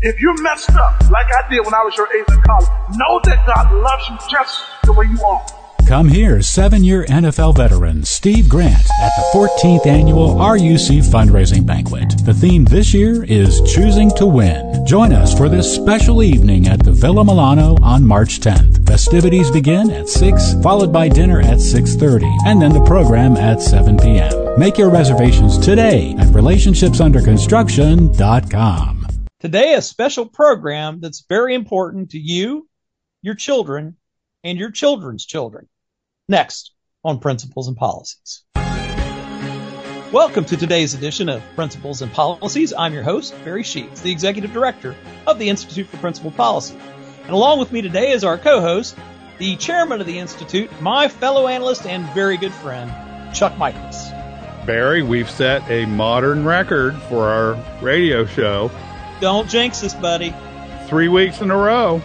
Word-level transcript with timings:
If 0.00 0.20
you 0.20 0.32
messed 0.42 0.70
up 0.70 1.10
like 1.10 1.26
I 1.26 1.48
did 1.50 1.64
when 1.64 1.74
I 1.74 1.82
was 1.82 1.96
your 1.96 2.06
age 2.14 2.24
in 2.28 2.40
college, 2.42 2.68
know 2.92 3.20
that 3.24 3.44
God 3.46 3.72
loves 3.74 4.08
you 4.08 4.16
just 4.30 4.62
the 4.84 4.92
way 4.92 5.06
you 5.06 5.20
are. 5.24 5.44
Come 5.88 6.06
here, 6.06 6.40
seven 6.40 6.84
year 6.84 7.04
NFL 7.06 7.56
veteran 7.56 8.04
Steve 8.04 8.48
Grant 8.48 8.74
at 8.74 9.10
the 9.16 9.24
14th 9.34 9.86
annual 9.86 10.36
RUC 10.36 11.02
fundraising 11.02 11.66
banquet. 11.66 12.14
The 12.24 12.34
theme 12.34 12.64
this 12.64 12.94
year 12.94 13.24
is 13.24 13.60
Choosing 13.62 14.10
to 14.16 14.26
Win. 14.26 14.86
Join 14.86 15.12
us 15.12 15.36
for 15.36 15.48
this 15.48 15.74
special 15.74 16.22
evening 16.22 16.68
at 16.68 16.84
the 16.84 16.92
Villa 16.92 17.24
Milano 17.24 17.76
on 17.82 18.06
March 18.06 18.38
10th. 18.38 18.86
Festivities 18.86 19.50
begin 19.50 19.90
at 19.90 20.08
6, 20.08 20.54
followed 20.62 20.92
by 20.92 21.08
dinner 21.08 21.40
at 21.40 21.58
6.30, 21.58 22.46
and 22.46 22.62
then 22.62 22.72
the 22.72 22.84
program 22.84 23.36
at 23.36 23.60
7 23.60 23.98
p.m. 23.98 24.60
Make 24.60 24.78
your 24.78 24.90
reservations 24.90 25.58
today 25.58 26.14
at 26.18 26.28
relationshipsunderconstruction.com. 26.28 28.97
Today, 29.40 29.74
a 29.74 29.82
special 29.82 30.26
program 30.26 30.98
that's 30.98 31.24
very 31.28 31.54
important 31.54 32.10
to 32.10 32.18
you, 32.18 32.68
your 33.22 33.36
children, 33.36 33.96
and 34.42 34.58
your 34.58 34.72
children's 34.72 35.24
children. 35.24 35.68
Next 36.28 36.72
on 37.04 37.20
Principles 37.20 37.68
and 37.68 37.76
Policies. 37.76 38.42
Welcome 40.10 40.44
to 40.46 40.56
today's 40.56 40.94
edition 40.94 41.28
of 41.28 41.40
Principles 41.54 42.02
and 42.02 42.12
Policies. 42.12 42.72
I'm 42.76 42.92
your 42.92 43.04
host, 43.04 43.32
Barry 43.44 43.62
Sheets, 43.62 44.00
the 44.00 44.10
Executive 44.10 44.52
Director 44.52 44.96
of 45.24 45.38
the 45.38 45.48
Institute 45.48 45.86
for 45.86 45.98
Principled 45.98 46.34
Policy. 46.34 46.76
And 47.22 47.30
along 47.30 47.60
with 47.60 47.70
me 47.70 47.80
today 47.80 48.10
is 48.10 48.24
our 48.24 48.38
co-host, 48.38 48.96
the 49.38 49.54
Chairman 49.54 50.00
of 50.00 50.08
the 50.08 50.18
Institute, 50.18 50.68
my 50.82 51.06
fellow 51.06 51.46
analyst 51.46 51.86
and 51.86 52.04
very 52.12 52.38
good 52.38 52.52
friend, 52.54 52.92
Chuck 53.32 53.56
Michaels. 53.56 54.08
Barry, 54.66 55.04
we've 55.04 55.30
set 55.30 55.62
a 55.70 55.86
modern 55.86 56.44
record 56.44 56.96
for 57.02 57.28
our 57.28 57.80
radio 57.80 58.26
show 58.26 58.68
don't 59.20 59.48
jinx 59.48 59.82
us, 59.82 59.94
buddy. 59.94 60.34
Three 60.86 61.08
weeks 61.08 61.40
in 61.40 61.50
a 61.50 61.56
row. 61.56 62.02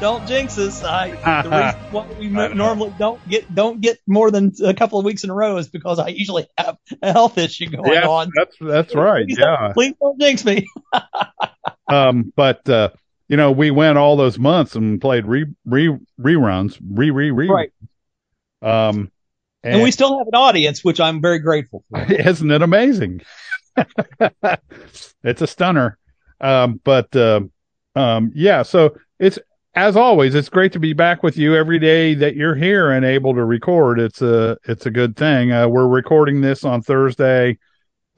Don't 0.00 0.26
jinx 0.26 0.58
us. 0.58 0.82
I, 0.82 1.10
the 1.42 1.50
reason 1.50 2.34
why 2.34 2.48
we 2.48 2.54
normally 2.54 2.94
don't 2.98 3.26
get 3.28 3.54
don't 3.54 3.80
get 3.80 3.98
more 4.06 4.30
than 4.30 4.52
a 4.64 4.74
couple 4.74 4.98
of 4.98 5.04
weeks 5.04 5.24
in 5.24 5.30
a 5.30 5.34
row 5.34 5.56
is 5.56 5.68
because 5.68 5.98
I 5.98 6.08
usually 6.08 6.46
have 6.58 6.76
a 7.02 7.12
health 7.12 7.38
issue 7.38 7.70
going 7.70 7.92
yeah, 7.92 8.08
on. 8.08 8.30
That's 8.34 8.56
that's 8.60 8.94
right. 8.94 9.26
Please 9.26 9.38
yeah. 9.38 9.56
Don't, 9.56 9.74
please 9.74 9.94
don't 10.00 10.20
jinx 10.20 10.44
me. 10.44 10.66
um, 11.88 12.32
but 12.34 12.68
uh, 12.68 12.90
you 13.28 13.36
know, 13.36 13.52
we 13.52 13.70
went 13.70 13.98
all 13.98 14.16
those 14.16 14.38
months 14.38 14.74
and 14.74 15.00
played 15.00 15.26
re 15.26 15.46
re 15.64 15.96
reruns, 16.20 16.78
re 16.86 17.10
re 17.10 17.30
re. 17.30 17.48
Right. 17.48 17.72
Um, 18.62 19.10
and, 19.62 19.74
and 19.74 19.82
we 19.82 19.90
still 19.90 20.18
have 20.18 20.26
an 20.26 20.34
audience, 20.34 20.84
which 20.84 21.00
I'm 21.00 21.20
very 21.20 21.38
grateful 21.38 21.84
for. 21.88 22.02
Isn't 22.12 22.50
it 22.50 22.62
amazing? 22.62 23.22
it's 25.22 25.42
a 25.42 25.46
stunner. 25.46 25.98
Um, 26.44 26.78
but 26.84 27.14
uh, 27.16 27.40
um, 27.96 28.30
yeah, 28.34 28.62
so 28.62 28.96
it's 29.18 29.38
as 29.74 29.96
always, 29.96 30.34
it's 30.34 30.50
great 30.50 30.72
to 30.72 30.78
be 30.78 30.92
back 30.92 31.22
with 31.22 31.38
you 31.38 31.56
every 31.56 31.78
day 31.78 32.14
that 32.14 32.36
you're 32.36 32.54
here 32.54 32.90
and 32.90 33.04
able 33.04 33.34
to 33.34 33.44
record. 33.44 33.98
It's 33.98 34.20
a 34.20 34.58
it's 34.64 34.84
a 34.84 34.90
good 34.90 35.16
thing. 35.16 35.52
Uh, 35.52 35.68
we're 35.68 35.88
recording 35.88 36.42
this 36.42 36.62
on 36.62 36.82
Thursday, 36.82 37.58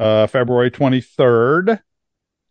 uh, 0.01 0.27
February 0.27 0.73
23rd. 0.73 1.81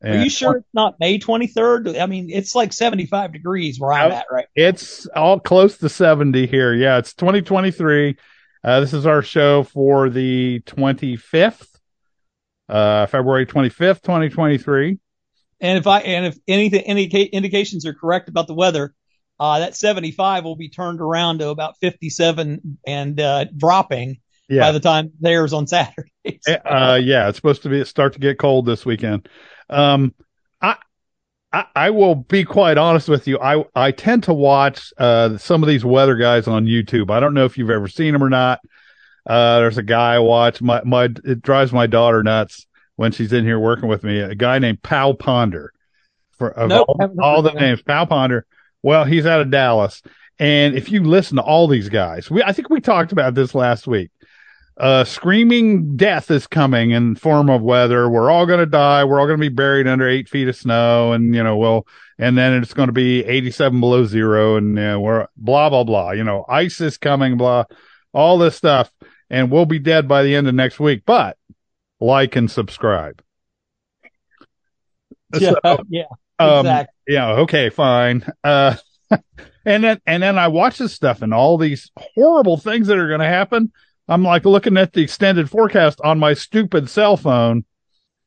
Are 0.04 0.16
you 0.16 0.30
sure 0.30 0.58
it's 0.58 0.74
not 0.74 0.96
May 1.00 1.20
23rd? 1.20 2.00
I 2.00 2.06
mean, 2.06 2.30
it's 2.30 2.54
like 2.54 2.74
75 2.74 3.34
degrees 3.34 3.80
where 3.80 3.92
I'm 3.92 4.12
at, 4.12 4.26
right? 4.32 4.46
It's 4.56 5.08
all 5.08 5.40
close 5.40 5.78
to 5.80 5.90
70 5.90 6.46
here. 6.48 6.74
Yeah, 6.74 7.00
it's 7.00 7.14
2023. 7.16 8.16
Uh, 8.64 8.80
this 8.80 8.94
is 8.94 9.06
our 9.06 9.22
show 9.24 9.64
for 9.64 10.10
the 10.10 10.62
25th, 10.62 11.68
uh, 12.70 13.08
February 13.08 13.46
25th, 13.46 14.02
2023. 14.02 15.00
And 15.66 15.80
if 15.80 15.88
I 15.88 16.02
and 16.02 16.28
if 16.28 16.38
anything 16.48 16.82
any 16.82 17.06
indications 17.06 17.88
are 17.88 17.94
correct 17.94 18.30
about 18.30 18.46
the 18.46 18.54
weather, 18.54 18.94
uh, 19.40 19.60
that 19.60 19.76
75 19.76 20.44
will 20.44 20.56
be 20.56 20.70
turned 20.70 21.02
around 21.02 21.40
to 21.40 21.50
about 21.50 21.78
57 21.80 22.78
and 22.86 23.20
uh, 23.20 23.46
dropping 23.58 24.18
yeah. 24.48 24.62
by 24.62 24.72
the 24.72 24.80
time 24.80 25.12
there's 25.20 25.54
on 25.54 25.68
Saturday. 25.68 26.12
So. 26.42 26.54
Uh, 26.54 27.00
yeah, 27.04 27.30
it's 27.30 27.38
supposed 27.38 27.62
to 27.64 27.70
be 27.70 27.86
start 27.86 28.14
to 28.14 28.20
get 28.20 28.40
cold 28.40 28.66
this 28.66 28.84
weekend. 28.84 29.30
Um, 29.70 30.12
I, 30.60 30.76
I, 31.54 31.66
I 31.76 31.90
will 31.92 32.16
be 32.16 32.44
quite 32.44 32.80
honest 32.80 33.08
with 33.08 33.28
you. 33.28 33.40
I 33.40 33.64
I 33.76 33.92
tend 33.92 34.24
to 34.24 34.34
watch 34.34 34.92
uh, 34.98 35.38
some 35.38 35.62
of 35.62 35.70
these 35.70 35.86
weather 35.86 36.16
guys 36.16 36.48
on 36.48 36.66
YouTube. 36.66 37.12
I 37.12 37.20
don't 37.20 37.36
know 37.36 37.46
if 37.46 37.60
you've 37.60 37.70
ever 37.70 37.88
seen 37.88 38.14
them 38.14 38.24
or 38.24 38.30
not. 38.30 38.60
Uh, 39.28 39.60
there's 39.60 39.78
a 39.78 39.84
guy 39.84 40.16
I 40.16 40.20
watch. 40.20 40.64
My 40.64 40.82
my 40.84 41.06
it 41.24 41.44
drives 41.44 41.72
my 41.72 41.86
daughter 41.86 42.24
nuts 42.24 42.66
when 42.96 43.12
she's 43.12 43.34
in 43.34 43.44
here 43.46 43.60
working 43.60 43.90
with 43.90 44.04
me, 44.04 44.20
a 44.20 44.36
guy 44.36 44.60
named 44.60 44.82
Pal 44.82 45.14
Ponder. 45.14 45.72
For 46.38 46.50
of 46.50 46.70
nope, 46.70 46.88
all, 46.88 47.16
all 47.22 47.42
the 47.42 47.54
names, 47.54 47.82
Pal 47.82 48.08
Ponder. 48.08 48.46
Well, 48.82 49.06
he's 49.06 49.26
out 49.26 49.42
of 49.42 49.50
Dallas, 49.50 50.02
and 50.38 50.76
if 50.76 50.92
you 50.92 51.04
listen 51.04 51.38
to 51.38 51.44
all 51.44 51.68
these 51.68 51.90
guys, 51.90 52.30
we 52.30 52.44
I 52.44 52.52
think 52.52 52.70
we 52.70 52.82
talked 52.82 53.12
about 53.12 53.36
this 53.36 53.56
last 53.56 53.88
week. 53.88 54.12
Uh, 54.78 55.06
screaming 55.06 55.96
death 55.96 56.30
is 56.30 56.48
coming 56.48 56.92
in 56.92 57.16
form 57.16 57.50
of 57.50 57.62
weather. 57.62 58.10
We're 58.10 58.30
all 58.30 58.46
going 58.46 58.60
to 58.60 58.66
die. 58.66 59.06
We're 59.06 59.22
all 59.22 59.26
going 59.28 59.40
to 59.40 59.50
be 59.50 59.54
buried 59.54 59.88
under 59.88 60.08
eight 60.08 60.28
feet 60.28 60.50
of 60.50 60.56
snow, 60.58 61.14
and 61.14 61.34
you 61.34 61.42
know, 61.42 61.56
well, 61.56 61.88
and 62.18 62.38
then 62.38 62.54
it's 62.54 62.74
going 62.74 62.88
to 62.88 62.94
be 62.94 63.24
87 63.24 63.80
below 63.80 64.06
zero, 64.06 64.58
and 64.58 64.70
you 64.70 64.84
know, 64.84 65.00
we're 65.00 65.28
blah 65.38 65.70
blah 65.70 65.86
blah. 65.86 66.12
You 66.12 66.26
know, 66.26 66.46
ice 66.50 66.82
is 66.82 66.98
coming, 66.98 67.38
blah, 67.38 67.64
all 68.14 68.38
this 68.38 68.58
stuff, 68.58 68.92
and 69.30 69.50
we'll 69.50 69.66
be 69.66 69.80
dead 69.80 70.10
by 70.10 70.24
the 70.24 70.36
end 70.36 70.48
of 70.48 70.56
next 70.56 70.80
week. 70.82 71.04
But 71.06 71.38
like 72.00 72.36
and 72.36 72.50
subscribe. 72.50 73.22
Yeah, 75.38 75.54
so, 75.66 75.84
yeah, 75.90 76.04
um, 76.40 76.60
exactly. 76.60 77.14
Yeah, 77.14 77.32
okay, 77.40 77.70
fine. 77.70 78.26
Uh, 78.42 78.76
and 79.66 79.84
then 79.84 80.00
and 80.06 80.24
then 80.24 80.38
I 80.38 80.48
watch 80.48 80.78
this 80.78 80.94
stuff 80.94 81.22
and 81.22 81.34
all 81.34 81.58
these 81.58 81.92
horrible 81.98 82.56
things 82.56 82.88
that 82.88 82.98
are 82.98 83.08
going 83.08 83.20
to 83.20 83.26
happen. 83.26 83.74
I'm 84.08 84.24
like 84.24 84.46
looking 84.46 84.78
at 84.78 84.94
the 84.94 85.02
extended 85.02 85.50
forecast 85.50 86.00
on 86.06 86.20
my 86.20 86.34
stupid 86.34 86.90
cell 86.90 87.18
phone, 87.18 87.66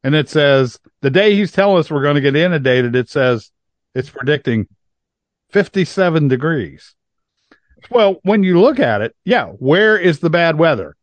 and 0.03 0.15
it 0.15 0.29
says 0.29 0.79
the 1.01 1.11
day 1.11 1.35
he's 1.35 1.53
telling 1.53 1.79
us 1.79 1.91
we're 1.91 2.03
going 2.03 2.17
to 2.17 2.21
get 2.21 2.37
inundated. 2.37 2.95
It 2.95 3.09
says 3.09 3.51
it's 3.95 4.11
predicting 4.11 4.67
57 5.51 6.29
degrees. 6.29 6.95
Well, 7.91 8.17
when 8.23 8.43
you 8.43 8.61
look 8.61 8.81
at 8.81 9.01
it, 9.01 9.15
yeah, 9.25 9.47
where 9.47 9.97
is 9.97 10.19
the 10.19 10.31
bad 10.31 10.59
weather? 10.59 10.97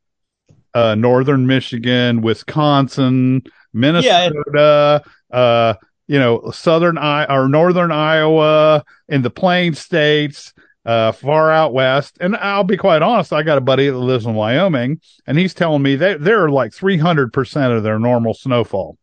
Uh, 0.75 0.93
northern 0.93 1.47
Michigan, 1.47 2.21
Wisconsin, 2.21 3.41
Minnesota, 3.73 5.01
yeah. 5.33 5.37
uh, 5.37 5.73
you 6.07 6.19
know, 6.19 6.51
southern 6.51 6.97
I 6.97 7.25
or 7.25 7.47
northern 7.47 7.91
Iowa, 7.91 8.83
in 9.07 9.23
the 9.23 9.29
Plain 9.29 9.73
States, 9.73 10.53
uh, 10.85 11.13
far 11.13 11.49
out 11.49 11.73
west. 11.73 12.17
And 12.19 12.35
I'll 12.35 12.63
be 12.63 12.77
quite 12.77 13.01
honest, 13.01 13.33
I 13.33 13.41
got 13.41 13.57
a 13.57 13.61
buddy 13.61 13.89
that 13.89 13.97
lives 13.97 14.25
in 14.25 14.35
Wyoming, 14.35 14.99
and 15.25 15.39
he's 15.39 15.53
telling 15.53 15.81
me 15.81 15.95
they 15.95 16.15
they're 16.15 16.49
like 16.49 16.73
three 16.73 16.97
hundred 16.97 17.33
percent 17.33 17.73
of 17.73 17.81
their 17.81 17.97
normal 17.97 18.33
snowfall, 18.33 18.97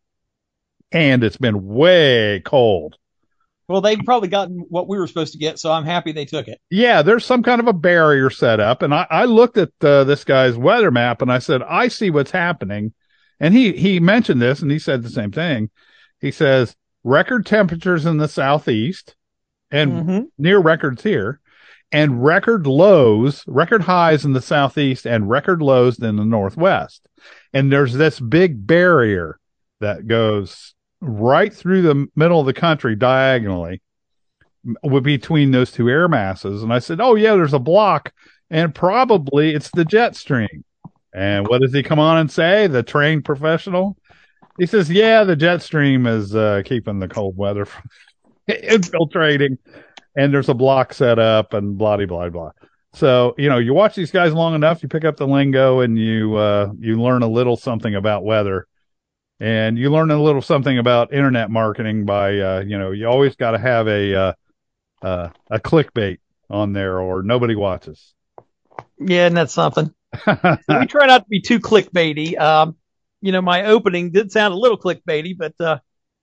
and 0.93 1.25
it's 1.25 1.39
been 1.39 1.67
way 1.67 2.41
cold. 2.45 2.99
Well, 3.73 3.81
they've 3.81 4.05
probably 4.05 4.29
gotten 4.29 4.67
what 4.69 4.87
we 4.87 4.99
were 4.99 5.07
supposed 5.07 5.33
to 5.33 5.39
get, 5.39 5.59
so 5.59 5.73
I'm 5.73 5.87
happy 5.87 6.13
they 6.13 6.27
took 6.27 6.47
it. 6.47 6.61
Yeah, 6.69 7.01
there's 7.01 7.25
some 7.25 7.43
kind 7.43 7.59
of 7.59 7.67
a 7.67 7.73
barrier 7.73 8.29
set 8.29 8.61
up, 8.61 8.83
and 8.83 8.95
I, 8.95 9.07
I 9.09 9.25
looked 9.25 9.57
at 9.57 9.71
uh, 9.81 10.05
this 10.05 10.25
guy's 10.25 10.59
weather 10.59 10.91
map 10.91 11.23
and 11.23 11.33
I 11.33 11.39
said, 11.39 11.63
I 11.63 11.89
see 11.89 12.11
what's 12.11 12.33
happening, 12.33 12.93
and 13.41 13.55
he 13.55 13.73
he 13.73 13.99
mentioned 13.99 14.43
this 14.43 14.61
and 14.61 14.71
he 14.71 14.79
said 14.79 15.03
the 15.03 15.09
same 15.09 15.33
thing. 15.33 15.71
He 16.21 16.31
says 16.31 16.77
record 17.03 17.47
temperatures 17.47 18.05
in 18.05 18.19
the 18.19 18.29
southeast 18.29 19.17
and 19.71 19.93
mm-hmm. 19.93 20.21
near 20.37 20.59
records 20.59 21.03
here, 21.03 21.41
and 21.91 22.23
record 22.23 22.67
lows, 22.67 23.43
record 23.47 23.85
highs 23.85 24.27
in 24.27 24.35
the 24.35 24.43
southeast, 24.43 25.07
and 25.07 25.31
record 25.31 25.63
lows 25.63 25.99
in 25.99 26.17
the 26.17 26.27
northwest, 26.27 27.09
and 27.55 27.73
there's 27.73 27.95
this 27.95 28.21
big 28.21 28.67
barrier 28.67 29.41
that 29.81 30.07
goes 30.07 30.75
right 31.03 31.53
through 31.53 31.83
the 31.83 32.07
middle 32.15 32.39
of 32.39 32.47
the 32.47 32.53
country 32.53 32.95
diagonally 32.95 33.83
between 35.03 35.51
those 35.51 35.73
two 35.73 35.89
air 35.91 36.07
masses. 36.09 36.63
And 36.63 36.73
I 36.73 36.79
said, 36.79 37.01
Oh, 37.01 37.17
yeah, 37.17 37.35
there's 37.35 37.53
a 37.53 37.59
block, 37.59 38.13
and 38.51 38.75
probably 38.75 39.55
it's 39.55 39.71
the 39.71 39.85
jet 39.85 40.15
stream. 40.15 40.65
And 41.13 41.47
what 41.47 41.61
does 41.61 41.75
he 41.75 41.83
come 41.83 41.99
on 41.99 42.19
and 42.19 42.31
say? 42.31 42.69
The 42.69 42.83
trained 42.83 43.25
professional? 43.25 43.97
He 44.59 44.67
says, 44.67 44.91
Yeah, 44.91 45.25
the 45.25 45.37
jet 45.37 45.61
stream 45.61 46.07
is 46.07 46.35
uh, 46.35 46.63
keeping 46.65 47.01
the 47.01 47.09
cold 47.09 47.37
weather 47.37 47.65
from 47.65 47.83
infiltrating, 48.47 49.59
and 50.17 50.33
there's 50.33 50.49
a 50.49 50.55
block 50.55 50.95
set 50.95 51.19
up, 51.19 51.53
and 51.53 51.77
blah, 51.77 51.97
blah, 51.97 52.29
blah. 52.29 52.53
So, 52.95 53.35
you 53.39 53.49
know, 53.49 53.59
you 53.59 53.75
watch 53.75 53.97
these 53.97 54.11
guys 54.13 54.33
long 54.33 54.55
enough, 54.55 54.83
you 54.83 54.89
pick 54.89 55.05
up 55.05 55.17
the 55.17 55.27
lingo 55.27 55.81
and 55.81 55.99
you, 55.99 56.37
uh, 56.37 56.71
you 56.79 57.01
learn 57.01 57.23
a 57.23 57.29
little 57.29 57.57
something 57.57 57.95
about 57.95 58.23
weather 58.23 58.69
and 59.43 59.79
you 59.79 59.91
learn 59.91 60.11
a 60.13 60.23
little 60.23 60.43
something 60.43 60.79
about 60.79 61.13
internet 61.13 61.51
marketing 61.51 62.07
by 62.07 62.39
uh, 62.41 62.61
you 62.67 62.79
know 62.79 62.93
you 62.93 63.09
always 63.09 63.37
got 63.37 63.53
to 63.53 63.59
have 63.59 63.89
a 63.89 64.15
uh, 64.15 64.33
uh, 65.03 65.31
a 65.51 65.61
clickbait 65.61 66.19
on 66.51 66.73
there 66.73 67.01
or 67.01 67.23
nobody 67.23 67.57
watches. 67.57 68.15
Yeah, 68.99 69.27
and 69.27 69.37
that's 69.37 69.55
something. 69.55 69.93
we 70.27 70.87
try 70.87 71.07
not 71.07 71.25
to 71.25 71.29
be 71.29 71.41
too 71.41 71.61
clickbaity. 71.61 72.39
Um, 72.39 72.77
you 73.21 73.33
know, 73.33 73.43
my 73.43 73.67
opening 73.67 74.13
did 74.13 74.33
sound 74.33 74.55
a 74.55 74.59
little 74.59 74.79
clickbaity, 74.79 75.37
but 75.39 75.55
uh, 75.61 75.79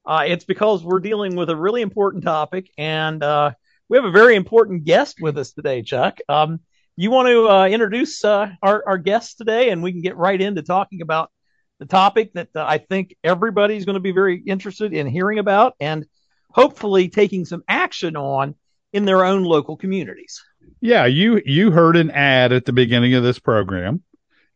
Uh, 0.05 0.23
it's 0.25 0.45
because 0.45 0.83
we're 0.83 0.99
dealing 1.01 1.35
with 1.35 1.49
a 1.49 1.55
really 1.55 1.81
important 1.81 2.23
topic, 2.23 2.71
and 2.77 3.21
uh, 3.23 3.51
we 3.89 3.97
have 3.97 4.05
a 4.05 4.11
very 4.11 4.35
important 4.35 4.85
guest 4.85 5.17
with 5.21 5.37
us 5.37 5.53
today, 5.53 5.83
Chuck. 5.83 6.19
Um, 6.27 6.61
you 6.97 7.11
want 7.11 7.27
to 7.27 7.49
uh, 7.49 7.67
introduce 7.67 8.25
uh, 8.25 8.49
our, 8.61 8.83
our 8.87 8.97
guest 8.97 9.37
today, 9.37 9.69
and 9.69 9.83
we 9.83 9.91
can 9.91 10.01
get 10.01 10.17
right 10.17 10.41
into 10.41 10.63
talking 10.63 11.01
about 11.01 11.31
the 11.79 11.85
topic 11.85 12.33
that 12.33 12.49
uh, 12.55 12.65
I 12.67 12.77
think 12.77 13.15
everybody's 13.23 13.85
going 13.85 13.95
to 13.95 14.01
be 14.01 14.11
very 14.11 14.37
interested 14.37 14.93
in 14.93 15.07
hearing 15.07 15.39
about 15.39 15.75
and 15.79 16.05
hopefully 16.51 17.09
taking 17.09 17.45
some 17.45 17.63
action 17.67 18.15
on 18.15 18.55
in 18.93 19.05
their 19.05 19.23
own 19.23 19.43
local 19.43 19.77
communities. 19.77 20.43
Yeah, 20.81 21.05
you 21.05 21.41
you 21.45 21.71
heard 21.71 21.95
an 21.95 22.11
ad 22.11 22.51
at 22.51 22.65
the 22.65 22.73
beginning 22.73 23.13
of 23.13 23.23
this 23.23 23.39
program, 23.39 24.03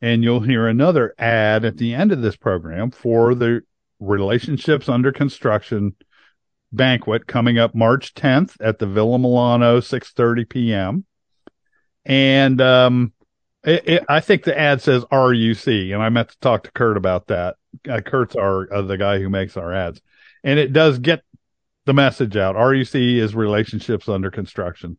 and 0.02 0.24
you'll 0.24 0.42
hear 0.42 0.68
another 0.68 1.14
ad 1.18 1.66
at 1.66 1.78
the 1.78 1.94
end 1.94 2.12
of 2.12 2.22
this 2.22 2.36
program 2.36 2.92
for 2.92 3.36
the 3.36 3.62
relationships 4.00 4.90
under 4.90 5.12
construction 5.12 5.96
banquet 6.72 7.28
coming 7.28 7.58
up 7.58 7.76
March 7.76 8.14
10th 8.14 8.56
at 8.60 8.80
the 8.80 8.88
Villa 8.88 9.20
Milano, 9.20 9.80
6:30 9.80 10.50
p.m. 10.50 11.06
And 12.06 12.60
um, 12.60 13.14
it, 13.64 13.88
it, 13.88 14.04
I 14.10 14.20
think 14.20 14.44
the 14.44 14.58
ad 14.58 14.82
says 14.82 15.06
RUC, 15.06 15.94
and 15.94 16.04
I 16.04 16.10
meant 16.10 16.30
to 16.30 16.40
talk 16.40 16.64
to 16.64 16.72
Kurt 16.72 16.98
about 16.98 17.28
that. 17.28 17.56
Uh, 17.90 18.02
Kurt's 18.02 18.36
our 18.36 18.72
uh, 18.74 18.82
the 18.82 18.98
guy 18.98 19.20
who 19.20 19.30
makes 19.30 19.56
our 19.58 19.74
ads, 19.74 20.02
and 20.44 20.60
it 20.60 20.74
does 20.74 21.00
get 21.00 21.24
the 21.86 21.94
message 21.94 22.38
out. 22.38 22.56
RUC 22.56 23.18
is 23.18 23.36
relationships 23.36 24.10
under 24.10 24.32
construction, 24.32 24.98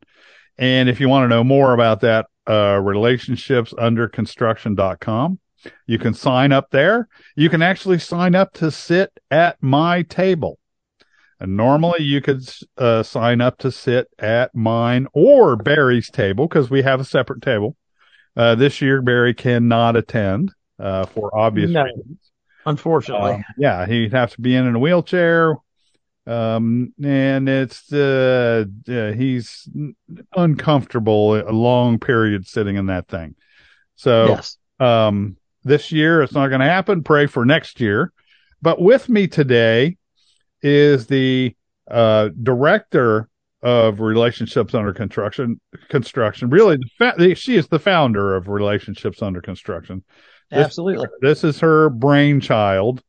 and 0.59 0.89
if 0.89 1.01
you 1.01 1.09
want 1.09 1.25
to 1.25 1.29
know 1.29 1.45
more 1.45 1.75
about 1.75 2.01
that, 2.01 2.27
uh, 2.47 2.77
relationshipsunderconstruction.com. 2.77 5.39
You 5.87 5.99
can 5.99 6.13
sign 6.13 6.53
up 6.53 6.71
there. 6.71 7.09
You 7.37 7.49
can 7.49 7.63
actually 7.63 7.99
sign 7.99 8.35
up 8.35 8.53
to 8.55 8.71
sit 8.71 9.19
at 9.31 9.63
my 9.63 10.03
table. 10.03 10.59
And 11.41 11.57
normally 11.57 12.05
you 12.05 12.21
could 12.21 12.47
uh, 12.79 13.03
sign 13.03 13.41
up 13.41 13.59
to 13.59 13.73
sit 13.73 14.09
at 14.19 14.55
mine 14.55 15.09
or 15.13 15.57
Barry's 15.57 16.11
table 16.11 16.47
because 16.47 16.71
we 16.71 16.83
have 16.83 17.01
a 17.01 17.05
separate 17.05 17.43
table. 17.43 17.77
Uh, 18.37 18.55
this 18.55 18.81
year, 18.81 19.01
Barry 19.03 19.35
cannot 19.35 19.97
attend 19.97 20.53
uh, 20.79 21.07
for 21.07 21.37
obvious 21.37 21.71
no, 21.71 21.85
reasons. 21.85 22.19
Unfortunately, 22.67 23.33
uh, 23.33 23.53
yeah, 23.59 23.87
he'd 23.87 24.13
have 24.13 24.33
to 24.35 24.41
be 24.41 24.55
in, 24.57 24.67
in 24.67 24.75
a 24.75 24.79
wheelchair. 24.79 25.57
Um, 26.27 26.95
and 27.03 27.49
it's 27.49 27.93
uh, 27.93 28.65
he's 28.87 29.69
uncomfortable 30.35 31.37
a 31.37 31.53
long 31.53 31.99
period 31.99 32.47
sitting 32.47 32.77
in 32.77 32.87
that 32.87 33.09
thing. 33.09 33.35
So, 33.97 34.29
yes. 34.29 34.57
um, 34.81 35.37
this 35.65 35.93
year 35.93 36.23
it's 36.23 36.33
not 36.33 36.49
going 36.49 36.61
to 36.61 36.67
happen. 36.67 37.03
Pray 37.03 37.27
for 37.27 37.45
next 37.45 37.79
year. 37.79 38.13
But 38.63 38.81
with 38.81 39.11
me 39.11 39.29
today 39.29 39.99
is 40.63 41.07
the 41.07 41.55
uh, 41.91 42.31
director 42.43 43.29
of 43.65 43.99
relationships 43.99 44.75
under 44.75 44.93
construction. 44.93 45.59
Construction, 45.89 46.51
really, 46.51 46.77
the 46.77 46.89
fa- 46.99 47.15
the, 47.19 47.35
she 47.35 47.57
is 47.57 47.67
the 47.67 47.79
founder 47.79 48.37
of 48.37 48.47
relationships 48.47 49.23
under 49.23 49.41
construction. 49.41 50.05
This, 50.51 50.67
Absolutely, 50.67 51.07
this 51.23 51.43
is 51.43 51.59
her 51.61 51.89
brainchild 51.89 53.03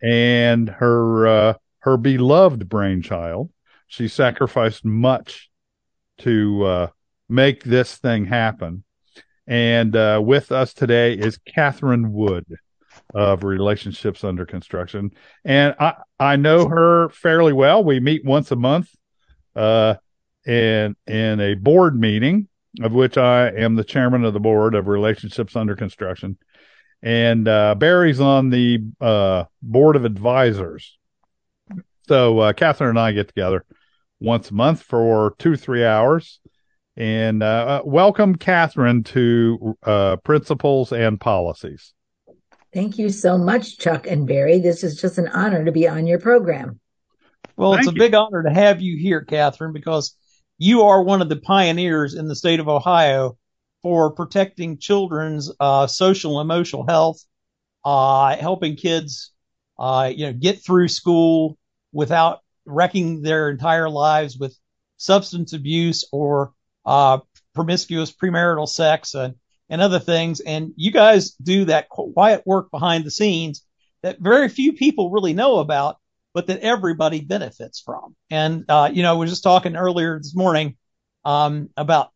and 0.00 0.68
her 0.68 1.26
uh, 1.26 1.54
her 1.80 1.96
beloved 1.96 2.68
brainchild. 2.68 3.50
She 3.88 4.06
sacrificed 4.06 4.84
much 4.84 5.50
to 6.18 6.64
uh, 6.64 6.86
make 7.28 7.64
this 7.64 7.96
thing 7.96 8.24
happen. 8.24 8.84
And 9.46 9.96
uh, 9.96 10.20
with 10.22 10.52
us 10.52 10.74
today 10.74 11.14
is 11.14 11.38
Catherine 11.38 12.12
Wood 12.12 12.44
of 13.14 13.44
relationships 13.44 14.22
under 14.22 14.44
construction. 14.44 15.10
And 15.44 15.74
I, 15.80 15.94
I 16.20 16.36
know 16.36 16.68
her 16.68 17.08
fairly 17.08 17.52
well. 17.52 17.82
We 17.82 17.98
meet 18.00 18.24
once 18.24 18.50
a 18.50 18.56
month, 18.56 18.90
uh, 19.56 19.94
in, 20.46 20.96
in 21.06 21.40
a 21.40 21.54
board 21.54 21.98
meeting 21.98 22.48
of 22.82 22.92
which 22.92 23.16
I 23.16 23.48
am 23.48 23.74
the 23.74 23.84
chairman 23.84 24.24
of 24.24 24.34
the 24.34 24.40
board 24.40 24.74
of 24.74 24.88
relationships 24.88 25.56
under 25.56 25.74
construction. 25.74 26.38
And, 27.02 27.46
uh, 27.46 27.74
Barry's 27.74 28.20
on 28.20 28.50
the, 28.50 28.84
uh, 29.00 29.44
board 29.62 29.96
of 29.96 30.04
advisors. 30.04 30.98
So, 32.08 32.38
uh, 32.40 32.52
Catherine 32.52 32.90
and 32.90 32.98
I 32.98 33.12
get 33.12 33.28
together 33.28 33.64
once 34.20 34.50
a 34.50 34.54
month 34.54 34.82
for 34.82 35.34
two, 35.38 35.56
three 35.56 35.84
hours. 35.84 36.40
And, 36.96 37.42
uh, 37.42 37.82
welcome 37.84 38.34
Catherine 38.36 39.04
to, 39.04 39.78
uh, 39.82 40.16
principles 40.16 40.92
and 40.92 41.20
policies. 41.20 41.94
Thank 42.74 42.98
you 42.98 43.08
so 43.10 43.38
much, 43.38 43.78
Chuck 43.78 44.06
and 44.06 44.26
Barry. 44.26 44.58
This 44.58 44.84
is 44.84 45.00
just 45.00 45.18
an 45.18 45.28
honor 45.28 45.64
to 45.64 45.72
be 45.72 45.88
on 45.88 46.06
your 46.06 46.18
program. 46.18 46.80
Well, 47.58 47.72
Thank 47.72 47.86
it's 47.86 47.88
a 47.90 47.94
you. 47.94 47.98
big 47.98 48.14
honor 48.14 48.44
to 48.44 48.50
have 48.50 48.80
you 48.80 48.96
here, 48.96 49.20
Catherine, 49.20 49.72
because 49.72 50.16
you 50.58 50.82
are 50.82 51.02
one 51.02 51.20
of 51.20 51.28
the 51.28 51.36
pioneers 51.36 52.14
in 52.14 52.28
the 52.28 52.36
state 52.36 52.60
of 52.60 52.68
Ohio 52.68 53.36
for 53.82 54.12
protecting 54.12 54.78
children's 54.78 55.50
uh, 55.58 55.88
social 55.88 56.38
and 56.38 56.46
emotional 56.46 56.86
health, 56.86 57.24
uh, 57.84 58.36
helping 58.36 58.76
kids, 58.76 59.32
uh, 59.76 60.10
you 60.14 60.26
know, 60.26 60.32
get 60.32 60.64
through 60.64 60.86
school 60.86 61.58
without 61.92 62.40
wrecking 62.64 63.22
their 63.22 63.50
entire 63.50 63.90
lives 63.90 64.38
with 64.38 64.56
substance 64.96 65.52
abuse 65.52 66.04
or 66.12 66.52
uh, 66.86 67.18
promiscuous 67.54 68.12
premarital 68.12 68.68
sex 68.68 69.14
and 69.14 69.34
and 69.68 69.82
other 69.82 69.98
things. 69.98 70.40
And 70.40 70.72
you 70.76 70.92
guys 70.92 71.32
do 71.32 71.64
that 71.66 71.88
quiet 71.88 72.42
work 72.46 72.70
behind 72.70 73.04
the 73.04 73.10
scenes 73.10 73.64
that 74.02 74.20
very 74.20 74.48
few 74.48 74.72
people 74.74 75.10
really 75.10 75.32
know 75.34 75.58
about, 75.58 75.98
but 76.34 76.46
that 76.46 76.60
everybody 76.60 77.20
benefits 77.20 77.80
from. 77.80 78.14
And, 78.30 78.64
uh, 78.68 78.90
you 78.92 79.02
know, 79.02 79.14
we 79.14 79.20
were 79.20 79.26
just 79.26 79.42
talking 79.42 79.76
earlier 79.76 80.18
this 80.18 80.34
morning, 80.34 80.76
um, 81.24 81.70
about 81.76 82.10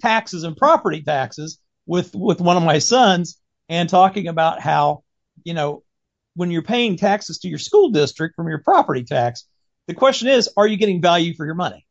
taxes 0.00 0.44
and 0.44 0.56
property 0.56 1.02
taxes 1.02 1.58
with, 1.86 2.14
with 2.14 2.40
one 2.40 2.56
of 2.56 2.62
my 2.62 2.78
sons 2.78 3.40
and 3.68 3.88
talking 3.88 4.28
about 4.28 4.60
how, 4.60 5.04
you 5.44 5.54
know, 5.54 5.82
when 6.34 6.50
you're 6.50 6.62
paying 6.62 6.96
taxes 6.96 7.38
to 7.38 7.48
your 7.48 7.58
school 7.58 7.90
district 7.90 8.36
from 8.36 8.48
your 8.48 8.62
property 8.62 9.04
tax, 9.04 9.46
the 9.86 9.94
question 9.94 10.28
is, 10.28 10.48
are 10.56 10.66
you 10.66 10.76
getting 10.76 11.02
value 11.02 11.34
for 11.34 11.44
your 11.44 11.54
money? 11.54 11.86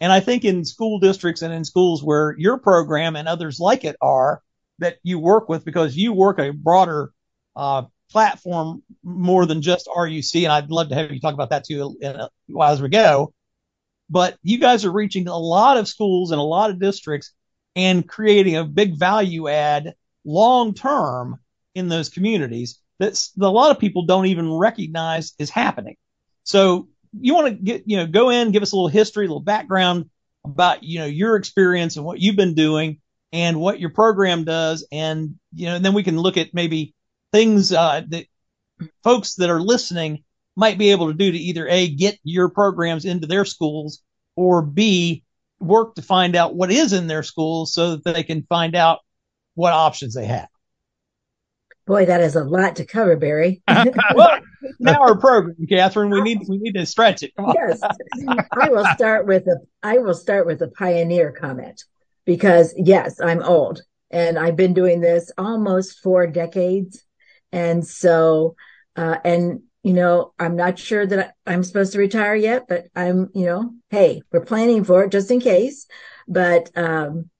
And 0.00 0.12
I 0.12 0.20
think 0.20 0.44
in 0.44 0.64
school 0.64 0.98
districts 0.98 1.42
and 1.42 1.52
in 1.52 1.64
schools 1.64 2.02
where 2.02 2.34
your 2.36 2.58
program 2.58 3.16
and 3.16 3.28
others 3.28 3.60
like 3.60 3.84
it 3.84 3.96
are, 4.00 4.42
that 4.80 4.96
you 5.02 5.18
work 5.18 5.48
with 5.48 5.64
because 5.64 5.96
you 5.96 6.12
work 6.12 6.38
a 6.38 6.50
broader 6.50 7.12
uh, 7.54 7.82
platform 8.14 8.84
more 9.02 9.44
than 9.44 9.60
just 9.60 9.88
RUC. 9.88 10.44
And 10.44 10.52
I'd 10.52 10.70
love 10.70 10.90
to 10.90 10.94
have 10.94 11.10
you 11.10 11.20
talk 11.20 11.34
about 11.34 11.50
that 11.50 11.64
too 11.64 11.98
as 12.62 12.80
we 12.80 12.88
go. 12.88 13.34
But 14.08 14.38
you 14.44 14.58
guys 14.58 14.84
are 14.84 14.92
reaching 14.92 15.26
a 15.26 15.36
lot 15.36 15.78
of 15.78 15.88
schools 15.88 16.30
and 16.30 16.38
a 16.38 16.44
lot 16.44 16.70
of 16.70 16.78
districts 16.78 17.32
and 17.74 18.08
creating 18.08 18.54
a 18.54 18.64
big 18.64 18.96
value 18.96 19.48
add 19.48 19.94
long 20.24 20.74
term 20.74 21.40
in 21.74 21.88
those 21.88 22.08
communities 22.08 22.78
that 23.00 23.20
a 23.40 23.48
lot 23.48 23.72
of 23.72 23.80
people 23.80 24.06
don't 24.06 24.26
even 24.26 24.52
recognize 24.52 25.34
is 25.40 25.50
happening. 25.50 25.96
So 26.44 26.86
you 27.20 27.34
want 27.34 27.48
to 27.48 27.54
get, 27.54 27.82
you 27.86 27.96
know, 27.96 28.06
go 28.06 28.30
in, 28.30 28.52
give 28.52 28.62
us 28.62 28.70
a 28.70 28.76
little 28.76 28.88
history, 28.88 29.26
a 29.26 29.28
little 29.28 29.40
background 29.40 30.08
about, 30.44 30.84
you 30.84 31.00
know, 31.00 31.06
your 31.06 31.34
experience 31.34 31.96
and 31.96 32.06
what 32.06 32.20
you've 32.20 32.36
been 32.36 32.54
doing 32.54 33.00
and 33.32 33.58
what 33.58 33.80
your 33.80 33.90
program 33.90 34.44
does. 34.44 34.86
And, 34.92 35.40
you 35.52 35.66
know, 35.66 35.74
and 35.74 35.84
then 35.84 35.94
we 35.94 36.04
can 36.04 36.16
look 36.16 36.36
at 36.36 36.54
maybe 36.54 36.94
things, 37.34 37.72
uh, 37.72 38.02
that 38.08 38.26
folks 39.02 39.34
that 39.34 39.50
are 39.50 39.60
listening 39.60 40.22
might 40.56 40.78
be 40.78 40.92
able 40.92 41.08
to 41.08 41.14
do 41.14 41.32
to 41.32 41.38
either 41.38 41.66
A, 41.68 41.88
get 41.88 42.16
your 42.22 42.48
programs 42.48 43.04
into 43.04 43.26
their 43.26 43.44
schools 43.44 44.02
or 44.36 44.62
B, 44.62 45.24
work 45.58 45.96
to 45.96 46.02
find 46.02 46.36
out 46.36 46.54
what 46.54 46.70
is 46.70 46.92
in 46.92 47.08
their 47.08 47.24
schools 47.24 47.74
so 47.74 47.96
that 47.96 48.04
they 48.04 48.22
can 48.22 48.46
find 48.48 48.76
out 48.76 49.00
what 49.54 49.72
options 49.72 50.14
they 50.14 50.26
have. 50.26 50.48
Boy, 51.86 52.06
that 52.06 52.20
is 52.20 52.36
a 52.36 52.44
lot 52.44 52.76
to 52.76 52.86
cover, 52.86 53.16
Barry. 53.16 53.62
well, 54.14 54.38
now 54.78 55.00
our 55.00 55.18
program, 55.18 55.56
Catherine, 55.68 56.10
we 56.10 56.22
need 56.22 56.38
we 56.48 56.58
need 56.58 56.72
to 56.72 56.86
stretch 56.86 57.22
it. 57.22 57.32
Yes, 57.54 57.80
I 58.52 58.68
will 58.70 58.86
start 58.94 59.26
with 59.26 59.46
a 59.48 59.58
I 59.82 59.98
will 59.98 60.14
start 60.14 60.46
with 60.46 60.62
a 60.62 60.68
pioneer 60.68 61.32
comment 61.32 61.82
because 62.24 62.72
yes, 62.78 63.20
I'm 63.20 63.42
old 63.42 63.82
and 64.10 64.38
I've 64.38 64.56
been 64.56 64.72
doing 64.72 65.00
this 65.00 65.30
almost 65.36 65.98
four 65.98 66.26
decades. 66.26 67.04
And 67.54 67.86
so, 67.86 68.56
uh, 68.96 69.16
and 69.24 69.62
you 69.84 69.92
know, 69.92 70.32
I'm 70.38 70.56
not 70.56 70.78
sure 70.78 71.06
that 71.06 71.34
I'm 71.46 71.62
supposed 71.62 71.92
to 71.92 71.98
retire 71.98 72.34
yet, 72.34 72.64
but 72.68 72.86
I'm, 72.96 73.30
you 73.34 73.44
know, 73.44 73.70
hey, 73.90 74.22
we're 74.32 74.44
planning 74.44 74.82
for 74.82 75.04
it 75.04 75.12
just 75.12 75.30
in 75.30 75.40
case. 75.40 75.86
But, 76.26 76.70
um, 76.74 77.30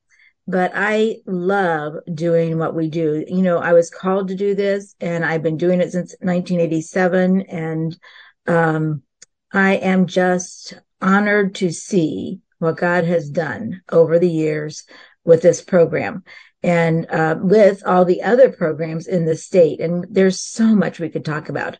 but 0.47 0.73
I 0.75 1.17
love 1.27 1.95
doing 2.13 2.59
what 2.59 2.75
we 2.75 2.89
do. 2.91 3.25
You 3.27 3.41
know, 3.41 3.59
I 3.59 3.73
was 3.73 3.89
called 3.89 4.29
to 4.29 4.35
do 4.35 4.55
this 4.55 4.95
and 5.01 5.25
I've 5.25 5.43
been 5.43 5.57
doing 5.57 5.81
it 5.81 5.91
since 5.93 6.15
1987. 6.21 7.41
And, 7.43 7.99
um, 8.47 9.03
I 9.51 9.77
am 9.77 10.07
just 10.07 10.75
honored 11.01 11.55
to 11.57 11.73
see 11.73 12.41
what 12.59 12.77
God 12.77 13.05
has 13.05 13.31
done 13.31 13.83
over 13.91 14.19
the 14.19 14.29
years 14.29 14.85
with 15.25 15.41
this 15.41 15.63
program 15.63 16.25
and 16.65 17.09
uh, 17.11 17.37
with 17.39 17.83
all 17.87 18.07
the 18.07 18.23
other 18.23 18.51
programs 18.51 19.07
in 19.07 19.27
the 19.27 19.37
state. 19.37 19.81
And 19.81 20.07
there's 20.09 20.41
so 20.41 20.75
much 20.75 20.99
we 20.99 21.11
could 21.11 21.25
talk 21.25 21.51
about. 21.51 21.79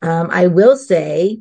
Um, 0.00 0.30
I 0.32 0.46
will 0.46 0.76
say 0.76 1.40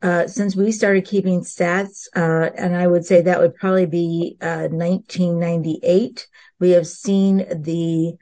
uh, 0.00 0.26
since 0.26 0.56
we 0.56 0.72
started 0.72 1.04
keeping 1.04 1.42
stats, 1.42 2.08
uh, 2.16 2.50
and 2.56 2.74
I 2.74 2.86
would 2.86 3.04
say 3.04 3.20
that 3.20 3.40
would 3.40 3.54
probably 3.56 3.84
be 3.84 4.38
uh, 4.40 4.68
1998, 4.70 6.26
we 6.58 6.70
have 6.70 6.86
seen 6.86 7.44
the 7.62 8.14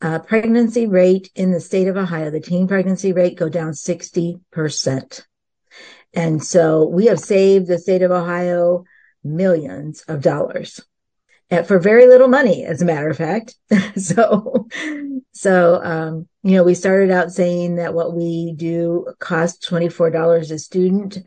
uh, 0.00 0.20
pregnancy 0.20 0.86
rate 0.86 1.30
in 1.34 1.52
the 1.52 1.60
state 1.60 1.88
of 1.88 1.98
Ohio, 1.98 2.30
the 2.30 2.40
teen 2.40 2.68
pregnancy 2.68 3.12
rate 3.12 3.36
go 3.36 3.50
down 3.50 3.72
60%. 3.72 5.22
And 6.14 6.42
so 6.42 6.88
we 6.88 7.06
have 7.06 7.20
saved 7.20 7.66
the 7.66 7.78
state 7.78 8.00
of 8.00 8.10
Ohio 8.10 8.84
millions 9.22 10.00
of 10.08 10.22
dollars 10.22 10.80
for 11.66 11.78
very 11.78 12.06
little 12.06 12.28
money, 12.28 12.64
as 12.64 12.82
a 12.82 12.84
matter 12.84 13.08
of 13.08 13.16
fact. 13.16 13.54
so, 13.96 14.68
so, 15.32 15.82
um, 15.82 16.28
you 16.42 16.52
know, 16.56 16.64
we 16.64 16.74
started 16.74 17.10
out 17.10 17.32
saying 17.32 17.76
that 17.76 17.94
what 17.94 18.14
we 18.14 18.52
do 18.56 19.06
costs 19.18 19.66
$24 19.68 20.50
a 20.50 20.58
student. 20.58 21.18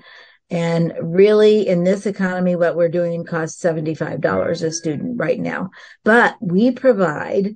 And 0.49 0.93
really 1.01 1.67
in 1.67 1.83
this 1.83 2.05
economy, 2.05 2.55
what 2.55 2.75
we're 2.75 2.89
doing 2.89 3.23
costs 3.23 3.63
$75 3.63 4.63
a 4.63 4.71
student 4.71 5.17
right 5.17 5.39
now, 5.39 5.69
but 6.03 6.35
we 6.41 6.71
provide 6.71 7.55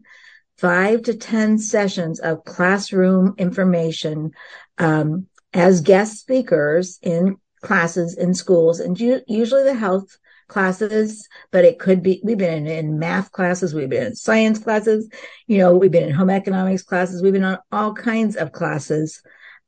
five 0.58 1.04
to 1.04 1.14
10 1.14 1.60
sessions 1.60 2.20
of 2.22 2.46
classroom 2.46 3.36
information, 3.38 4.32
um, 4.78 5.28
as 5.54 5.82
guest 5.82 6.20
speakers 6.20 7.00
in 7.02 7.38
classes 7.62 8.16
in 8.16 8.34
schools 8.34 8.80
and 8.80 9.00
usually 9.00 9.64
the 9.64 9.74
health 9.74 10.18
classes, 10.48 11.28
but 11.52 11.66
it 11.66 11.80
could 11.80 12.04
be, 12.04 12.22
we've 12.24 12.38
been 12.38 12.66
in, 12.66 12.68
in, 12.68 13.00
math 13.00 13.32
classes, 13.32 13.74
we've 13.74 13.90
been 13.90 14.08
in 14.08 14.16
science 14.16 14.60
classes, 14.60 15.10
you 15.48 15.58
know, 15.58 15.75
we've 15.75 15.92
been 15.92 16.08
in 16.08 16.14
home 16.14 16.30
economics 16.30 16.84
classes, 16.84 17.22
we've 17.22 17.34
been 17.34 17.44
on 17.44 17.58
all 17.72 17.94
kinds 17.94 18.36
of 18.36 18.52
classes, 18.52 19.22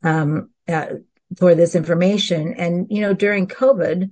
um, 0.04 0.50
uh, 0.68 0.88
for 1.38 1.56
this 1.56 1.76
information. 1.76 2.54
And, 2.54 2.88
you 2.90 3.02
know, 3.02 3.14
during 3.14 3.48
COVID, 3.48 4.12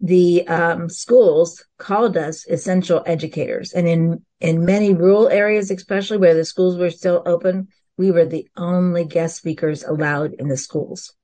the 0.00 0.46
um, 0.48 0.88
schools 0.88 1.64
called 1.78 2.16
us 2.16 2.46
essential 2.46 3.02
educators. 3.06 3.72
And 3.72 3.86
in, 3.86 4.24
in 4.40 4.64
many 4.64 4.92
rural 4.92 5.28
areas, 5.28 5.70
especially 5.70 6.18
where 6.18 6.34
the 6.34 6.44
schools 6.44 6.76
were 6.76 6.90
still 6.90 7.22
open, 7.24 7.68
we 7.96 8.10
were 8.10 8.26
the 8.26 8.48
only 8.56 9.04
guest 9.04 9.36
speakers 9.36 9.84
allowed 9.84 10.34
in 10.34 10.48
the 10.48 10.56
schools. 10.56 11.14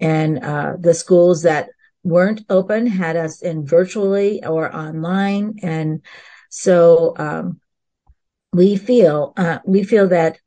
And 0.00 0.42
uh, 0.42 0.74
the 0.78 0.94
schools 0.94 1.42
that 1.42 1.68
weren't 2.06 2.44
open 2.48 2.86
had 2.86 3.16
us 3.16 3.42
in 3.42 3.66
virtually 3.66 4.44
or 4.44 4.74
online. 4.74 5.58
And 5.62 6.02
so 6.48 7.14
um, 7.18 7.60
we 8.52 8.76
feel 8.76 9.32
uh, 9.36 9.58
we 9.66 9.82
feel 9.82 10.08
that 10.08 10.38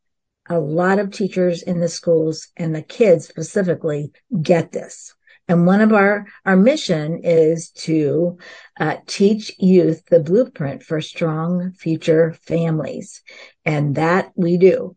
a 0.49 0.59
lot 0.59 0.97
of 0.99 1.11
teachers 1.11 1.61
in 1.61 1.79
the 1.79 1.89
schools 1.89 2.47
and 2.57 2.73
the 2.73 2.81
kids 2.81 3.27
specifically 3.27 4.11
get 4.41 4.71
this. 4.71 5.13
And 5.47 5.65
one 5.65 5.81
of 5.81 5.93
our, 5.93 6.27
our 6.45 6.55
mission 6.55 7.21
is 7.23 7.71
to 7.71 8.37
uh, 8.79 8.97
teach 9.07 9.51
youth 9.57 10.03
the 10.05 10.19
blueprint 10.19 10.83
for 10.83 11.01
strong 11.01 11.73
future 11.73 12.37
families. 12.43 13.21
And 13.65 13.95
that 13.95 14.31
we 14.35 14.57
do. 14.57 14.95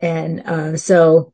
And 0.00 0.40
uh, 0.40 0.76
so 0.76 1.32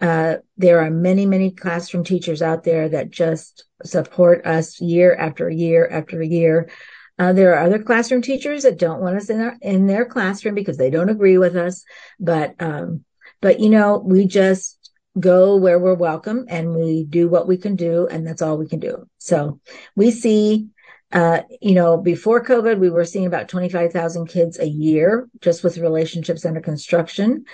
uh, 0.00 0.36
there 0.56 0.80
are 0.80 0.90
many, 0.90 1.26
many 1.26 1.50
classroom 1.50 2.04
teachers 2.04 2.42
out 2.42 2.64
there 2.64 2.88
that 2.88 3.10
just 3.10 3.64
support 3.84 4.46
us 4.46 4.80
year 4.80 5.14
after 5.14 5.50
year 5.50 5.88
after 5.88 6.22
year. 6.22 6.70
Uh, 7.18 7.32
there 7.32 7.54
are 7.54 7.66
other 7.66 7.82
classroom 7.82 8.22
teachers 8.22 8.62
that 8.62 8.78
don't 8.78 9.00
want 9.00 9.16
us 9.16 9.28
in 9.28 9.40
our, 9.40 9.56
in 9.60 9.86
their 9.86 10.04
classroom 10.04 10.54
because 10.54 10.76
they 10.76 10.90
don't 10.90 11.08
agree 11.08 11.36
with 11.36 11.56
us. 11.56 11.84
But, 12.20 12.54
um, 12.60 13.04
but 13.40 13.58
you 13.58 13.70
know, 13.70 13.98
we 13.98 14.26
just 14.26 14.90
go 15.18 15.56
where 15.56 15.80
we're 15.80 15.94
welcome 15.94 16.44
and 16.48 16.74
we 16.74 17.04
do 17.04 17.28
what 17.28 17.48
we 17.48 17.56
can 17.56 17.74
do. 17.74 18.06
And 18.06 18.24
that's 18.24 18.40
all 18.40 18.56
we 18.56 18.68
can 18.68 18.78
do. 18.78 19.08
So 19.18 19.60
we 19.96 20.12
see 20.12 20.68
uh, 21.10 21.40
you 21.62 21.74
know, 21.74 21.96
before 21.96 22.44
COVID, 22.44 22.78
we 22.78 22.90
were 22.90 23.04
seeing 23.04 23.26
about 23.26 23.48
25,000 23.48 24.26
kids 24.26 24.58
a 24.58 24.66
year 24.66 25.28
just 25.40 25.64
with 25.64 25.78
relationships 25.78 26.44
under 26.44 26.60
construction. 26.60 27.46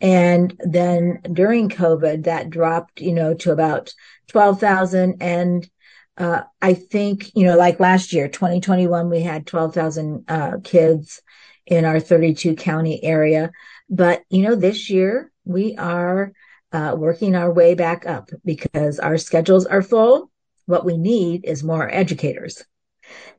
And 0.00 0.54
then 0.60 1.20
during 1.32 1.68
COVID, 1.68 2.24
that 2.24 2.50
dropped, 2.50 3.00
you 3.00 3.12
know, 3.12 3.34
to 3.34 3.50
about 3.50 3.92
12,000. 4.28 5.20
And, 5.20 5.68
uh, 6.16 6.42
I 6.62 6.74
think, 6.74 7.34
you 7.34 7.44
know, 7.44 7.56
like 7.56 7.80
last 7.80 8.12
year, 8.12 8.28
2021, 8.28 9.10
we 9.10 9.22
had 9.22 9.46
12,000, 9.46 10.24
uh, 10.28 10.58
kids 10.62 11.20
in 11.66 11.84
our 11.84 11.98
32 11.98 12.54
county 12.54 13.02
area. 13.02 13.50
But, 13.88 14.22
you 14.30 14.42
know, 14.42 14.54
this 14.54 14.88
year 14.88 15.32
we 15.44 15.76
are, 15.76 16.32
uh, 16.72 16.94
working 16.96 17.34
our 17.34 17.52
way 17.52 17.74
back 17.74 18.06
up 18.06 18.30
because 18.44 19.00
our 19.00 19.18
schedules 19.18 19.66
are 19.66 19.82
full. 19.82 20.30
What 20.66 20.84
we 20.84 20.96
need 20.96 21.44
is 21.44 21.64
more 21.64 21.92
educators. 21.92 22.64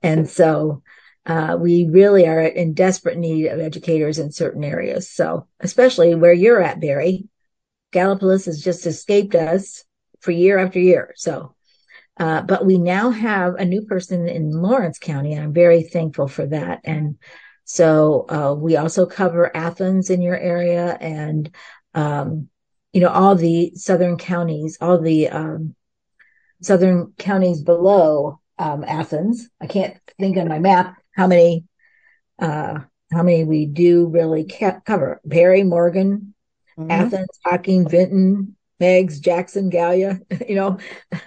And 0.01 0.29
so 0.29 0.83
uh, 1.25 1.55
we 1.59 1.87
really 1.89 2.27
are 2.27 2.41
in 2.41 2.73
desperate 2.73 3.17
need 3.17 3.47
of 3.47 3.59
educators 3.59 4.17
in 4.17 4.31
certain 4.31 4.63
areas. 4.63 5.09
So, 5.09 5.47
especially 5.59 6.15
where 6.15 6.33
you're 6.33 6.61
at, 6.61 6.81
Barry, 6.81 7.27
Gallipolis 7.93 8.45
has 8.45 8.63
just 8.63 8.85
escaped 8.87 9.35
us 9.35 9.83
for 10.21 10.31
year 10.31 10.57
after 10.57 10.79
year. 10.79 11.13
So, 11.15 11.55
uh, 12.17 12.41
but 12.41 12.65
we 12.65 12.77
now 12.77 13.11
have 13.11 13.55
a 13.55 13.65
new 13.65 13.83
person 13.83 14.27
in 14.27 14.51
Lawrence 14.51 14.97
County, 14.97 15.33
and 15.33 15.43
I'm 15.43 15.53
very 15.53 15.83
thankful 15.83 16.27
for 16.27 16.45
that. 16.47 16.81
And 16.83 17.17
so 17.65 18.25
uh, 18.27 18.53
we 18.53 18.75
also 18.77 19.05
cover 19.05 19.55
Athens 19.55 20.09
in 20.09 20.21
your 20.21 20.37
area, 20.37 20.97
and 20.99 21.53
um, 21.93 22.49
you 22.93 23.01
know 23.01 23.09
all 23.09 23.35
the 23.35 23.73
southern 23.75 24.17
counties, 24.17 24.77
all 24.81 24.99
the 24.99 25.29
um, 25.29 25.75
southern 26.61 27.13
counties 27.17 27.61
below 27.61 28.40
um, 28.61 28.83
Athens. 28.83 29.49
I 29.59 29.65
can't 29.65 29.97
think 30.19 30.37
on 30.37 30.47
my 30.47 30.59
map 30.59 30.95
how 31.15 31.25
many 31.27 31.65
uh, 32.39 32.79
how 33.11 33.23
many 33.23 33.43
we 33.43 33.65
do 33.65 34.07
really 34.07 34.45
cover. 34.85 35.19
Perry, 35.29 35.63
Morgan, 35.63 36.33
mm-hmm. 36.77 36.91
Athens, 36.91 37.39
Hocking, 37.43 37.89
Vinton, 37.89 38.55
Meigs, 38.79 39.19
Jackson, 39.19 39.69
Gallia. 39.69 40.21
You 40.47 40.55
know, 40.55 40.77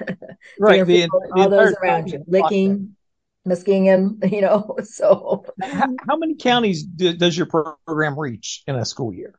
right? 0.59 0.87
the, 0.87 1.09
all 1.35 1.49
the 1.49 1.57
those 1.57 1.75
around 1.83 2.11
you, 2.11 2.25
Licking. 2.26 2.97
Muskingum, 3.47 4.31
you 4.33 4.41
know, 4.41 4.76
so 4.85 5.45
how, 5.61 5.88
how 6.09 6.17
many 6.17 6.35
counties 6.35 6.83
do, 6.83 7.12
does 7.12 7.37
your 7.37 7.45
program 7.45 8.19
reach 8.19 8.62
in 8.67 8.75
a 8.75 8.87
school 8.87 9.12
year? 9.12 9.38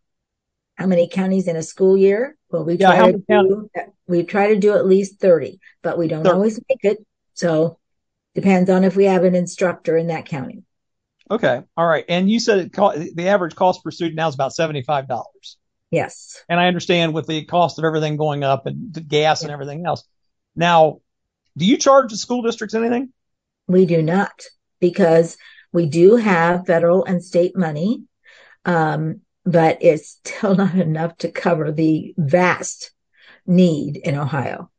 How 0.76 0.86
many 0.86 1.08
counties 1.08 1.48
in 1.48 1.56
a 1.56 1.64
school 1.64 1.98
year? 1.98 2.38
Well, 2.52 2.66
we 2.66 2.76
yeah, 2.76 2.96
try 2.96 3.12
to 3.14 3.24
do, 3.28 3.70
we 4.06 4.22
try 4.22 4.50
to 4.50 4.60
do 4.60 4.76
at 4.76 4.86
least 4.86 5.20
30, 5.20 5.60
but 5.82 5.98
we 5.98 6.08
don't 6.08 6.24
30. 6.24 6.36
always 6.36 6.60
make 6.70 6.84
it. 6.84 7.04
So 7.34 7.80
Depends 8.36 8.70
on 8.70 8.84
if 8.84 8.96
we 8.96 9.06
have 9.06 9.24
an 9.24 9.34
instructor 9.34 9.98
in 9.98 10.08
that 10.08 10.26
county. 10.26 10.64
Okay. 11.32 11.62
All 11.76 11.88
right. 11.88 12.06
And 12.08 12.30
you 12.30 12.40
said 12.40 12.72
the 12.72 13.28
average 13.28 13.56
cost 13.56 13.84
per 13.84 13.92
student 13.92 14.16
now 14.16 14.28
is 14.28 14.36
about 14.36 14.52
$75. 14.52 15.08
Yes. 15.90 16.44
And 16.48 16.60
I 16.60 16.68
understand 16.68 17.14
with 17.14 17.28
the 17.28 17.46
cost 17.46 17.80
of 17.80 17.86
everything 17.86 18.18
going 18.18 18.44
up 18.44 18.68
and 18.68 18.94
the 18.94 19.02
gas 19.02 19.42
and 19.42 19.52
everything 19.52 19.86
else. 19.86 20.04
Now, 20.56 21.00
do 21.58 21.66
you 21.66 21.78
charge 21.78 22.12
the 22.12 22.18
school 22.18 22.42
districts 22.42 22.76
anything? 22.76 23.12
We 23.68 23.86
do 23.86 24.02
not 24.02 24.44
because 24.80 25.38
we 25.72 25.88
do 25.88 26.18
have 26.18 26.68
federal 26.68 27.06
and 27.06 27.24
state 27.24 27.58
money. 27.58 28.04
Um, 28.66 29.22
but 29.46 29.78
it's 29.82 30.20
still 30.24 30.56
not 30.56 30.76
enough 30.76 31.18
to 31.18 31.32
cover 31.32 31.72
the 31.72 32.14
vast 32.18 32.92
need 33.46 33.98
in 33.98 34.16
Ohio. 34.16 34.72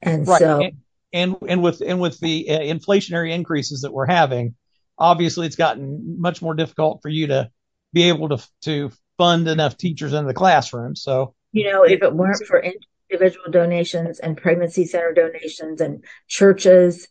And 0.00 0.26
right. 0.26 0.38
so 0.38 0.62
and, 0.62 0.78
and 1.12 1.36
and 1.48 1.62
with 1.62 1.80
and 1.80 2.00
with 2.00 2.18
the 2.20 2.50
uh, 2.50 2.58
inflationary 2.58 3.32
increases 3.32 3.82
that 3.82 3.92
we're 3.92 4.06
having, 4.06 4.54
obviously 4.98 5.46
it's 5.46 5.56
gotten 5.56 6.20
much 6.20 6.42
more 6.42 6.54
difficult 6.54 7.00
for 7.02 7.08
you 7.08 7.28
to 7.28 7.50
be 7.92 8.08
able 8.08 8.28
to 8.30 8.48
to 8.62 8.90
fund 9.16 9.48
enough 9.48 9.76
teachers 9.76 10.12
in 10.12 10.26
the 10.26 10.34
classroom. 10.34 10.94
So 10.96 11.34
you 11.52 11.72
know, 11.72 11.82
if 11.82 12.02
it 12.02 12.12
weren't 12.12 12.44
for 12.46 12.62
individual 13.10 13.50
donations 13.50 14.20
and 14.20 14.36
pregnancy 14.36 14.84
center 14.84 15.12
donations 15.12 15.80
and 15.80 16.04
churches, 16.26 17.08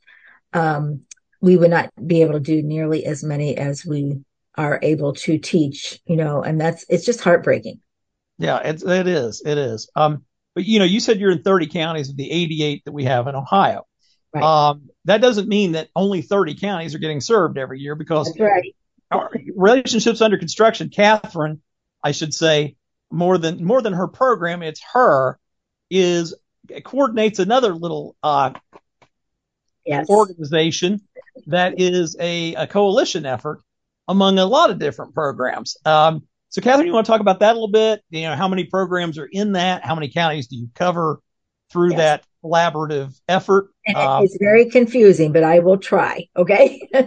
um, 0.54 1.02
we 1.42 1.58
would 1.58 1.72
not 1.72 1.92
be 2.06 2.22
able 2.22 2.34
to 2.34 2.40
do 2.40 2.62
nearly 2.62 3.06
as 3.06 3.24
many 3.24 3.58
as 3.58 3.86
we 3.86 4.22
are 4.56 4.80
able 4.82 5.14
to 5.14 5.38
teach. 5.40 6.00
You 6.06 6.18
know, 6.18 6.44
and 6.44 6.62
that's 6.62 6.86
it's 6.90 7.06
just 7.06 7.22
heartbreaking. 7.22 7.80
Yeah, 8.38 8.60
it's 8.60 8.84
it 8.84 9.08
is 9.08 9.42
it 9.44 9.58
is. 9.58 9.90
Um, 9.96 10.24
but 10.54 10.66
you 10.66 10.80
know, 10.80 10.86
you 10.86 11.00
said 11.00 11.20
you're 11.20 11.32
in 11.32 11.44
30 11.44 11.68
counties 11.68 12.10
of 12.10 12.18
the 12.18 12.32
88 12.32 12.86
that 12.86 12.92
we 12.92 13.06
have 13.06 13.28
in 13.28 13.36
Ohio. 13.36 13.87
Right. 14.38 14.70
Um, 14.70 14.90
that 15.06 15.22
doesn't 15.22 15.48
mean 15.48 15.74
that 15.74 15.90
only 15.96 16.22
30 16.22 16.56
counties 16.56 16.94
are 16.96 17.00
getting 17.00 17.22
served 17.22 17.58
every 17.58 17.80
year 17.80 17.96
because 17.96 18.34
right. 18.40 18.74
relationships 19.56 20.22
under 20.22 20.38
construction, 20.38 20.90
Catherine, 20.90 21.62
I 22.04 22.12
should 22.12 22.34
say, 22.34 22.76
more 23.10 23.38
than 23.38 23.64
more 23.64 23.82
than 23.82 23.94
her 23.94 24.08
program, 24.08 24.62
it's 24.62 24.82
her 24.94 25.40
is 25.90 26.36
coordinates 26.84 27.40
another 27.40 27.74
little 27.74 28.18
uh, 28.22 28.52
yes. 29.86 30.10
organization 30.10 31.02
that 31.46 31.80
is 31.80 32.18
a, 32.20 32.56
a, 32.56 32.68
coalition 32.68 33.26
effort 33.26 33.62
among 34.08 34.40
a 34.40 34.46
lot 34.46 34.70
of 34.70 34.80
different 34.80 35.14
programs. 35.14 35.78
Um, 35.86 36.24
so, 36.50 36.62
Catherine, 36.62 36.88
you 36.88 36.94
want 36.94 37.06
to 37.06 37.12
talk 37.12 37.22
about 37.22 37.40
that 37.40 37.52
a 37.52 37.54
little 37.54 37.68
bit? 37.70 38.02
You 38.10 38.24
know, 38.24 38.36
how 38.36 38.48
many 38.48 38.66
programs 38.66 39.18
are 39.18 39.30
in 39.32 39.54
that? 39.54 39.86
How 39.86 39.96
many 39.96 40.10
counties 40.10 40.48
do 40.48 40.58
you 40.58 40.70
cover 40.76 41.22
through 41.72 41.92
yes. 41.92 41.98
that 41.98 42.26
collaborative 42.48 43.20
effort. 43.28 43.70
Um, 43.96 44.24
it's 44.24 44.38
very 44.40 44.70
confusing, 44.70 45.32
but 45.32 45.44
I 45.44 45.60
will 45.60 45.78
try. 45.78 46.28
Okay. 46.36 46.88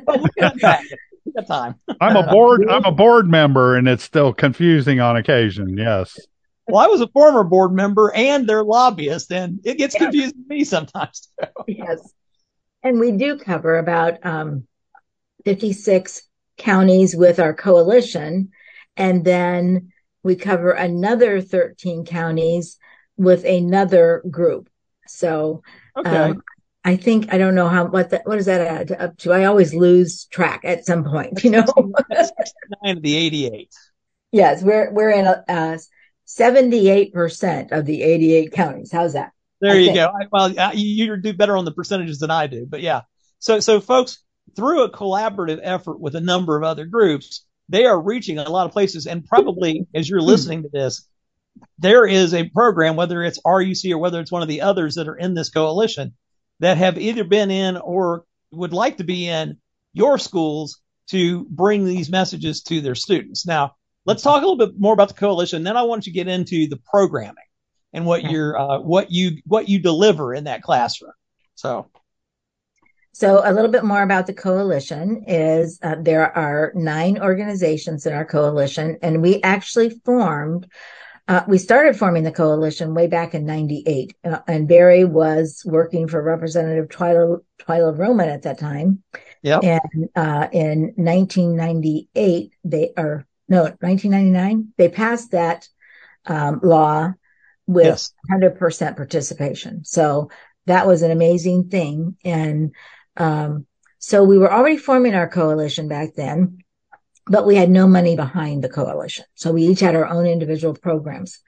time. 1.47 1.75
I'm 2.01 2.17
a 2.17 2.27
board. 2.31 2.69
I'm 2.69 2.85
a 2.85 2.93
board 2.97 3.29
member, 3.29 3.77
and 3.77 3.89
it's 3.89 4.05
still 4.05 4.33
confusing 4.33 5.01
on 5.01 5.17
occasion. 5.17 5.77
Yes. 5.77 6.19
Well, 6.67 6.79
I 6.79 6.87
was 6.87 7.01
a 7.01 7.09
former 7.09 7.45
board 7.45 7.73
member 7.73 8.13
and 8.15 8.49
their 8.49 8.63
lobbyist, 8.63 9.33
and 9.33 9.61
it 9.65 9.79
gets 9.79 9.95
confusing 9.95 10.43
to 10.43 10.55
me 10.55 10.65
sometimes. 10.65 11.29
Too. 11.41 11.49
Yes. 11.69 12.13
And 12.83 12.99
we 12.99 13.13
do 13.13 13.37
cover 13.39 13.79
about 13.79 14.25
um, 14.25 14.67
56 15.45 16.23
counties 16.57 17.17
with 17.17 17.41
our 17.41 17.55
coalition. 17.55 18.51
And 18.97 19.25
then 19.25 19.93
we 20.23 20.37
cover 20.37 20.71
another 20.71 21.41
13 21.41 22.05
counties 22.05 22.79
with 23.17 23.45
another 23.45 24.23
group. 24.31 24.70
So, 25.11 25.63
okay. 25.97 26.11
Um, 26.11 26.43
I 26.83 26.97
think 26.97 27.33
I 27.33 27.39
don't 27.39 27.55
know 27.55 27.69
how 27.69 27.87
what 27.87 28.11
that 28.11 28.27
what 28.27 28.37
does 28.37 28.47
that 28.47 28.61
add 28.61 28.93
up 28.93 29.19
to? 29.19 29.33
I 29.33 29.45
always 29.45 29.75
lose 29.75 30.25
track 30.27 30.63
at 30.65 30.87
some 30.87 31.05
point, 31.05 31.45
you 31.45 31.51
know. 31.51 31.65
Nine 32.83 32.97
of 32.97 33.03
the 33.03 33.17
eighty-eight. 33.17 33.75
Yes, 34.33 34.63
we're 34.63 34.91
we're 34.93 35.11
in 35.11 35.27
a 35.27 35.45
uh, 35.47 35.79
seventy-eight 36.25 37.13
percent 37.13 37.73
of 37.73 37.85
the 37.85 38.03
eighty-eight 38.03 38.53
counties. 38.53 38.91
How's 38.91 39.13
that? 39.13 39.33
There 39.61 39.73
I 39.73 39.77
you 39.77 39.87
think. 39.87 39.97
go. 39.97 40.11
Well, 40.33 40.59
uh, 40.59 40.73
you, 40.73 41.05
you 41.05 41.17
do 41.19 41.35
better 41.35 41.57
on 41.57 41.67
the 41.67 41.73
percentages 41.73 42.19
than 42.19 42.31
I 42.31 42.47
do, 42.47 42.67
but 42.67 42.81
yeah. 42.81 43.03
So 43.41 43.61
so 43.61 43.81
folks, 43.81 44.23
through 44.57 44.85
a 44.85 44.91
collaborative 44.91 45.61
effort 45.63 46.01
with 46.01 46.15
a 46.15 46.21
number 46.21 46.57
of 46.57 46.63
other 46.63 46.87
groups, 46.87 47.45
they 47.69 47.85
are 47.85 48.01
reaching 48.01 48.39
a 48.39 48.49
lot 48.49 48.67
of 48.67 48.73
places. 48.73 49.07
And 49.07 49.25
probably 49.25 49.87
as 49.95 50.09
you're 50.09 50.21
hmm. 50.21 50.27
listening 50.27 50.63
to 50.63 50.71
this, 50.73 51.07
there 51.79 52.07
is 52.07 52.35
a 52.35 52.49
program, 52.49 52.97
whether 52.97 53.23
it's 53.23 53.41
RUC 53.41 53.93
or 53.93 53.99
whether 53.99 54.21
it's 54.21 54.33
one 54.33 54.43
of 54.43 54.49
the 54.49 54.61
others 54.61 54.95
that 54.97 55.09
are 55.09 55.17
in 55.17 55.35
this 55.35 55.51
coalition, 55.51 56.15
that 56.61 56.77
have 56.77 56.99
either 56.99 57.25
been 57.25 57.51
in 57.51 57.77
or 57.77 58.25
would 58.51 58.73
like 58.73 58.99
to 58.99 59.05
be 59.05 59.27
in 59.27 59.59
your 59.93 60.19
schools 60.19 60.81
to 61.09 61.45
bring 61.45 61.85
these 61.85 62.11
messages 62.11 62.63
to 62.63 62.81
their 62.81 62.95
students. 62.95 63.47
Now, 63.47 63.75
let's 64.05 64.23
talk 64.23 64.43
a 64.43 64.47
little 64.47 64.67
bit 64.67 64.79
more 64.79 64.93
about 64.93 65.09
the 65.09 65.15
coalition. 65.15 65.65
Then 65.65 65.77
I 65.77 65.83
want 65.83 66.07
you 66.07 66.13
to 66.13 66.17
get 66.17 66.29
into 66.29 66.69
the 66.69 66.77
programming 66.77 67.45
and 67.93 68.07
what 68.07 68.31
you're, 68.31 68.57
uh, 68.59 68.79
what 68.79 69.11
you, 69.11 69.39
what 69.45 69.69
you 69.69 69.81
deliver 69.81 70.35
in 70.35 70.45
that 70.45 70.63
classroom. 70.63 71.13
So. 71.55 71.91
So 73.13 73.43
a 73.45 73.53
little 73.53 73.71
bit 73.71 73.85
more 73.85 74.03
about 74.03 74.27
the 74.27 74.33
coalition 74.33 75.25
is 75.27 75.81
uh, 75.83 75.97
there 76.01 76.35
are 76.37 76.73
nine 76.77 77.21
organizations 77.21 78.07
in 78.07 78.13
our 78.13 78.25
coalition, 78.25 78.99
and 79.03 79.21
we 79.21 79.43
actually 79.43 80.01
formed 80.05 80.69
uh, 81.31 81.45
we 81.47 81.59
started 81.59 81.97
forming 81.97 82.25
the 82.25 82.33
coalition 82.33 82.93
way 82.93 83.07
back 83.07 83.35
in 83.35 83.47
98 83.47 84.17
uh, 84.25 84.41
and 84.49 84.67
barry 84.67 85.05
was 85.05 85.63
working 85.65 86.09
for 86.09 86.21
representative 86.21 86.89
twyla, 86.89 87.39
twyla 87.61 87.97
roman 87.97 88.29
at 88.29 88.43
that 88.43 88.59
time. 88.59 89.05
Yeah 89.41 89.61
and 89.63 90.09
uh, 90.17 90.49
in 90.53 90.93
1998 90.97 92.53
they 92.65 92.93
are 92.97 93.27
no 93.49 93.63
1999 93.63 94.73
they 94.77 94.89
passed 94.89 95.31
that 95.31 95.69
um, 96.27 96.59
law 96.65 97.13
with 97.69 97.87
yes. 97.87 98.13
100% 98.29 98.97
participation. 98.97 99.85
So 99.85 100.31
that 100.67 100.89
was 100.89 101.03
an 101.03 101.13
amazing 101.13 101.69
thing. 101.69 102.17
And 102.25 102.75
um, 103.17 103.67
so 103.99 104.25
we 104.25 104.37
were 104.37 104.53
already 104.53 104.77
forming 104.77 105.15
our 105.15 105.29
coalition 105.29 105.87
back 105.87 106.15
then 106.17 106.59
but 107.31 107.47
we 107.47 107.55
had 107.55 107.71
no 107.71 107.87
money 107.87 108.17
behind 108.17 108.63
the 108.63 108.69
coalition. 108.69 109.25
So 109.35 109.53
we 109.53 109.63
each 109.63 109.79
had 109.79 109.95
our 109.95 110.07
own 110.07 110.27
individual 110.27 110.75
programs. 110.75 111.39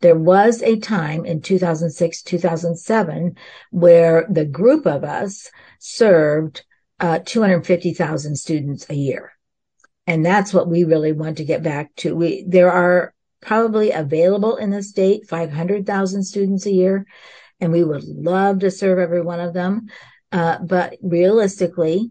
There 0.00 0.16
was 0.16 0.62
a 0.62 0.78
time 0.78 1.26
in 1.26 1.42
2006, 1.42 2.22
2007 2.22 3.36
where 3.72 4.28
the 4.30 4.44
group 4.44 4.86
of 4.86 5.02
us 5.02 5.50
served 5.80 6.64
uh, 7.00 7.18
250,000 7.18 8.36
students 8.36 8.86
a 8.88 8.94
year. 8.94 9.32
And 10.06 10.24
that's 10.24 10.54
what 10.54 10.68
we 10.68 10.84
really 10.84 11.10
want 11.10 11.38
to 11.38 11.44
get 11.44 11.64
back 11.64 11.92
to. 11.96 12.14
We, 12.14 12.44
there 12.46 12.70
are 12.70 13.12
probably 13.40 13.90
available 13.90 14.56
in 14.56 14.70
the 14.70 14.84
state 14.84 15.26
500,000 15.26 16.22
students 16.22 16.66
a 16.66 16.72
year, 16.72 17.06
and 17.60 17.72
we 17.72 17.82
would 17.82 18.04
love 18.04 18.60
to 18.60 18.70
serve 18.70 19.00
every 19.00 19.20
one 19.20 19.40
of 19.40 19.52
them. 19.52 19.88
Uh, 20.30 20.58
but 20.58 20.96
realistically, 21.02 22.10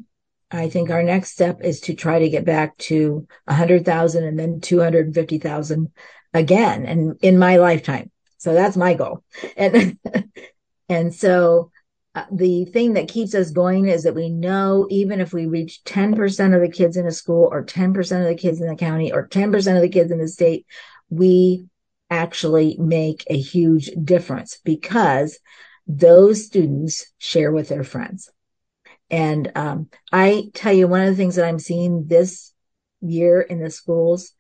I 0.54 0.70
think 0.70 0.90
our 0.90 1.04
next 1.04 1.32
step 1.32 1.62
is 1.62 1.82
to 1.82 1.94
try 1.94 2.20
to 2.20 2.30
get 2.30 2.46
back 2.46 2.78
to 2.78 3.28
100,000 3.46 4.24
and 4.24 4.38
then 4.38 4.62
250,000 4.62 5.92
again 6.34 6.86
and 6.86 7.18
in 7.22 7.38
my 7.38 7.58
lifetime. 7.58 8.12
So 8.38 8.54
that's 8.54 8.78
my 8.78 8.94
goal. 8.94 9.24
And, 9.58 9.98
and 10.90 11.14
so 11.14 11.72
uh, 12.16 12.26
the 12.32 12.66
thing 12.66 12.94
that 12.94 13.08
keeps 13.08 13.34
us 13.34 13.52
going 13.52 13.88
is 13.88 14.04
that 14.04 14.16
we 14.16 14.30
know 14.30 14.88
even 14.92 15.20
if 15.20 15.34
we 15.34 15.48
reach 15.48 15.84
10% 15.86 16.56
of 16.56 16.62
the 16.62 16.70
kids 16.70 16.98
in 16.98 17.08
a 17.08 17.12
school 17.12 17.50
or 17.52 17.66
10% 17.66 18.22
of 18.22 18.28
the 18.28 18.36
kids 18.36 18.62
in 18.62 18.68
the 18.68 18.76
county 18.76 19.12
or 19.12 19.28
10% 19.28 19.76
of 19.76 19.82
the 19.82 19.90
kids 19.90 20.12
in 20.12 20.20
the 20.20 20.28
state, 20.28 20.68
we 21.10 21.66
actually 22.10 22.78
make 22.78 23.24
a 23.28 23.38
huge 23.38 23.90
difference 24.04 24.60
because 24.64 25.40
those 25.88 26.46
students 26.46 27.12
share 27.18 27.52
with 27.52 27.70
their 27.70 27.84
friends. 27.84 28.30
And 29.14 29.52
um, 29.54 29.90
I 30.12 30.50
tell 30.56 30.74
you, 30.74 30.88
one 30.88 31.02
of 31.02 31.08
the 31.08 31.16
things 31.16 31.36
that 31.36 31.46
I'm 31.46 31.60
seeing 31.60 32.08
this 32.08 32.52
year 33.00 33.42
in 33.42 33.62
the 33.62 33.70
schools 33.70 34.34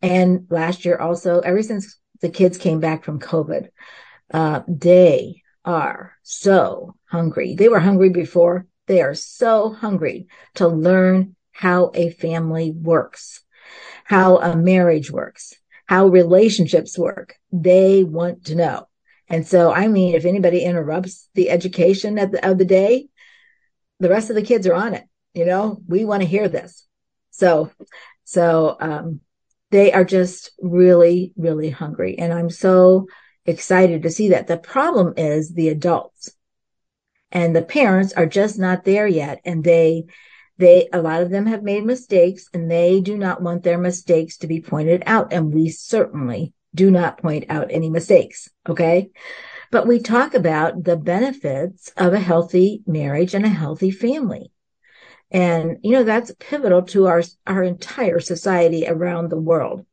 and 0.00 0.46
last 0.48 0.84
year 0.84 0.96
also, 0.96 1.40
ever 1.40 1.60
since 1.60 1.98
the 2.20 2.28
kids 2.28 2.56
came 2.56 2.78
back 2.78 3.02
from 3.02 3.18
COVID, 3.18 3.70
uh, 4.32 4.60
they 4.68 5.42
are 5.64 6.12
so 6.22 6.94
hungry. 7.06 7.56
They 7.56 7.68
were 7.68 7.80
hungry 7.80 8.10
before. 8.10 8.66
They 8.86 9.02
are 9.02 9.14
so 9.14 9.72
hungry 9.72 10.28
to 10.54 10.68
learn 10.68 11.34
how 11.50 11.90
a 11.92 12.10
family 12.10 12.70
works, 12.70 13.40
how 14.04 14.36
a 14.36 14.56
marriage 14.56 15.10
works, 15.10 15.52
how 15.86 16.06
relationships 16.06 16.96
work. 16.96 17.34
They 17.50 18.04
want 18.04 18.44
to 18.44 18.54
know. 18.54 18.86
And 19.28 19.44
so, 19.44 19.72
I 19.72 19.88
mean, 19.88 20.14
if 20.14 20.26
anybody 20.26 20.62
interrupts 20.62 21.28
the 21.34 21.50
education 21.50 22.14
the, 22.14 22.48
of 22.48 22.58
the 22.58 22.64
day, 22.64 23.08
the 24.02 24.10
rest 24.10 24.30
of 24.30 24.36
the 24.36 24.42
kids 24.42 24.66
are 24.66 24.74
on 24.74 24.94
it. 24.94 25.04
You 25.32 25.46
know, 25.46 25.80
we 25.86 26.04
want 26.04 26.22
to 26.22 26.28
hear 26.28 26.48
this. 26.48 26.86
So, 27.30 27.70
so, 28.24 28.76
um, 28.80 29.20
they 29.70 29.92
are 29.92 30.04
just 30.04 30.50
really, 30.60 31.32
really 31.36 31.70
hungry. 31.70 32.18
And 32.18 32.32
I'm 32.32 32.50
so 32.50 33.06
excited 33.46 34.02
to 34.02 34.10
see 34.10 34.30
that. 34.30 34.46
The 34.46 34.58
problem 34.58 35.14
is 35.16 35.54
the 35.54 35.68
adults 35.68 36.34
and 37.30 37.56
the 37.56 37.62
parents 37.62 38.12
are 38.12 38.26
just 38.26 38.58
not 38.58 38.84
there 38.84 39.06
yet. 39.06 39.40
And 39.46 39.64
they, 39.64 40.04
they, 40.58 40.88
a 40.92 41.00
lot 41.00 41.22
of 41.22 41.30
them 41.30 41.46
have 41.46 41.62
made 41.62 41.84
mistakes 41.84 42.48
and 42.52 42.70
they 42.70 43.00
do 43.00 43.16
not 43.16 43.40
want 43.40 43.62
their 43.62 43.78
mistakes 43.78 44.36
to 44.38 44.46
be 44.46 44.60
pointed 44.60 45.04
out. 45.06 45.32
And 45.32 45.54
we 45.54 45.70
certainly 45.70 46.52
do 46.74 46.90
not 46.90 47.22
point 47.22 47.46
out 47.48 47.68
any 47.70 47.88
mistakes. 47.88 48.50
Okay 48.68 49.10
but 49.72 49.86
we 49.86 49.98
talk 49.98 50.34
about 50.34 50.84
the 50.84 50.98
benefits 50.98 51.90
of 51.96 52.12
a 52.12 52.20
healthy 52.20 52.82
marriage 52.86 53.34
and 53.34 53.46
a 53.46 53.48
healthy 53.48 53.90
family. 53.90 54.52
And, 55.30 55.78
you 55.82 55.92
know, 55.92 56.04
that's 56.04 56.30
pivotal 56.38 56.82
to 56.82 57.06
our, 57.06 57.22
our 57.46 57.62
entire 57.62 58.20
society 58.20 58.86
around 58.86 59.30
the 59.30 59.40
world. 59.40 59.86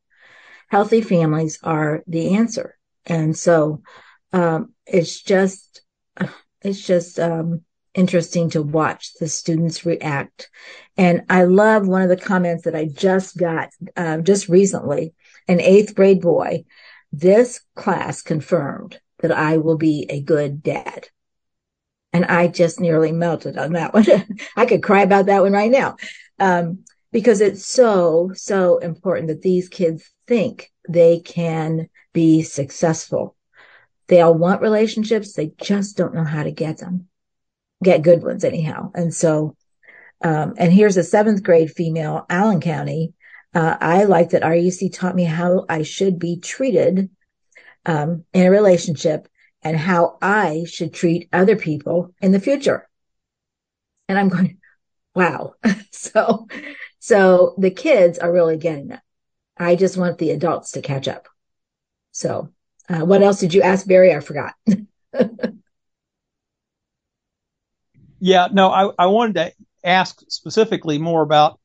Healthy 0.68 1.00
families 1.00 1.58
are 1.62 2.04
the 2.06 2.34
answer. 2.36 2.76
And 3.06 3.34
so, 3.36 3.82
um, 4.34 4.74
it's 4.86 5.22
just, 5.22 5.80
it's 6.60 6.86
just, 6.86 7.18
um, 7.18 7.62
interesting 7.94 8.50
to 8.50 8.62
watch 8.62 9.14
the 9.14 9.28
students 9.28 9.86
react. 9.86 10.50
And 10.98 11.22
I 11.30 11.44
love 11.44 11.88
one 11.88 12.02
of 12.02 12.10
the 12.10 12.16
comments 12.18 12.64
that 12.64 12.76
I 12.76 12.84
just 12.84 13.36
got, 13.36 13.70
uh, 13.96 14.18
just 14.18 14.50
recently, 14.50 15.14
an 15.48 15.58
eighth 15.58 15.94
grade 15.94 16.20
boy. 16.20 16.64
This 17.12 17.62
class 17.74 18.20
confirmed 18.20 19.00
that 19.22 19.32
I 19.32 19.58
will 19.58 19.76
be 19.76 20.06
a 20.08 20.20
good 20.20 20.62
dad. 20.62 21.08
And 22.12 22.24
I 22.24 22.48
just 22.48 22.80
nearly 22.80 23.12
melted 23.12 23.56
on 23.56 23.74
that 23.74 23.94
one. 23.94 24.06
I 24.56 24.66
could 24.66 24.82
cry 24.82 25.02
about 25.02 25.26
that 25.26 25.42
one 25.42 25.52
right 25.52 25.70
now. 25.70 25.96
Um, 26.38 26.84
because 27.12 27.40
it's 27.40 27.66
so, 27.66 28.32
so 28.34 28.78
important 28.78 29.28
that 29.28 29.42
these 29.42 29.68
kids 29.68 30.08
think 30.26 30.70
they 30.88 31.20
can 31.20 31.88
be 32.12 32.42
successful. 32.42 33.36
They 34.08 34.20
all 34.20 34.34
want 34.34 34.62
relationships. 34.62 35.32
They 35.32 35.52
just 35.60 35.96
don't 35.96 36.14
know 36.14 36.24
how 36.24 36.42
to 36.42 36.50
get 36.50 36.78
them, 36.78 37.08
get 37.82 38.02
good 38.02 38.22
ones 38.22 38.44
anyhow. 38.44 38.90
And 38.94 39.14
so, 39.14 39.56
um, 40.22 40.54
and 40.56 40.72
here's 40.72 40.96
a 40.96 41.04
seventh 41.04 41.42
grade 41.42 41.70
female, 41.70 42.26
Allen 42.28 42.60
County. 42.60 43.14
Uh, 43.54 43.76
I 43.80 44.04
like 44.04 44.30
that 44.30 44.42
RUC 44.42 44.92
taught 44.92 45.16
me 45.16 45.24
how 45.24 45.64
I 45.68 45.82
should 45.82 46.18
be 46.18 46.38
treated 46.38 47.10
um, 47.86 48.24
in 48.32 48.46
a 48.46 48.50
relationship 48.50 49.28
and 49.62 49.76
how 49.76 50.18
I 50.22 50.64
should 50.66 50.94
treat 50.94 51.28
other 51.32 51.56
people 51.56 52.14
in 52.20 52.32
the 52.32 52.40
future. 52.40 52.88
And 54.08 54.18
I'm 54.18 54.28
going, 54.28 54.58
wow. 55.14 55.54
so, 55.92 56.46
so 56.98 57.54
the 57.58 57.70
kids 57.70 58.18
are 58.18 58.32
really 58.32 58.56
getting 58.56 58.90
it. 58.90 59.00
I 59.56 59.76
just 59.76 59.96
want 59.96 60.18
the 60.18 60.30
adults 60.30 60.72
to 60.72 60.82
catch 60.82 61.08
up. 61.08 61.28
So, 62.12 62.50
uh, 62.88 63.04
what 63.04 63.22
else 63.22 63.38
did 63.38 63.54
you 63.54 63.62
ask 63.62 63.86
Barry? 63.86 64.14
I 64.14 64.20
forgot. 64.20 64.54
Yeah, 68.20 68.48
no, 68.52 68.70
I, 68.70 68.90
I 68.98 69.06
wanted 69.06 69.34
to 69.36 69.52
ask 69.82 70.20
specifically 70.28 70.98
more 70.98 71.22
about, 71.22 71.58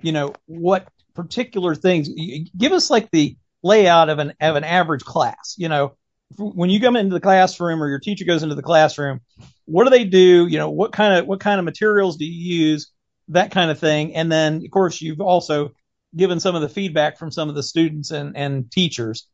you 0.00 0.10
know, 0.10 0.34
what 0.46 0.88
particular 1.14 1.74
things. 1.74 2.08
Give 2.56 2.72
us 2.72 2.90
like 2.90 3.10
the 3.10 3.36
layout 3.62 4.08
of 4.08 4.18
an 4.18 4.34
of 4.40 4.56
an 4.56 4.64
average 4.64 5.04
class. 5.04 5.54
You 5.58 5.68
know, 5.68 5.96
when 6.38 6.70
you 6.70 6.80
come 6.80 6.96
into 6.96 7.14
the 7.14 7.20
classroom 7.20 7.82
or 7.82 7.88
your 7.88 8.00
teacher 8.00 8.24
goes 8.24 8.42
into 8.42 8.54
the 8.54 8.62
classroom, 8.62 9.20
what 9.64 9.84
do 9.84 9.90
they 9.90 10.04
do? 10.04 10.46
You 10.46 10.58
know, 10.58 10.70
what 10.70 10.92
kind 10.92 11.14
of 11.14 11.26
what 11.26 11.40
kind 11.40 11.58
of 11.58 11.64
materials 11.64 12.16
do 12.16 12.24
you 12.24 12.66
use? 12.70 12.90
That 13.28 13.50
kind 13.50 13.70
of 13.70 13.78
thing. 13.78 14.14
And 14.14 14.30
then, 14.30 14.62
of 14.64 14.70
course, 14.70 15.00
you've 15.00 15.20
also 15.20 15.72
given 16.14 16.40
some 16.40 16.54
of 16.54 16.62
the 16.62 16.68
feedback 16.68 17.18
from 17.18 17.30
some 17.30 17.48
of 17.48 17.54
the 17.54 17.62
students 17.62 18.10
and 18.10 18.36
and 18.36 18.70
teachers. 18.70 19.26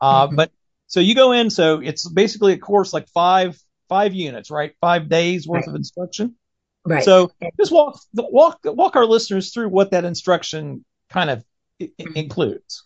Uh, 0.00 0.26
mm-hmm. 0.26 0.36
But 0.36 0.50
so 0.86 1.00
you 1.00 1.14
go 1.14 1.32
in, 1.32 1.50
so 1.50 1.80
it's 1.80 2.08
basically 2.08 2.52
a 2.52 2.58
course 2.58 2.92
like 2.92 3.08
five 3.08 3.58
five 3.88 4.14
units, 4.14 4.50
right? 4.50 4.74
Five 4.80 5.08
days 5.08 5.46
worth 5.46 5.62
right. 5.62 5.68
of 5.68 5.74
instruction. 5.74 6.36
Right. 6.84 7.02
So 7.02 7.32
just 7.58 7.72
walk 7.72 8.00
walk 8.14 8.60
walk 8.64 8.96
our 8.96 9.06
listeners 9.06 9.52
through 9.52 9.68
what 9.68 9.90
that 9.90 10.04
instruction 10.04 10.84
kind 11.10 11.30
of 11.30 11.44
mm-hmm. 11.80 12.12
includes. 12.14 12.84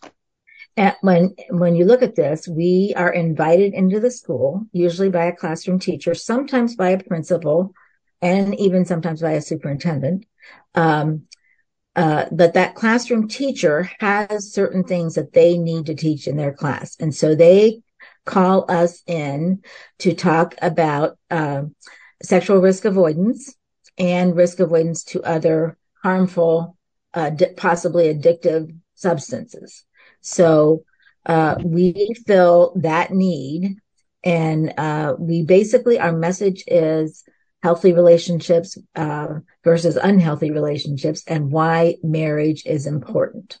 And 0.77 0.95
when 1.01 1.35
when 1.49 1.75
you 1.75 1.85
look 1.85 2.01
at 2.01 2.15
this, 2.15 2.47
we 2.47 2.93
are 2.95 3.11
invited 3.11 3.73
into 3.73 3.99
the 3.99 4.11
school, 4.11 4.65
usually 4.71 5.09
by 5.09 5.25
a 5.25 5.35
classroom 5.35 5.79
teacher, 5.79 6.13
sometimes 6.13 6.75
by 6.75 6.89
a 6.89 7.03
principal, 7.03 7.73
and 8.21 8.57
even 8.59 8.85
sometimes 8.85 9.21
by 9.21 9.31
a 9.31 9.41
superintendent. 9.41 10.25
Um, 10.73 11.23
uh, 11.95 12.25
but 12.31 12.53
that 12.53 12.75
classroom 12.75 13.27
teacher 13.27 13.89
has 13.99 14.53
certain 14.53 14.85
things 14.85 15.15
that 15.15 15.33
they 15.33 15.57
need 15.57 15.87
to 15.87 15.95
teach 15.95 16.25
in 16.27 16.37
their 16.37 16.53
class, 16.53 16.95
and 16.99 17.13
so 17.13 17.35
they 17.35 17.81
call 18.25 18.65
us 18.69 19.01
in 19.07 19.61
to 19.99 20.13
talk 20.13 20.55
about 20.61 21.17
uh, 21.29 21.63
sexual 22.23 22.59
risk 22.59 22.85
avoidance 22.85 23.55
and 23.97 24.35
risk 24.35 24.59
avoidance 24.59 25.03
to 25.03 25.23
other 25.23 25.77
harmful, 26.01 26.77
uh, 27.13 27.31
possibly 27.57 28.13
addictive 28.13 28.73
substances. 28.95 29.85
So 30.21 30.83
uh, 31.25 31.55
we 31.63 32.13
fill 32.25 32.73
that 32.77 33.11
need, 33.11 33.77
and 34.23 34.73
uh, 34.77 35.15
we 35.19 35.43
basically 35.43 35.99
our 35.99 36.11
message 36.13 36.63
is 36.67 37.23
healthy 37.61 37.93
relationships 37.93 38.77
uh, 38.95 39.27
versus 39.63 39.95
unhealthy 39.95 40.51
relationships, 40.51 41.23
and 41.27 41.51
why 41.51 41.95
marriage 42.03 42.63
is 42.65 42.87
important. 42.87 43.59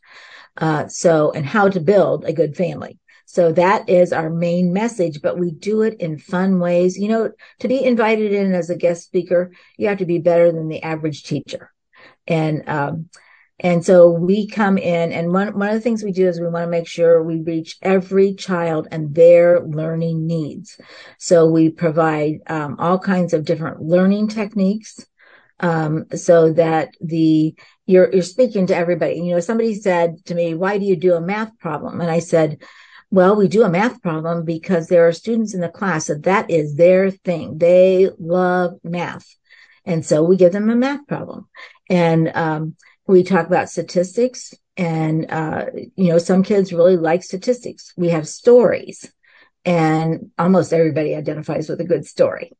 Uh, 0.57 0.87
so, 0.87 1.31
and 1.31 1.45
how 1.45 1.69
to 1.69 1.79
build 1.79 2.25
a 2.25 2.33
good 2.33 2.55
family. 2.55 2.97
So 3.25 3.53
that 3.53 3.87
is 3.87 4.11
our 4.11 4.29
main 4.29 4.73
message, 4.73 5.21
but 5.21 5.39
we 5.39 5.51
do 5.51 5.83
it 5.83 6.01
in 6.01 6.17
fun 6.17 6.59
ways. 6.59 6.97
You 6.97 7.07
know, 7.07 7.31
to 7.59 7.67
be 7.67 7.81
invited 7.81 8.33
in 8.33 8.53
as 8.53 8.69
a 8.69 8.75
guest 8.75 9.03
speaker, 9.03 9.51
you 9.77 9.87
have 9.87 9.99
to 9.99 10.05
be 10.05 10.17
better 10.17 10.51
than 10.51 10.67
the 10.67 10.83
average 10.83 11.23
teacher. 11.23 11.71
And, 12.27 12.67
um, 12.67 13.09
and 13.63 13.85
so 13.85 14.09
we 14.09 14.47
come 14.47 14.79
in 14.79 15.11
and 15.11 15.31
one, 15.31 15.57
one 15.57 15.69
of 15.69 15.75
the 15.75 15.81
things 15.81 16.03
we 16.03 16.11
do 16.11 16.27
is 16.27 16.41
we 16.41 16.47
want 16.47 16.65
to 16.65 16.69
make 16.69 16.87
sure 16.87 17.21
we 17.21 17.41
reach 17.41 17.77
every 17.83 18.33
child 18.33 18.87
and 18.91 19.13
their 19.13 19.61
learning 19.61 20.25
needs. 20.25 20.81
So 21.19 21.45
we 21.45 21.69
provide 21.69 22.39
um, 22.47 22.75
all 22.79 22.97
kinds 22.97 23.33
of 23.33 23.45
different 23.45 23.79
learning 23.79 24.29
techniques 24.29 25.05
um, 25.59 26.07
so 26.15 26.53
that 26.53 26.95
the 27.01 27.53
you're 27.85 28.11
you're 28.11 28.23
speaking 28.23 28.65
to 28.67 28.75
everybody. 28.75 29.15
You 29.15 29.35
know, 29.35 29.39
somebody 29.39 29.75
said 29.75 30.25
to 30.25 30.33
me, 30.33 30.55
"Why 30.55 30.79
do 30.79 30.85
you 30.85 30.95
do 30.95 31.13
a 31.13 31.21
math 31.21 31.57
problem?" 31.59 32.01
And 32.01 32.09
I 32.09 32.17
said, 32.17 32.63
"Well, 33.11 33.35
we 33.35 33.47
do 33.47 33.63
a 33.63 33.69
math 33.69 34.01
problem 34.01 34.43
because 34.43 34.87
there 34.87 35.07
are 35.07 35.11
students 35.11 35.53
in 35.53 35.61
the 35.61 35.69
class 35.69 36.07
that 36.07 36.23
that 36.23 36.49
is 36.49 36.75
their 36.75 37.11
thing. 37.11 37.59
They 37.59 38.09
love 38.17 38.79
math, 38.83 39.27
and 39.85 40.03
so 40.03 40.23
we 40.23 40.35
give 40.35 40.51
them 40.51 40.71
a 40.71 40.75
math 40.75 41.05
problem." 41.05 41.47
And 41.89 42.31
um, 42.33 42.75
we 43.07 43.23
talk 43.23 43.47
about 43.47 43.69
statistics 43.69 44.53
and, 44.77 45.29
uh, 45.31 45.65
you 45.95 46.09
know, 46.09 46.17
some 46.17 46.43
kids 46.43 46.73
really 46.73 46.97
like 46.97 47.23
statistics. 47.23 47.93
We 47.97 48.09
have 48.09 48.27
stories 48.27 49.11
and 49.65 50.31
almost 50.37 50.73
everybody 50.73 51.15
identifies 51.15 51.69
with 51.69 51.81
a 51.81 51.85
good 51.85 52.05
story. 52.05 52.51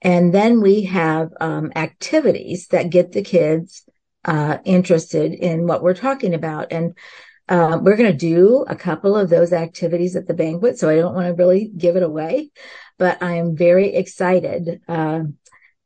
And 0.00 0.34
then 0.34 0.60
we 0.60 0.82
have 0.84 1.30
um, 1.40 1.72
activities 1.76 2.66
that 2.68 2.90
get 2.90 3.12
the 3.12 3.22
kids 3.22 3.84
uh, 4.24 4.58
interested 4.64 5.32
in 5.32 5.66
what 5.66 5.82
we're 5.82 5.94
talking 5.94 6.34
about. 6.34 6.72
And 6.72 6.96
uh, 7.48 7.78
we're 7.80 7.96
going 7.96 8.10
to 8.10 8.16
do 8.16 8.64
a 8.68 8.74
couple 8.74 9.16
of 9.16 9.28
those 9.30 9.52
activities 9.52 10.16
at 10.16 10.26
the 10.26 10.34
banquet. 10.34 10.78
So 10.78 10.88
I 10.88 10.96
don't 10.96 11.14
want 11.14 11.26
to 11.28 11.34
really 11.34 11.70
give 11.76 11.96
it 11.96 12.02
away, 12.02 12.50
but 12.98 13.22
I 13.22 13.34
am 13.34 13.56
very 13.56 13.94
excited 13.94 14.80
uh, 14.88 15.22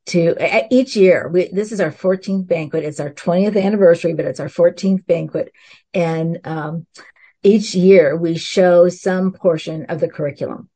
to 0.07 0.67
each 0.71 0.97
year. 0.97 1.29
We, 1.29 1.49
this 1.49 1.73
is 1.73 1.81
our 1.81 1.91
14th 1.91 2.47
banquet. 2.47 2.85
It's 2.85 3.01
our 3.01 3.11
20th 3.11 3.61
anniversary, 3.61 4.15
but 4.15 4.25
it's 4.25 4.41
our 4.41 4.49
14th 4.49 5.07
banquet. 5.07 5.53
And 5.93 6.41
um, 6.45 6.87
each 7.43 7.75
year 7.75 8.17
we 8.17 8.37
show 8.37 8.89
some 8.89 9.33
portion 9.33 9.87
of 9.87 10.01
the 10.01 10.09
curriculum. 10.09 10.69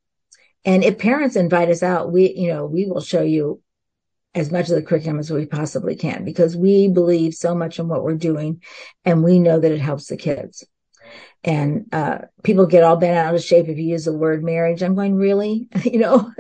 And 0.65 0.85
if 0.85 0.99
parents 0.99 1.37
invite 1.37 1.71
us 1.71 1.83
out, 1.83 2.13
we, 2.13 2.33
you 2.35 2.49
know, 2.49 2.67
we 2.67 2.87
will 2.87 3.01
show 3.01 3.23
you 3.23 3.63
as 4.35 4.51
much 4.51 4.69
of 4.69 4.77
the 4.77 4.83
curriculum 4.83 5.19
as 5.19 5.31
we 5.31 5.47
possibly 5.47 5.97
can 5.97 6.25
because 6.25 6.57
we 6.57 6.89
believe 6.89 7.35
so 7.35 7.55
much 7.55 7.79
in 7.79 7.89
what 7.89 8.05
we're 8.05 8.15
doing 8.15 8.63
and 9.05 9.25
we 9.25 9.41
know 9.41 9.59
that 9.59 9.73
it 9.73 9.81
helps 9.81 10.07
the 10.07 10.17
kids. 10.17 10.65
And 11.43 11.87
uh, 11.93 12.19
people 12.43 12.67
get 12.67 12.85
all 12.85 12.97
bent 12.97 13.17
out 13.17 13.35
of 13.35 13.43
shape 13.43 13.69
if 13.69 13.79
you 13.79 13.85
use 13.85 14.05
the 14.05 14.13
word 14.13 14.45
marriage. 14.45 14.83
I'm 14.83 14.95
going, 14.95 15.17
really? 15.17 15.69
you 15.85 15.99
know? 15.99 16.31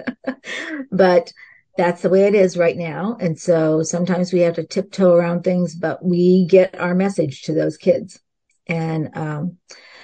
but 0.93 1.33
that's 1.81 2.03
the 2.03 2.11
way 2.11 2.25
it 2.25 2.35
is 2.35 2.59
right 2.59 2.77
now. 2.77 3.17
And 3.19 3.39
so 3.39 3.83
sometimes 3.83 4.35
we 4.35 4.41
have 4.41 4.57
to 4.57 4.67
tiptoe 4.67 5.15
around 5.15 5.45
things, 5.45 5.75
but 5.75 6.05
we 6.05 6.45
get 6.45 6.79
our 6.79 6.95
message 6.95 7.43
to 7.45 7.55
those 7.55 7.79
kids. 7.79 8.21
And 8.67 9.17
um, 9.17 9.57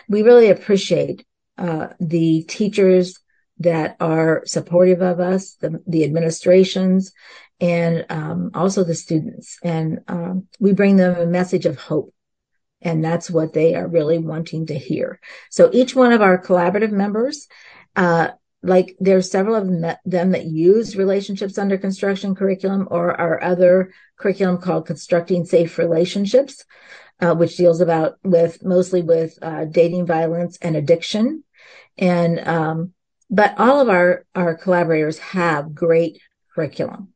we 0.09 0.23
really 0.23 0.49
appreciate 0.49 1.27
uh, 1.59 1.89
the 2.01 2.45
teachers 2.45 3.19
that 3.59 3.97
are 4.01 4.43
supportive 4.47 5.03
of 5.03 5.21
us, 5.21 5.57
the, 5.57 5.83
the 5.87 6.05
administrations, 6.05 7.13
and 7.61 8.07
um, 8.09 8.53
also 8.55 8.83
the 8.83 8.95
students. 8.95 9.59
And 9.63 10.01
um, 10.09 10.47
we 10.59 10.73
bring 10.73 10.97
them 10.97 11.15
a 11.15 11.27
message 11.27 11.67
of 11.67 11.79
hope. 11.79 12.15
And 12.81 13.05
that's 13.05 13.31
what 13.31 13.53
they 13.53 13.75
are 13.75 13.87
really 13.87 14.17
wanting 14.17 14.67
to 14.67 14.79
hear. 14.79 15.21
So 15.51 15.69
each 15.75 15.95
one 15.95 16.13
of 16.13 16.23
our 16.23 16.41
collaborative 16.41 16.93
members 16.93 17.49
uh, 17.97 18.31
like 18.67 18.97
there's 19.01 19.31
several 19.31 19.55
of 19.55 19.67
them 19.67 19.81
that, 19.83 20.01
them 20.05 20.33
that 20.33 20.47
use 20.47 20.97
relationships 20.97 21.59
under 21.59 21.79
construction 21.79 22.35
curriculum 22.35 22.89
or 22.91 23.19
our 23.21 23.43
other 23.43 23.93
curriculum 24.19 24.59
called 24.59 24.87
constructing 24.87 25.45
safe 25.45 25.79
relationships 25.79 26.65
uh, 27.21 27.35
which 27.35 27.57
deals 27.57 27.81
about 27.81 28.19
with 28.23 28.63
mostly 28.65 29.03
with 29.03 29.39
uh, 29.43 29.65
dating 29.65 30.07
violence 30.07 30.59
and 30.61 30.77
addiction. 30.77 31.45
And 31.99 32.47
um, 32.47 32.93
but 33.31 33.59
all 33.59 33.81
of 33.81 33.89
our 33.89 34.25
our 34.35 34.55
collaborators 34.55 35.19
have 35.19 35.75
great 35.75 36.21
curriculum. 36.55 37.13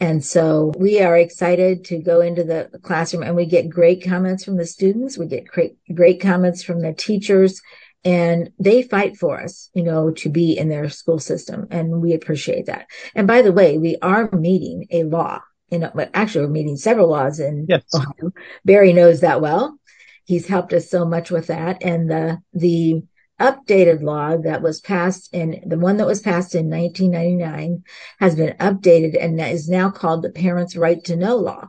And 0.00 0.24
so 0.24 0.72
we 0.76 1.00
are 1.00 1.16
excited 1.16 1.84
to 1.86 1.98
go 1.98 2.20
into 2.20 2.42
the 2.42 2.68
classroom 2.82 3.22
and 3.22 3.36
we 3.36 3.46
get 3.46 3.70
great 3.70 4.04
comments 4.04 4.44
from 4.44 4.56
the 4.56 4.66
students. 4.66 5.16
We 5.16 5.26
get 5.26 5.46
great 5.46 5.76
great 5.94 6.20
comments 6.20 6.62
from 6.62 6.80
the 6.80 6.92
teachers 6.92 7.60
and 8.04 8.50
they 8.58 8.82
fight 8.82 9.16
for 9.16 9.40
us, 9.40 9.70
you 9.74 9.82
know, 9.82 10.10
to 10.10 10.28
be 10.28 10.56
in 10.56 10.68
their 10.68 10.88
school 10.90 11.18
system. 11.18 11.66
And 11.70 12.02
we 12.02 12.12
appreciate 12.12 12.66
that. 12.66 12.86
And 13.14 13.26
by 13.26 13.42
the 13.42 13.52
way, 13.52 13.78
we 13.78 13.96
are 14.02 14.30
meeting 14.32 14.86
a 14.90 15.04
law 15.04 15.40
in, 15.70 15.88
but 15.94 16.10
actually 16.12 16.44
we're 16.44 16.52
meeting 16.52 16.76
several 16.76 17.08
laws 17.08 17.40
in 17.40 17.66
yes. 17.68 17.82
Ohio. 17.94 18.32
Barry 18.64 18.92
knows 18.92 19.20
that 19.20 19.40
well. 19.40 19.78
He's 20.24 20.46
helped 20.46 20.72
us 20.72 20.90
so 20.90 21.04
much 21.04 21.30
with 21.30 21.46
that. 21.46 21.82
And 21.82 22.10
the, 22.10 22.38
the 22.52 23.02
updated 23.40 24.02
law 24.02 24.36
that 24.36 24.62
was 24.62 24.80
passed 24.80 25.32
in 25.34 25.62
the 25.66 25.78
one 25.78 25.96
that 25.96 26.06
was 26.06 26.20
passed 26.20 26.54
in 26.54 26.70
1999 26.70 27.82
has 28.20 28.36
been 28.36 28.56
updated 28.58 29.16
and 29.20 29.40
is 29.40 29.68
now 29.68 29.90
called 29.90 30.22
the 30.22 30.30
Parents' 30.30 30.76
Right 30.76 31.02
to 31.04 31.16
Know 31.16 31.36
law. 31.36 31.68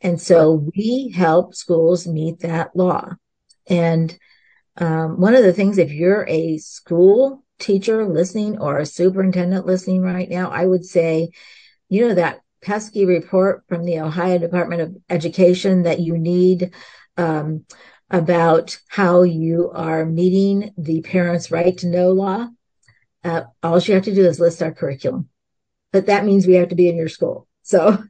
And 0.00 0.20
so 0.20 0.70
we 0.76 1.12
help 1.14 1.54
schools 1.54 2.06
meet 2.06 2.40
that 2.40 2.74
law. 2.74 3.16
And 3.66 4.16
um, 4.80 5.20
one 5.20 5.34
of 5.34 5.42
the 5.42 5.52
things, 5.52 5.78
if 5.78 5.92
you're 5.92 6.26
a 6.26 6.58
school 6.58 7.44
teacher 7.58 8.06
listening 8.06 8.58
or 8.58 8.78
a 8.78 8.86
superintendent 8.86 9.66
listening 9.66 10.02
right 10.02 10.28
now, 10.28 10.50
I 10.50 10.64
would 10.64 10.84
say, 10.84 11.30
you 11.88 12.08
know, 12.08 12.14
that 12.14 12.40
pesky 12.62 13.04
report 13.04 13.64
from 13.68 13.84
the 13.84 14.00
Ohio 14.00 14.38
Department 14.38 14.82
of 14.82 14.96
Education 15.08 15.82
that 15.82 16.00
you 16.00 16.16
need 16.16 16.72
um, 17.16 17.64
about 18.10 18.78
how 18.88 19.22
you 19.22 19.70
are 19.72 20.04
meeting 20.06 20.72
the 20.76 21.02
parents' 21.02 21.50
right 21.50 21.76
to 21.78 21.86
know 21.86 22.12
law. 22.12 22.48
Uh, 23.22 23.42
all 23.62 23.78
you 23.78 23.94
have 23.94 24.04
to 24.04 24.14
do 24.14 24.24
is 24.24 24.40
list 24.40 24.62
our 24.62 24.72
curriculum, 24.72 25.28
but 25.92 26.06
that 26.06 26.24
means 26.24 26.46
we 26.46 26.54
have 26.54 26.70
to 26.70 26.74
be 26.74 26.88
in 26.88 26.96
your 26.96 27.08
school. 27.08 27.46
So, 27.62 28.02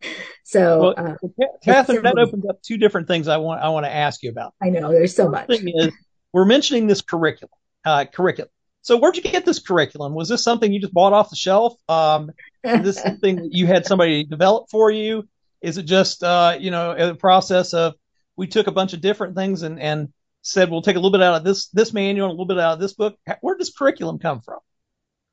so, 0.44 0.94
well, 0.96 1.16
uh, 1.20 1.46
Catherine, 1.64 2.02
that 2.02 2.16
opens 2.16 2.46
up 2.48 2.62
two 2.62 2.78
different 2.78 3.08
things 3.08 3.26
I 3.26 3.38
want 3.38 3.60
I 3.60 3.68
want 3.70 3.86
to 3.86 3.92
ask 3.92 4.22
you 4.22 4.30
about. 4.30 4.54
I 4.62 4.70
know 4.70 4.92
there's 4.92 5.16
so 5.16 5.28
much. 5.28 5.48
The 5.48 5.58
thing 5.58 5.72
is, 5.74 5.92
we're 6.32 6.44
mentioning 6.44 6.86
this 6.86 7.00
curriculum. 7.02 7.52
Uh, 7.84 8.04
curriculum. 8.04 8.50
So 8.82 8.96
where'd 8.98 9.16
you 9.16 9.22
get 9.22 9.44
this 9.44 9.58
curriculum? 9.58 10.14
Was 10.14 10.28
this 10.28 10.42
something 10.42 10.72
you 10.72 10.80
just 10.80 10.94
bought 10.94 11.12
off 11.12 11.30
the 11.30 11.36
shelf? 11.36 11.74
Um, 11.88 12.30
is 12.64 12.82
this 12.82 13.02
something 13.02 13.36
that 13.36 13.52
you 13.52 13.66
had 13.66 13.86
somebody 13.86 14.24
develop 14.24 14.70
for 14.70 14.90
you? 14.90 15.28
Is 15.60 15.76
it 15.76 15.84
just 15.84 16.22
uh, 16.22 16.56
you 16.58 16.70
know 16.70 16.92
a 16.92 17.14
process 17.14 17.74
of 17.74 17.94
we 18.36 18.46
took 18.46 18.66
a 18.66 18.72
bunch 18.72 18.92
of 18.92 19.00
different 19.00 19.36
things 19.36 19.62
and 19.62 19.78
and 19.78 20.12
said 20.42 20.70
we'll 20.70 20.82
take 20.82 20.96
a 20.96 20.98
little 20.98 21.10
bit 21.10 21.22
out 21.22 21.34
of 21.34 21.44
this 21.44 21.68
this 21.68 21.92
manual, 21.92 22.28
a 22.28 22.30
little 22.30 22.46
bit 22.46 22.58
out 22.58 22.74
of 22.74 22.80
this 22.80 22.94
book. 22.94 23.16
Where 23.42 23.56
does 23.56 23.70
curriculum 23.70 24.18
come 24.18 24.40
from? 24.40 24.60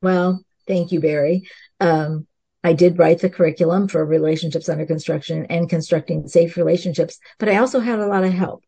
Well, 0.02 0.44
thank 0.68 0.92
you, 0.92 1.00
Barry. 1.00 1.48
Um, 1.80 2.28
I 2.64 2.74
did 2.74 3.00
write 3.00 3.20
the 3.20 3.30
curriculum 3.30 3.88
for 3.88 4.04
relationships 4.06 4.68
under 4.68 4.86
construction 4.86 5.46
and 5.50 5.70
constructing 5.70 6.28
safe 6.28 6.58
relationships, 6.58 7.18
but 7.40 7.48
I 7.48 7.58
also 7.58 7.80
had 7.80 8.00
a 8.00 8.08
lot 8.08 8.26
of 8.26 8.34
help. 8.34 8.64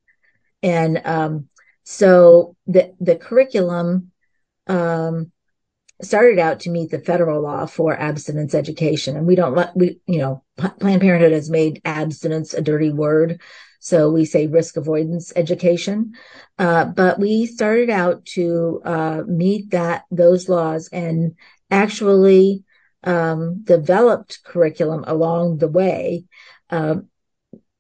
And 0.64 1.02
um, 1.04 1.50
so 1.92 2.56
the 2.68 2.94
the 3.00 3.16
curriculum 3.16 4.12
um, 4.68 5.32
started 6.04 6.38
out 6.38 6.60
to 6.60 6.70
meet 6.70 6.92
the 6.92 7.00
federal 7.00 7.42
law 7.42 7.66
for 7.66 7.98
abstinence 8.00 8.54
education, 8.54 9.18
and 9.18 9.26
we 9.26 9.34
don't 9.34 9.56
let 9.56 9.76
we 9.76 10.00
you 10.06 10.20
know 10.20 10.44
Planned 10.56 11.02
Parenthood 11.02 11.32
has 11.32 11.50
made 11.50 11.82
abstinence 11.86 12.54
a 12.54 12.62
dirty 12.62 12.92
word, 12.92 13.42
so 13.80 14.12
we 14.12 14.26
say 14.26 14.46
risk 14.46 14.78
avoidance 14.78 15.34
education. 15.36 16.14
Uh, 16.60 16.86
but 16.86 17.18
we 17.18 17.48
started 17.48 17.90
out 17.90 18.24
to 18.38 18.84
uh, 18.86 19.24
meet 19.26 19.72
that 19.72 20.04
those 20.12 20.48
laws 20.48 20.90
and 20.94 21.38
actually 21.72 22.64
um, 23.04 23.64
developed 23.64 24.44
curriculum 24.44 25.06
along 25.08 25.58
the 25.58 25.68
way. 25.68 26.26
Uh, 26.70 26.98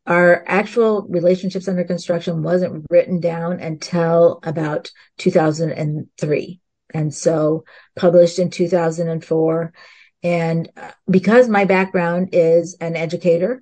our 0.10 0.43
actual 0.48 1.04
relationships 1.08 1.67
under 1.67 1.84
construction 1.84 2.41
wasn't 2.41 2.84
written 2.89 3.19
down 3.19 3.60
until 3.60 4.39
about 4.41 4.91
2003. 5.19 6.60
And 6.91 7.13
so 7.13 7.63
published 7.95 8.39
in 8.39 8.50
2004. 8.50 9.74
And 10.24 10.69
uh, 10.76 10.91
because 11.08 11.48
my 11.48 11.65
background 11.65 12.30
is 12.34 12.76
an 12.82 12.95
educator, 12.95 13.62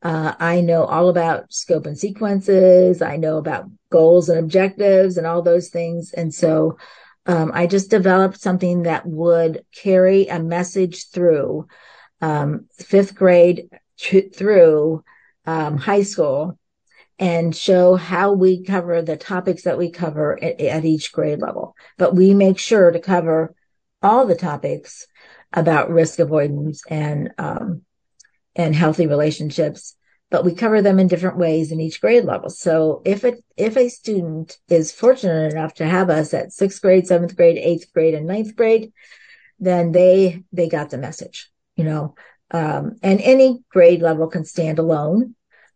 uh, 0.00 0.34
I 0.38 0.60
know 0.60 0.84
all 0.84 1.08
about 1.08 1.52
scope 1.52 1.86
and 1.86 1.98
sequences. 1.98 3.02
I 3.02 3.16
know 3.16 3.36
about 3.38 3.68
goals 3.90 4.28
and 4.28 4.38
objectives 4.38 5.16
and 5.18 5.26
all 5.26 5.42
those 5.42 5.70
things. 5.70 6.12
And 6.12 6.32
so 6.32 6.78
um, 7.26 7.50
I 7.52 7.66
just 7.66 7.90
developed 7.90 8.40
something 8.40 8.84
that 8.84 9.06
would 9.06 9.64
carry 9.74 10.28
a 10.28 10.38
message 10.38 11.10
through 11.10 11.66
um, 12.20 12.66
fifth 12.78 13.16
grade 13.16 13.68
through 13.98 15.02
um, 15.46 15.76
high 15.78 16.02
school 16.02 16.58
and 17.18 17.54
show 17.54 17.96
how 17.96 18.32
we 18.32 18.64
cover 18.64 19.02
the 19.02 19.16
topics 19.16 19.62
that 19.64 19.78
we 19.78 19.90
cover 19.90 20.42
at, 20.42 20.60
at 20.60 20.84
each 20.84 21.12
grade 21.12 21.40
level. 21.40 21.74
But 21.98 22.14
we 22.14 22.34
make 22.34 22.58
sure 22.58 22.90
to 22.90 22.98
cover 22.98 23.54
all 24.02 24.26
the 24.26 24.36
topics 24.36 25.06
about 25.52 25.90
risk 25.90 26.18
avoidance 26.18 26.82
and 26.88 27.32
um, 27.36 27.82
and 28.56 28.74
healthy 28.74 29.06
relationships 29.06 29.96
but 30.30 30.44
we 30.44 30.54
cover 30.54 30.80
them 30.80 30.98
in 31.00 31.08
different 31.08 31.36
ways 31.36 31.72
in 31.72 31.80
each 31.80 32.00
grade 32.00 32.24
level. 32.24 32.50
So 32.50 33.02
if 33.04 33.24
it, 33.24 33.44
if 33.56 33.76
a 33.76 33.88
student 33.88 34.56
is 34.68 34.92
fortunate 34.92 35.52
enough 35.52 35.74
to 35.74 35.86
have 35.86 36.08
us 36.08 36.32
at 36.32 36.52
sixth 36.52 36.80
grade, 36.80 37.06
seventh 37.06 37.36
grade, 37.36 37.58
eighth 37.58 37.92
grade, 37.92 38.14
and 38.14 38.26
ninth 38.26 38.54
grade, 38.54 38.92
then 39.58 39.90
they, 39.90 40.44
they 40.52 40.68
got 40.68 40.90
the 40.90 40.98
message, 40.98 41.50
you 41.76 41.84
know, 41.84 42.14
um, 42.50 42.96
and 43.02 43.20
any 43.20 43.60
grade 43.70 44.02
level 44.02 44.26
can 44.26 44.44
stand 44.44 44.78
alone, 44.78 45.34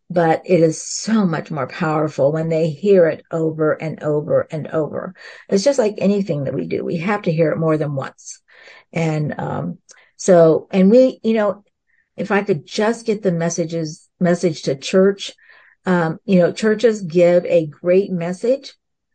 but 0.09 0.43
it 0.45 0.59
is 0.59 0.81
so 0.81 1.25
much 1.25 1.49
more 1.49 1.67
powerful 1.67 2.31
when 2.31 2.49
they 2.49 2.69
hear 2.69 3.07
it 3.07 3.23
over 3.31 3.73
and 3.73 4.03
over 4.03 4.47
and 4.51 4.67
over. 4.67 5.15
It's 5.49 5.63
just 5.63 5.79
like 5.79 5.95
anything 5.97 6.43
that 6.43 6.53
we 6.53 6.67
do. 6.67 6.83
We 6.83 6.97
have 6.97 7.23
to 7.23 7.31
hear 7.31 7.51
it 7.51 7.57
more 7.57 7.77
than 7.77 7.95
once. 7.95 8.41
And, 8.93 9.39
um, 9.39 9.79
so, 10.17 10.67
and 10.71 10.91
we, 10.91 11.19
you 11.23 11.33
know, 11.33 11.63
if 12.15 12.31
I 12.31 12.43
could 12.43 12.65
just 12.65 13.05
get 13.05 13.23
the 13.23 13.31
messages, 13.31 14.07
message 14.19 14.63
to 14.63 14.75
church, 14.75 15.33
um, 15.85 16.19
you 16.25 16.39
know, 16.39 16.51
churches 16.51 17.01
give 17.01 17.45
a 17.45 17.67
great 17.67 18.11
message, 18.11 18.73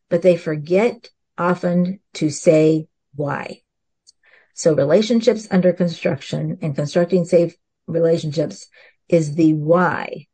but 0.09 0.23
they 0.23 0.37
forget 0.37 1.09
often 1.38 2.01
to 2.14 2.31
say 2.31 2.87
why. 3.14 3.62
So 4.61 4.75
relationships 4.75 5.49
under 5.51 5.73
construction 5.73 6.59
and 6.61 6.77
constructing 6.77 7.25
safe 7.25 7.57
relationships 7.87 8.66
is 9.09 9.35
the 9.35 9.55
why 9.55 10.27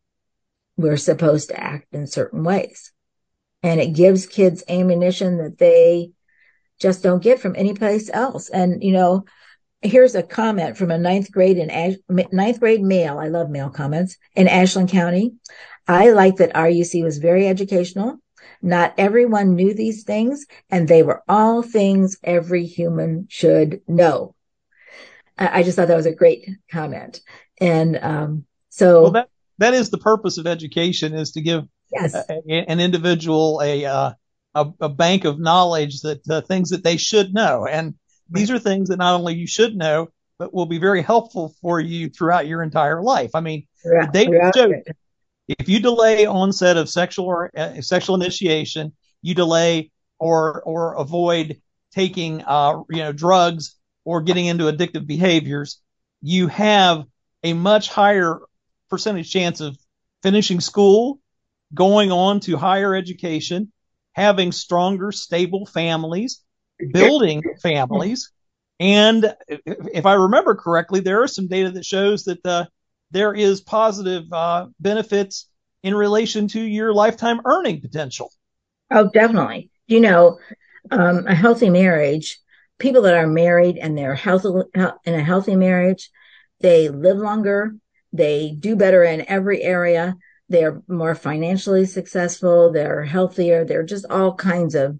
we're 0.77 0.97
supposed 0.97 1.51
to 1.51 1.61
act 1.61 1.95
in 1.95 2.09
certain 2.09 2.43
ways. 2.43 2.93
And 3.63 3.81
it 3.81 3.93
gives 3.93 4.27
kids 4.27 4.65
ammunition 4.69 5.39
that 5.39 5.59
they 5.59 6.11
just 6.81 7.05
don't 7.05 7.23
get 7.23 7.39
from 7.39 7.55
any 7.57 7.73
place 7.73 8.11
else. 8.13 8.49
And, 8.49 8.83
you 8.83 8.91
know, 8.91 9.27
here's 9.81 10.17
a 10.17 10.25
comment 10.25 10.77
from 10.77 10.91
a 10.91 10.99
ninth 10.99 11.31
grade 11.31 11.59
in 11.59 11.71
Ash- 11.71 11.95
ninth 12.09 12.59
grade 12.59 12.83
male. 12.83 13.21
I 13.21 13.29
love 13.29 13.49
male 13.49 13.71
comments 13.71 14.17
in 14.35 14.49
Ashland 14.49 14.89
County. 14.89 15.35
I 15.87 16.11
like 16.11 16.39
that 16.39 16.53
RUC 16.53 17.05
was 17.05 17.19
very 17.19 17.47
educational. 17.47 18.19
Not 18.63 18.95
everyone 18.99 19.55
knew 19.55 19.75
these 19.75 20.05
things, 20.05 20.47
and 20.71 20.89
they 20.89 21.03
were 21.03 21.23
all 21.29 21.63
things 21.63 22.17
every 22.23 22.67
human 22.67 23.27
should 23.29 23.81
know. 23.87 24.35
I, 25.39 25.61
I 25.61 25.63
just 25.63 25.77
thought 25.77 25.89
that 25.89 25.97
was 25.97 26.07
a 26.07 26.15
great 26.15 26.49
comment, 26.71 27.21
and 27.61 27.99
um, 28.03 28.47
so 28.71 29.03
well, 29.03 29.11
that 29.13 29.29
that 29.59 29.75
is 29.75 29.91
the 29.91 29.99
purpose 29.99 30.39
of 30.39 30.47
education: 30.47 31.15
is 31.15 31.33
to 31.33 31.41
give 31.41 31.65
yes. 31.93 32.15
a, 32.15 32.43
an 32.51 32.81
individual 32.81 33.61
a, 33.63 33.85
uh, 33.85 34.13
a 34.55 34.67
a 34.81 34.89
bank 34.89 35.25
of 35.25 35.39
knowledge 35.39 36.01
that 36.03 36.25
the 36.25 36.43
things 36.43 36.71
that 36.71 36.85
they 36.85 36.97
should 36.97 37.35
know, 37.35 37.67
and 37.67 37.95
these 38.31 38.51
are 38.51 38.59
things 38.59 38.89
that 38.89 38.97
not 38.97 39.15
only 39.15 39.35
you 39.35 39.47
should 39.47 39.77
know, 39.77 40.09
but 40.39 40.53
will 40.53 40.67
be 40.67 40.79
very 40.79 41.03
helpful 41.03 41.55
for 41.61 41.81
you 41.81 42.09
throughout 42.09 42.47
your 42.47 42.63
entire 42.63 43.03
life. 43.03 43.31
I 43.35 43.41
mean, 43.41 43.67
yeah, 43.85 44.11
they 44.11 44.27
show 44.55 44.73
if 45.49 45.69
you 45.69 45.81
delay 45.81 46.27
onset 46.27 46.77
of 46.77 46.89
sexual 46.89 47.27
or 47.27 47.51
uh, 47.57 47.81
sexual 47.81 48.17
initiation, 48.17 48.93
you 49.23 49.35
delay 49.35 49.91
or 50.19 50.63
or 50.63 50.95
avoid 50.95 51.61
taking 51.93 52.43
uh, 52.43 52.83
you 52.91 52.99
know 52.99 53.13
drugs 53.13 53.77
or 54.05 54.23
getting 54.23 54.47
into 54.47 54.65
addictive 54.65 55.07
behaviors, 55.07 55.81
you 56.23 56.47
have 56.49 57.05
a 57.43 57.53
much 57.53 57.89
higher 57.89 58.41
percentage 58.89 59.31
chance 59.31 59.61
of 59.61 59.77
finishing 60.23 60.61
school, 60.61 61.21
going 61.75 62.13
on 62.13 62.41
to 62.41 62.57
higher 62.57 62.95
education, 62.95 63.73
having 64.13 64.53
stronger, 64.53 65.13
stable 65.13 65.67
families, 65.67 66.41
building 66.93 67.43
families. 67.63 68.31
And 68.79 69.35
if 69.49 70.07
I 70.07 70.15
remember 70.15 70.55
correctly, 70.55 71.01
there 71.01 71.23
are 71.23 71.29
some 71.29 71.49
data 71.49 71.71
that 71.73 71.85
shows 71.85 72.25
that 72.25 72.45
uh, 72.45 72.67
there 73.11 73.35
is 73.35 73.61
positive 73.61 74.25
uh, 74.33 74.67
benefits 74.81 75.49
in 75.83 75.95
relation 75.95 76.49
to 76.49 76.61
your 76.61 76.93
lifetime 76.93 77.41
earning 77.45 77.81
potential. 77.81 78.33
Oh, 78.91 79.09
definitely. 79.13 79.71
You 79.87 80.01
know, 80.01 80.39
um, 80.91 81.27
a 81.27 81.35
healthy 81.35 81.71
marriage, 81.71 82.39
people 82.79 83.03
that 83.03 83.15
are 83.15 83.27
married 83.27 83.79
and 83.79 83.97
they're 83.97 84.15
healthy 84.15 84.49
in 84.75 85.15
a 85.15 85.23
healthy 85.23 85.57
marriage, 85.57 86.11
they 86.61 86.89
live 86.89 87.19
longer, 87.19 87.77
they 88.13 88.57
do 88.59 88.77
better 88.77 89.05
in 89.05 89.29
every 89.29 89.63
area, 89.63 90.17
they're 90.49 90.83
more 90.89 91.15
financially 91.15 91.85
successful, 91.85 92.73
they're 92.73 93.05
healthier, 93.05 93.65
they're 93.65 93.83
just 93.83 94.07
all 94.11 94.35
kinds 94.35 94.75
of 94.75 94.99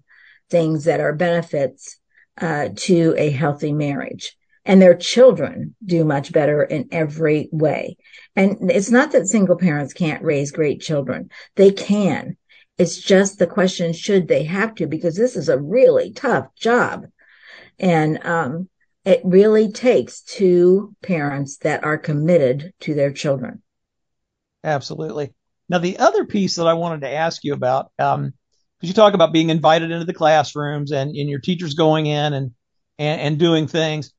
things 0.49 0.85
that 0.85 0.99
are 0.99 1.13
benefits 1.13 1.99
uh, 2.39 2.69
to 2.75 3.15
a 3.17 3.29
healthy 3.29 3.73
marriage. 3.73 4.36
And 4.67 4.81
their 4.81 4.95
children 4.95 5.75
do 5.83 6.03
much 6.03 6.31
better 6.31 6.61
in 6.61 6.89
every 6.91 7.47
way. 7.51 7.97
And 8.35 8.69
it's 8.69 8.91
not 8.91 9.13
that 9.13 9.27
single 9.27 9.55
parents 9.55 9.93
can't 9.93 10.21
raise 10.21 10.51
great 10.51 10.81
children. 10.81 11.29
They 11.55 11.71
can. 11.71 12.37
It's 12.77 12.97
just 12.97 13.39
the 13.39 13.47
question, 13.47 13.93
should 13.93 14.27
they 14.27 14.43
have 14.43 14.75
to? 14.75 14.85
Because 14.85 15.15
this 15.15 15.35
is 15.35 15.47
a 15.49 15.57
really 15.57 16.11
tough 16.11 16.53
job. 16.55 17.05
And, 17.79 18.23
um, 18.25 18.69
it 19.05 19.21
really 19.23 19.71
takes 19.71 20.21
two 20.21 20.93
parents 21.01 21.57
that 21.59 21.85
are 21.85 21.97
committed 21.97 22.73
to 22.81 22.93
their 22.93 23.13
children. 23.13 23.63
Absolutely. 24.65 25.33
Now, 25.69 25.77
the 25.77 25.97
other 25.97 26.25
piece 26.25 26.55
that 26.57 26.67
I 26.67 26.73
wanted 26.73 27.01
to 27.01 27.13
ask 27.13 27.45
you 27.45 27.53
about, 27.53 27.89
um, 27.97 28.33
because 28.79 28.89
you 28.89 28.93
talk 28.93 29.13
about 29.13 29.31
being 29.31 29.49
invited 29.49 29.91
into 29.91 30.05
the 30.05 30.13
classrooms 30.13 30.91
and, 30.91 31.15
and 31.15 31.29
your 31.29 31.39
teachers 31.39 31.73
going 31.73 32.05
in 32.05 32.33
and, 32.33 32.51
and, 32.99 33.21
and 33.21 33.39
doing 33.39 33.67
things. 33.67 34.11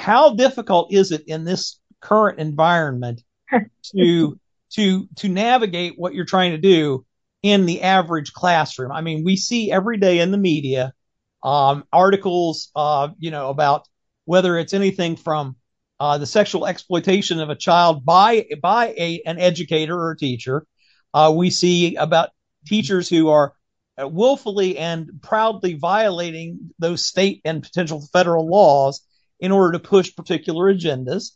How 0.00 0.34
difficult 0.34 0.92
is 0.92 1.12
it 1.12 1.24
in 1.26 1.44
this 1.44 1.78
current 2.00 2.38
environment 2.38 3.22
to 3.94 4.40
to 4.70 5.08
to 5.16 5.28
navigate 5.28 5.94
what 5.98 6.14
you're 6.14 6.24
trying 6.24 6.52
to 6.52 6.58
do 6.58 7.04
in 7.42 7.66
the 7.66 7.82
average 7.82 8.32
classroom? 8.32 8.92
I 8.92 9.02
mean, 9.02 9.24
we 9.24 9.36
see 9.36 9.70
every 9.70 9.98
day 9.98 10.20
in 10.20 10.30
the 10.30 10.38
media 10.38 10.94
um, 11.42 11.84
articles, 11.92 12.70
uh, 12.74 13.08
you 13.18 13.30
know, 13.30 13.50
about 13.50 13.86
whether 14.24 14.56
it's 14.56 14.72
anything 14.72 15.16
from 15.16 15.56
uh, 15.98 16.16
the 16.16 16.26
sexual 16.26 16.66
exploitation 16.66 17.38
of 17.38 17.50
a 17.50 17.54
child 17.54 18.02
by 18.04 18.46
by 18.62 18.94
a, 18.96 19.22
an 19.26 19.38
educator 19.38 19.94
or 19.98 20.12
a 20.12 20.16
teacher. 20.16 20.66
Uh, 21.12 21.30
we 21.36 21.50
see 21.50 21.96
about 21.96 22.30
teachers 22.66 23.06
who 23.06 23.28
are 23.28 23.52
willfully 23.98 24.78
and 24.78 25.10
proudly 25.20 25.74
violating 25.74 26.70
those 26.78 27.04
state 27.04 27.42
and 27.44 27.62
potential 27.62 28.00
federal 28.14 28.48
laws 28.48 29.02
in 29.40 29.52
order 29.52 29.72
to 29.72 29.78
push 29.78 30.14
particular 30.14 30.72
agendas. 30.72 31.32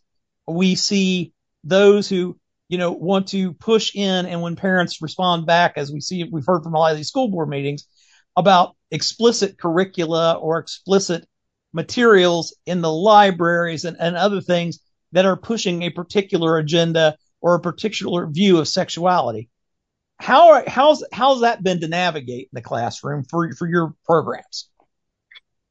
We 0.46 0.74
see 0.74 1.32
those 1.64 2.08
who 2.08 2.38
you 2.68 2.78
know, 2.78 2.92
want 2.92 3.28
to 3.28 3.52
push 3.52 3.94
in 3.94 4.26
and 4.26 4.40
when 4.40 4.56
parents 4.56 5.02
respond 5.02 5.46
back, 5.46 5.74
as 5.76 5.92
we 5.92 6.00
see, 6.00 6.24
we've 6.24 6.46
heard 6.46 6.62
from 6.62 6.74
a 6.74 6.78
lot 6.78 6.92
of 6.92 6.96
these 6.96 7.08
school 7.08 7.28
board 7.28 7.48
meetings 7.48 7.86
about 8.36 8.74
explicit 8.90 9.58
curricula 9.58 10.34
or 10.34 10.58
explicit 10.58 11.26
materials 11.72 12.56
in 12.66 12.80
the 12.80 12.90
libraries 12.90 13.84
and, 13.84 13.96
and 14.00 14.16
other 14.16 14.40
things 14.40 14.80
that 15.12 15.26
are 15.26 15.36
pushing 15.36 15.82
a 15.82 15.90
particular 15.90 16.56
agenda 16.58 17.16
or 17.40 17.54
a 17.54 17.60
particular 17.60 18.26
view 18.26 18.58
of 18.58 18.68
sexuality. 18.68 19.50
How 20.18 20.62
how's 20.66 21.04
how's 21.12 21.40
that 21.40 21.62
been 21.62 21.80
to 21.80 21.88
navigate 21.88 22.44
in 22.44 22.54
the 22.54 22.62
classroom 22.62 23.24
for 23.24 23.52
for 23.52 23.68
your 23.68 23.94
programs? 24.04 24.68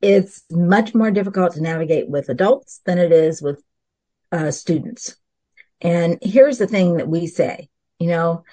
It's 0.04 0.44
much 0.52 0.94
more 0.94 1.12
difficult 1.12 1.54
to 1.54 1.62
navigate 1.62 2.10
with 2.10 2.28
adults 2.28 2.82
than 2.86 2.98
it 2.98 3.14
is 3.14 3.42
with 3.42 3.64
uh, 4.34 4.52
students. 4.52 5.16
And 5.80 6.18
here's 6.22 6.58
the 6.58 6.68
thing 6.68 6.98
that 6.98 7.08
we 7.08 7.26
say, 7.28 7.70
you 8.00 8.10
know, 8.10 8.44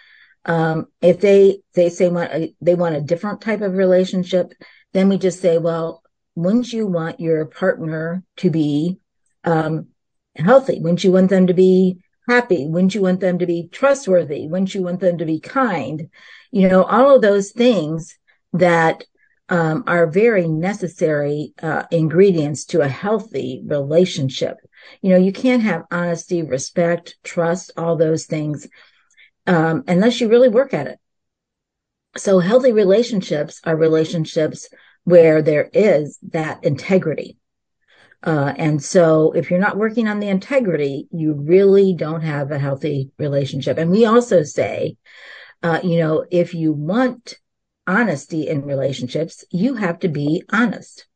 um, 0.44 0.86
if 1.02 1.20
they 1.20 1.60
they 1.74 1.90
say 1.90 2.08
want 2.08 2.32
a, 2.32 2.54
they 2.60 2.76
want 2.76 2.94
a 2.94 3.00
different 3.00 3.40
type 3.40 3.62
of 3.62 3.74
relationship, 3.74 4.52
then 4.92 5.08
we 5.08 5.18
just 5.18 5.40
say, 5.40 5.58
well, 5.58 6.02
wouldn't 6.36 6.72
you 6.72 6.86
want 6.86 7.18
your 7.18 7.44
partner 7.46 8.22
to 8.36 8.50
be 8.50 9.00
um, 9.42 9.88
healthy? 10.36 10.78
Wouldn't 10.80 11.04
you 11.04 11.12
want 11.12 11.30
them 11.30 11.48
to 11.48 11.54
be 11.54 11.98
happy? 12.28 12.68
Wouldn't 12.68 12.94
you 12.94 13.02
want 13.02 13.20
them 13.20 13.40
to 13.40 13.46
be 13.46 13.68
trustworthy? 13.72 14.46
Wouldn't 14.46 14.74
you 14.74 14.82
want 14.82 15.00
them 15.00 15.18
to 15.18 15.24
be 15.24 15.40
kind? 15.40 16.08
You 16.52 16.68
know, 16.68 16.84
all 16.84 17.16
of 17.16 17.22
those 17.22 17.50
things 17.50 18.16
that 18.52 19.04
um, 19.50 19.84
are 19.86 20.06
very 20.06 20.48
necessary 20.48 21.52
uh, 21.62 21.82
ingredients 21.90 22.64
to 22.66 22.80
a 22.80 22.88
healthy 22.88 23.62
relationship. 23.66 24.56
You 25.02 25.10
know, 25.10 25.18
you 25.18 25.32
can't 25.32 25.62
have 25.62 25.84
honesty, 25.90 26.42
respect, 26.42 27.16
trust, 27.24 27.72
all 27.76 27.96
those 27.96 28.26
things 28.26 28.66
um, 29.46 29.84
unless 29.88 30.20
you 30.20 30.28
really 30.28 30.48
work 30.48 30.72
at 30.72 30.86
it. 30.86 30.98
So 32.16 32.38
healthy 32.38 32.72
relationships 32.72 33.60
are 33.64 33.76
relationships 33.76 34.68
where 35.04 35.42
there 35.42 35.68
is 35.72 36.18
that 36.30 36.64
integrity. 36.64 37.36
Uh, 38.22 38.52
and 38.56 38.82
so 38.82 39.32
if 39.32 39.50
you're 39.50 39.58
not 39.58 39.78
working 39.78 40.06
on 40.06 40.20
the 40.20 40.28
integrity, 40.28 41.08
you 41.10 41.32
really 41.32 41.94
don't 41.94 42.20
have 42.20 42.50
a 42.50 42.58
healthy 42.58 43.10
relationship. 43.18 43.78
And 43.78 43.90
we 43.90 44.04
also 44.04 44.42
say, 44.42 44.96
uh, 45.62 45.80
you 45.82 45.98
know, 45.98 46.24
if 46.30 46.54
you 46.54 46.72
want 46.72 47.34
honesty 47.90 48.46
in 48.46 48.64
relationships, 48.64 49.44
you 49.50 49.74
have 49.74 49.98
to 49.98 50.08
be 50.08 50.44
honest. 50.50 51.06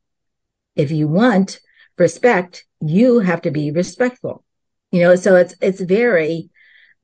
If 0.75 0.91
you 0.91 1.07
want 1.07 1.61
respect, 1.97 2.65
you 2.81 3.19
have 3.19 3.41
to 3.43 3.51
be 3.51 3.71
respectful. 3.71 4.43
You 4.91 5.01
know, 5.01 5.15
so 5.15 5.35
it's, 5.35 5.55
it's 5.61 5.79
very, 5.79 6.49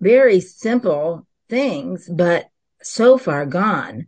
very 0.02 0.42
simple 0.42 1.26
things, 1.50 2.10
but 2.10 2.50
so 2.82 3.18
far 3.18 3.46
gone 3.46 4.08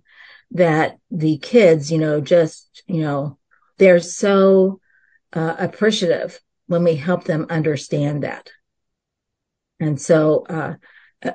that 0.51 0.97
the 1.09 1.37
kids, 1.37 1.91
you 1.91 1.97
know, 1.97 2.19
just, 2.19 2.83
you 2.85 3.01
know, 3.01 3.37
they're 3.77 3.99
so 3.99 4.81
uh, 5.31 5.55
appreciative 5.57 6.39
when 6.67 6.83
we 6.83 6.95
help 6.95 7.23
them 7.23 7.47
understand 7.49 8.23
that. 8.23 8.49
And 9.79 9.99
so, 9.99 10.45
uh, 10.49 10.75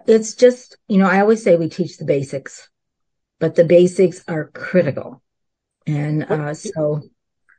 it's 0.06 0.34
just, 0.34 0.76
you 0.86 0.98
know, 0.98 1.08
I 1.08 1.20
always 1.20 1.42
say 1.42 1.56
we 1.56 1.68
teach 1.68 1.96
the 1.96 2.04
basics, 2.04 2.68
but 3.38 3.54
the 3.54 3.64
basics 3.64 4.24
are 4.28 4.46
critical. 4.48 5.22
And, 5.86 6.24
uh, 6.24 6.54
so. 6.54 7.02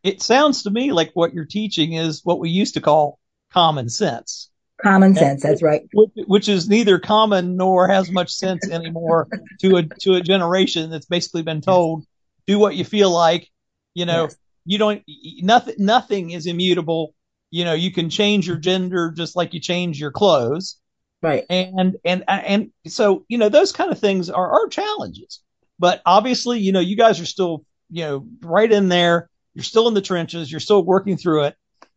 It 0.04 0.22
sounds 0.22 0.64
to 0.64 0.70
me 0.70 0.94
like 0.94 1.12
what 1.14 1.34
you're 1.34 1.46
teaching 1.46 1.94
is 1.94 2.22
what 2.24 2.40
we 2.40 2.50
used 2.50 2.76
to 2.76 2.82
call 2.82 3.20
common 3.52 3.90
sense. 3.90 4.50
Common 4.82 5.14
sense. 5.14 5.44
That's 5.44 5.62
right. 5.62 5.82
Which, 5.94 6.12
which, 6.28 6.50
is 6.50 6.70
neither 6.70 7.00
common 7.00 7.58
nor 7.58 7.90
has 7.90 8.10
much 8.10 8.32
sense 8.32 8.70
anymore 8.72 9.28
to 9.60 9.78
a 9.78 9.84
to 9.84 10.14
a 10.14 10.22
generation 10.22 10.90
that's 10.90 11.06
basically 11.06 11.42
been 11.42 11.60
told 11.60 12.06
do 12.48 12.58
what 12.60 12.76
you 12.76 12.86
feel 12.86 13.12
like. 13.12 13.50
You 13.94 14.06
know, 14.06 14.24
yes. 14.24 14.38
you 14.66 14.78
don't 14.78 15.04
nothing 15.42 15.76
nothing 15.80 16.32
is 16.32 16.46
immutable. 16.46 17.14
You 17.52 17.66
know, 17.66 17.74
you 17.74 17.92
can 17.92 18.10
change 18.10 18.48
your 18.48 18.58
gender 18.58 19.12
just 19.12 19.36
like 19.36 19.54
you 19.54 19.60
change 19.60 20.00
your 20.00 20.12
clothes. 20.12 20.78
Right. 21.22 21.46
And 21.50 21.98
and 22.06 22.24
and 22.28 22.72
so 22.88 23.26
you 23.28 23.38
know 23.38 23.50
those 23.50 23.74
kind 23.74 23.92
of 23.92 24.00
things 24.00 24.30
are 24.30 24.50
are 24.50 24.68
challenges. 24.70 25.42
But 25.80 26.02
obviously, 26.06 26.60
you 26.60 26.72
know, 26.72 26.80
you 26.80 26.98
guys 26.98 27.20
are 27.20 27.26
still 27.26 27.66
you 27.90 28.04
know 28.04 28.28
right 28.42 28.72
in 28.72 28.90
there. 28.90 29.30
You're 29.54 29.64
still 29.64 29.88
in 29.88 29.94
the 29.94 30.02
trenches. 30.02 30.52
You're 30.52 30.60
still 30.60 30.84
working 30.84 31.18
through 31.18 31.46
it. 31.46 31.56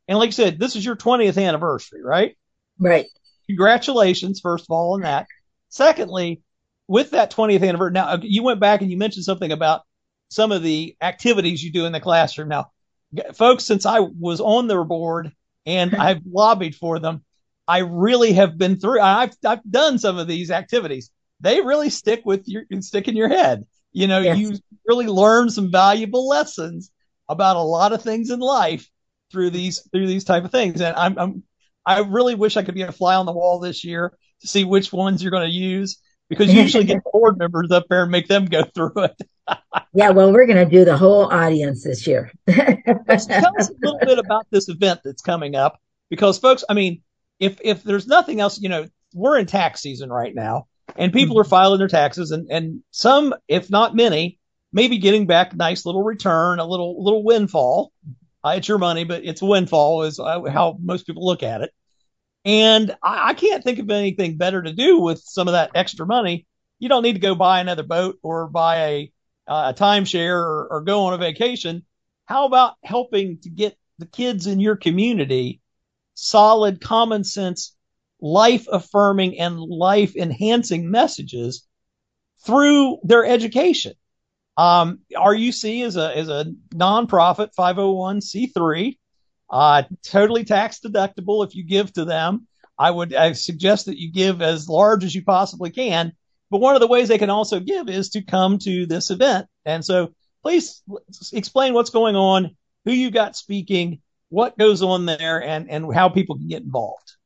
And 0.09 0.18
like 0.18 0.29
I 0.29 0.33
said, 0.33 0.59
this 0.59 0.75
is 0.75 0.85
your 0.85 0.97
20th 0.97 1.40
anniversary, 1.40 2.03
right? 2.03 2.37
Right. 2.79 3.07
Congratulations, 3.47 4.40
first 4.40 4.64
of 4.64 4.71
all, 4.71 4.95
on 4.95 5.03
that. 5.03 5.27
Secondly, 5.68 6.42
with 6.88 7.11
that 7.11 7.31
20th 7.31 7.66
anniversary, 7.66 7.92
now 7.92 8.18
you 8.21 8.42
went 8.42 8.61
back 8.61 8.81
and 8.81 8.90
you 8.90 8.97
mentioned 8.97 9.25
something 9.25 9.53
about 9.53 9.83
some 10.31 10.51
of 10.53 10.62
the 10.62 10.97
activities 11.01 11.62
you 11.62 11.73
do 11.73 11.85
in 11.85 11.92
the 11.92 12.01
classroom. 12.01 12.49
Now, 12.49 12.71
folks, 13.35 13.64
since 13.64 13.87
I 13.87 14.01
was 14.01 14.40
on 14.40 14.66
their 14.66 14.85
board 14.85 15.33
and 15.66 15.95
I've 15.99 16.23
lobbied 16.27 16.75
for 16.75 16.99
them, 16.99 17.25
I 17.68 17.79
really 17.79 18.33
have 18.33 18.59
been 18.59 18.77
through. 18.77 19.01
I've 19.01 19.35
I've 19.45 19.62
done 19.71 19.99
some 19.99 20.18
of 20.18 20.27
these 20.27 20.51
activities. 20.51 21.11
They 21.40 21.61
really 21.61 21.90
stick 21.90 22.23
with 22.25 22.47
your 22.47 22.64
stick 22.81 23.09
in 23.09 23.16
your 23.16 23.29
head. 23.29 23.66
You 23.93 24.07
know, 24.07 24.21
yes. 24.21 24.39
you 24.39 24.59
really 24.87 25.07
learn 25.07 25.51
some 25.51 25.71
valuable 25.71 26.27
lessons 26.29 26.91
about 27.29 27.57
a 27.57 27.63
lot 27.63 27.93
of 27.93 28.03
things 28.03 28.31
in 28.31 28.41
life 28.41 28.89
through 29.31 29.51
these 29.51 29.87
through 29.93 30.07
these 30.07 30.25
type 30.25 30.45
of 30.45 30.51
things. 30.51 30.81
And 30.81 30.97
I'm 30.97 31.19
I'm 31.19 31.43
I 31.85 32.01
really 32.01 32.35
wish 32.35 32.57
I 32.57 32.63
could 32.63 32.75
be 32.75 32.83
a 32.83 32.93
fly 32.93 33.15
on 33.15 33.27
the 33.27 33.33
wall 33.33 33.59
this 33.59 33.85
year 33.85 34.13
to 34.41 34.49
see 34.49 34.65
which 34.65 34.93
ones 34.93 35.23
you're 35.23 35.31
going 35.31 35.49
to 35.49 35.55
use 35.55 35.99
because 36.29 36.53
you 36.53 36.61
usually 36.63 36.85
get 36.85 37.03
board 37.13 37.39
members 37.39 37.71
up 37.71 37.87
there 37.89 38.03
and 38.03 38.13
make 38.13 38.29
them 38.29 38.45
go 38.47 38.65
through 38.65 38.93
it. 38.97 39.17
yeah, 39.95 40.11
well, 40.11 40.33
we're 40.33 40.47
going 40.47 40.65
to 40.65 40.71
do 40.71 40.85
the 40.85 40.97
whole 40.97 41.33
audience 41.33 41.83
this 41.83 42.07
year. 42.07 42.31
tell 42.49 43.05
us 43.09 43.27
a 43.29 43.75
little 43.83 43.99
bit 44.01 44.19
about 44.19 44.47
this 44.51 44.69
event 44.69 45.01
that's 45.05 45.23
coming 45.23 45.55
up 45.55 45.81
because, 46.11 46.39
folks, 46.39 46.65
I 46.69 46.75
mean, 46.75 47.03
if 47.41 47.59
if 47.63 47.83
there's 47.83 48.07
nothing 48.07 48.41
else, 48.41 48.61
you 48.61 48.69
know, 48.69 48.87
we're 49.15 49.39
in 49.39 49.47
tax 49.47 49.81
season 49.81 50.11
right 50.11 50.35
now, 50.35 50.67
and 50.97 51.13
people 51.13 51.39
are 51.39 51.45
filing 51.45 51.79
their 51.79 51.89
taxes, 51.89 52.31
and 52.31 52.51
and 52.51 52.83
some, 52.91 53.35
if 53.49 53.71
not 53.71 53.95
many, 53.95 54.39
maybe 54.73 54.99
getting 54.99 55.27
back 55.27 55.53
a 55.53 55.57
nice 55.57 55.87
little 55.87 56.03
return, 56.03 56.59
a 56.59 56.67
little 56.67 57.03
little 57.03 57.23
windfall 57.25 57.93
uh, 58.45 58.55
it's 58.57 58.69
your 58.69 58.79
money, 58.79 59.05
but 59.05 59.25
it's 59.25 59.43
a 59.43 59.47
windfall 59.47 60.03
is 60.03 60.19
uh, 60.19 60.43
how 60.45 60.77
most 60.83 61.07
people 61.07 61.25
look 61.25 61.43
at 61.43 61.63
it. 61.63 61.71
And 62.45 62.91
I, 63.03 63.31
I, 63.31 63.35
can't 63.35 63.63
think 63.63 63.79
of 63.79 63.89
anything 63.91 64.37
better 64.37 64.61
to 64.61 64.73
do 64.73 64.99
with 64.99 65.21
some 65.21 65.47
of 65.47 65.53
that 65.53 65.71
extra 65.77 66.07
money. 66.07 66.47
You 66.81 66.89
don't 66.89 67.05
need 67.05 67.13
to 67.13 67.21
go 67.21 67.37
buy 67.37 67.61
another 67.61 67.85
boat 67.85 68.19
or 68.23 68.49
buy 68.49 68.77
a, 68.77 69.13
uh, 69.47 69.73
a 69.75 69.79
timeshare 69.79 70.43
or, 70.43 70.67
or 70.69 70.81
go 70.81 71.05
on 71.05 71.15
a 71.15 71.19
vacation. 71.19 71.85
How 72.27 72.47
about 72.47 72.75
helping 72.83 73.39
to 73.43 73.51
get 73.51 73.77
the 73.99 74.07
kids 74.07 74.49
in 74.49 74.59
your 74.59 74.77
community 74.77 75.61
solid 76.15 76.81
common 76.81 77.23
sense, 77.23 77.77
life 78.23 78.67
affirming 78.73 79.39
and 79.39 79.59
life 79.59 80.17
enhancing 80.17 80.91
messages 80.91 81.67
through 82.47 82.99
their 83.03 83.27
education? 83.27 83.93
Um, 84.57 85.01
RUC 85.13 85.85
is 85.85 85.97
a 85.97 86.19
is 86.19 86.29
a 86.29 86.47
nonprofit 86.75 87.51
501c3, 87.59 88.99
uh, 89.51 89.83
totally 90.03 90.45
tax 90.45 90.81
deductible 90.81 91.47
if 91.47 91.55
you 91.55 91.65
give 91.65 91.93
to 91.95 92.05
them. 92.05 92.47
I 92.79 92.91
would 92.91 93.15
I 93.15 93.33
suggest 93.33 93.87
that 93.87 93.99
you 93.99 94.13
give 94.13 94.41
as 94.43 94.69
large 94.69 95.05
as 95.05 95.15
you 95.15 95.23
possibly 95.23 95.71
can. 95.71 96.13
But 96.51 96.61
one 96.61 96.75
of 96.75 96.81
the 96.81 96.87
ways 96.87 97.09
they 97.09 97.19
can 97.19 97.31
also 97.31 97.61
give 97.61 97.89
is 97.89 98.11
to 98.11 98.23
come 98.23 98.59
to 98.59 98.85
this 98.87 99.11
event. 99.11 99.47
And 99.65 99.83
so 99.83 100.13
please 100.43 100.83
explain 101.33 101.73
what's 101.73 101.91
going 101.91 102.15
on, 102.17 102.57
who 102.85 102.93
you 102.93 103.11
got 103.11 103.37
speaking, 103.37 104.03
what 104.29 104.59
goes 104.59 104.83
on 104.83 105.07
there, 105.07 105.42
and 105.42 105.71
and 105.71 105.94
how 105.94 106.09
people 106.11 106.37
can 106.37 106.49
get 106.49 106.63
involved. 106.63 107.17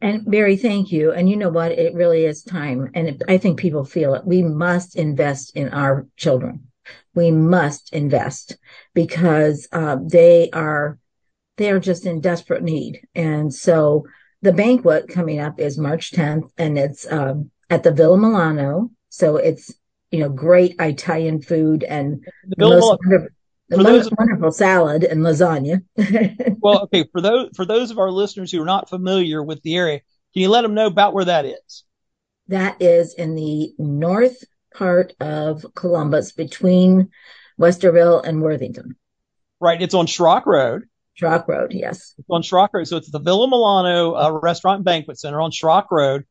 And 0.00 0.30
Barry, 0.30 0.56
thank 0.56 0.92
you. 0.92 1.12
And 1.12 1.28
you 1.28 1.36
know 1.36 1.48
what? 1.48 1.72
It 1.72 1.94
really 1.94 2.24
is 2.24 2.42
time. 2.42 2.90
And 2.94 3.08
it, 3.08 3.22
I 3.28 3.38
think 3.38 3.58
people 3.58 3.84
feel 3.84 4.14
it. 4.14 4.26
We 4.26 4.42
must 4.42 4.96
invest 4.96 5.56
in 5.56 5.70
our 5.70 6.06
children. 6.16 6.68
We 7.14 7.30
must 7.30 7.92
invest 7.92 8.58
because 8.94 9.66
uh, 9.72 9.96
they 10.02 10.50
are 10.50 10.98
they 11.56 11.70
are 11.70 11.80
just 11.80 12.04
in 12.04 12.20
desperate 12.20 12.62
need. 12.62 13.00
And 13.14 13.52
so 13.52 14.06
the 14.42 14.52
banquet 14.52 15.08
coming 15.08 15.40
up 15.40 15.58
is 15.58 15.78
March 15.78 16.12
10th, 16.12 16.50
and 16.58 16.78
it's 16.78 17.10
um, 17.10 17.50
at 17.70 17.82
the 17.82 17.92
Villa 17.92 18.18
Milano. 18.18 18.90
So 19.08 19.36
it's 19.36 19.72
you 20.10 20.20
know 20.20 20.28
great 20.28 20.76
Italian 20.78 21.40
food 21.40 21.82
and 21.84 22.24
the, 22.44 22.68
most 22.68 22.98
wonderful, 23.02 23.28
the 23.68 23.82
most 23.82 24.12
wonderful 24.16 24.52
salad 24.52 25.04
and 25.04 25.22
lasagna. 25.22 25.82
well, 26.60 26.82
okay, 26.84 27.04
for 27.12 27.20
those 27.20 27.50
for 27.56 27.64
those 27.64 27.90
of 27.90 27.98
our 27.98 28.10
listeners 28.10 28.52
who 28.52 28.62
are 28.62 28.66
not 28.66 28.88
familiar 28.88 29.42
with 29.42 29.62
the 29.62 29.76
area, 29.76 30.00
can 30.32 30.42
you 30.42 30.48
let 30.48 30.62
them 30.62 30.74
know 30.74 30.86
about 30.86 31.14
where 31.14 31.24
that 31.24 31.44
is? 31.44 31.84
That 32.48 32.80
is 32.80 33.14
in 33.14 33.34
the 33.34 33.72
north 33.78 34.44
part 34.74 35.14
of 35.20 35.66
Columbus 35.74 36.32
between 36.32 37.10
Westerville 37.58 38.24
and 38.24 38.40
Worthington. 38.40 38.96
Right, 39.60 39.80
it's 39.80 39.94
on 39.94 40.06
Schrock 40.06 40.46
Road. 40.46 40.84
Schrock 41.20 41.48
Road, 41.48 41.72
yes. 41.72 42.14
It's 42.18 42.28
on 42.30 42.42
Schrock 42.42 42.68
Road, 42.74 42.86
so 42.86 42.98
it's 42.98 43.10
the 43.10 43.18
Villa 43.18 43.48
Milano 43.48 44.14
uh, 44.14 44.30
Restaurant 44.42 44.76
and 44.76 44.84
Banquet 44.84 45.18
Center 45.18 45.40
on 45.40 45.50
Schrock 45.50 45.86
Road. 45.90 46.24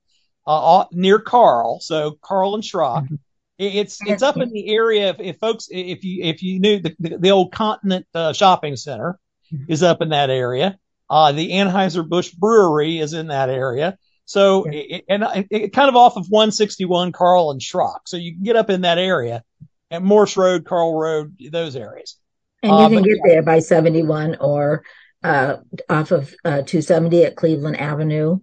uh, 0.47 0.79
uh, 0.79 0.85
near 0.91 1.19
Karl. 1.19 1.79
So 1.79 2.17
Karl 2.21 2.55
and 2.55 2.63
Schrock. 2.63 3.03
Mm-hmm. 3.03 3.15
It's 3.57 3.99
it's 4.05 4.23
up 4.23 4.37
in 4.37 4.51
the 4.51 4.73
area. 4.73 5.09
If, 5.09 5.19
if 5.19 5.37
folks, 5.37 5.67
if 5.71 6.03
you 6.03 6.23
if 6.23 6.43
you 6.43 6.59
knew 6.59 6.79
the 6.79 6.95
the, 6.99 7.17
the 7.17 7.31
old 7.31 7.53
Continent 7.53 8.05
uh, 8.13 8.33
Shopping 8.33 8.75
Center 8.75 9.17
mm-hmm. 9.51 9.71
is 9.71 9.81
up 9.81 10.01
in 10.01 10.09
that 10.09 10.29
area. 10.29 10.77
Uh, 11.09 11.31
the 11.31 11.51
Anheuser 11.51 12.07
Busch 12.07 12.31
Brewery 12.31 12.99
is 12.99 13.13
in 13.13 13.27
that 13.27 13.49
area. 13.49 13.97
So 14.25 14.65
yeah. 14.65 14.81
it, 14.89 15.05
and 15.07 15.23
it, 15.23 15.47
it, 15.51 15.73
kind 15.73 15.87
of 15.87 15.95
off 15.95 16.17
of 16.17 16.25
161 16.29 17.11
Karl 17.11 17.51
and 17.51 17.61
Schrock. 17.61 17.99
So 18.07 18.17
you 18.17 18.33
can 18.33 18.43
get 18.43 18.55
up 18.55 18.69
in 18.69 18.81
that 18.81 18.97
area 18.97 19.43
at 19.91 20.01
Morse 20.01 20.35
Road, 20.35 20.65
Karl 20.65 20.99
Road, 20.99 21.37
those 21.51 21.75
areas. 21.75 22.17
And 22.63 22.71
you 22.71 22.77
uh, 22.77 22.89
can 22.89 23.03
get 23.03 23.17
yeah. 23.23 23.33
there 23.33 23.43
by 23.43 23.59
71 23.59 24.37
or 24.41 24.83
uh, 25.23 25.57
off 25.89 26.11
of 26.11 26.33
uh, 26.43 26.63
270 26.63 27.23
at 27.23 27.35
Cleveland 27.35 27.79
Avenue. 27.79 28.39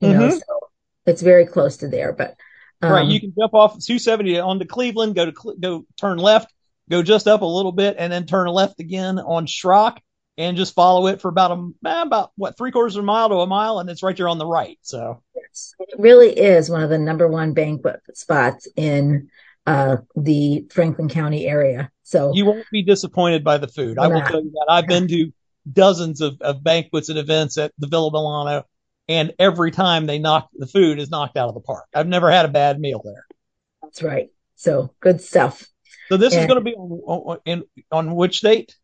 You 0.00 0.08
mm-hmm. 0.08 0.20
know, 0.20 0.30
so 0.30 0.60
it's 1.06 1.22
very 1.22 1.46
close 1.46 1.78
to 1.78 1.88
there. 1.88 2.12
But 2.12 2.36
um, 2.82 2.92
right, 2.92 3.06
you 3.06 3.20
can 3.20 3.32
jump 3.38 3.54
off 3.54 3.72
270 3.72 4.40
onto 4.40 4.64
Cleveland, 4.64 5.14
go 5.14 5.30
to 5.30 5.56
go 5.60 5.86
turn 5.98 6.18
left, 6.18 6.52
go 6.90 7.02
just 7.02 7.28
up 7.28 7.42
a 7.42 7.46
little 7.46 7.72
bit, 7.72 7.96
and 7.98 8.12
then 8.12 8.26
turn 8.26 8.48
left 8.48 8.80
again 8.80 9.18
on 9.18 9.46
Schrock, 9.46 9.98
and 10.36 10.56
just 10.56 10.74
follow 10.74 11.06
it 11.06 11.20
for 11.20 11.28
about 11.28 11.52
a 11.52 11.88
eh, 11.88 12.02
about 12.02 12.32
what 12.36 12.56
three 12.56 12.70
quarters 12.70 12.96
of 12.96 13.04
a 13.04 13.06
mile 13.06 13.28
to 13.28 13.36
a 13.36 13.46
mile, 13.46 13.78
and 13.78 13.88
it's 13.88 14.02
right 14.02 14.16
there 14.16 14.28
on 14.28 14.38
the 14.38 14.46
right. 14.46 14.78
So 14.82 15.22
yes, 15.36 15.74
it 15.78 15.98
really 15.98 16.30
is 16.30 16.70
one 16.70 16.82
of 16.82 16.90
the 16.90 16.98
number 16.98 17.28
one 17.28 17.52
banquet 17.54 18.00
spots 18.14 18.66
in 18.76 19.30
uh, 19.66 19.98
the 20.16 20.66
Franklin 20.70 21.08
County 21.08 21.46
area. 21.46 21.90
So 22.02 22.32
you 22.34 22.44
won't 22.46 22.66
be 22.72 22.82
disappointed 22.82 23.44
by 23.44 23.58
the 23.58 23.68
food. 23.68 23.98
I 23.98 24.08
will 24.08 24.22
tell 24.22 24.42
you 24.42 24.50
that. 24.50 24.66
I've 24.68 24.86
been 24.86 25.08
to 25.08 25.32
dozens 25.70 26.20
of, 26.20 26.40
of 26.40 26.64
banquets 26.64 27.08
and 27.08 27.18
events 27.18 27.58
at 27.58 27.72
the 27.78 27.86
Villa 27.86 28.10
Milano, 28.10 28.64
and 29.12 29.32
every 29.38 29.70
time 29.70 30.06
they 30.06 30.18
knock 30.18 30.48
the 30.54 30.66
food 30.66 30.98
is 30.98 31.10
knocked 31.10 31.36
out 31.36 31.48
of 31.48 31.54
the 31.54 31.60
park. 31.60 31.86
I've 31.94 32.06
never 32.06 32.30
had 32.30 32.44
a 32.44 32.48
bad 32.48 32.80
meal 32.80 33.00
there. 33.04 33.26
That's 33.82 34.02
right. 34.02 34.28
So 34.56 34.94
good 35.00 35.20
stuff. 35.20 35.66
So 36.08 36.16
this 36.16 36.34
and 36.34 36.42
is 36.42 36.46
going 36.46 36.58
to 36.58 36.64
be 36.64 36.74
on, 36.74 37.38
on, 37.46 37.62
on 37.90 38.14
which 38.14 38.40
date? 38.40 38.76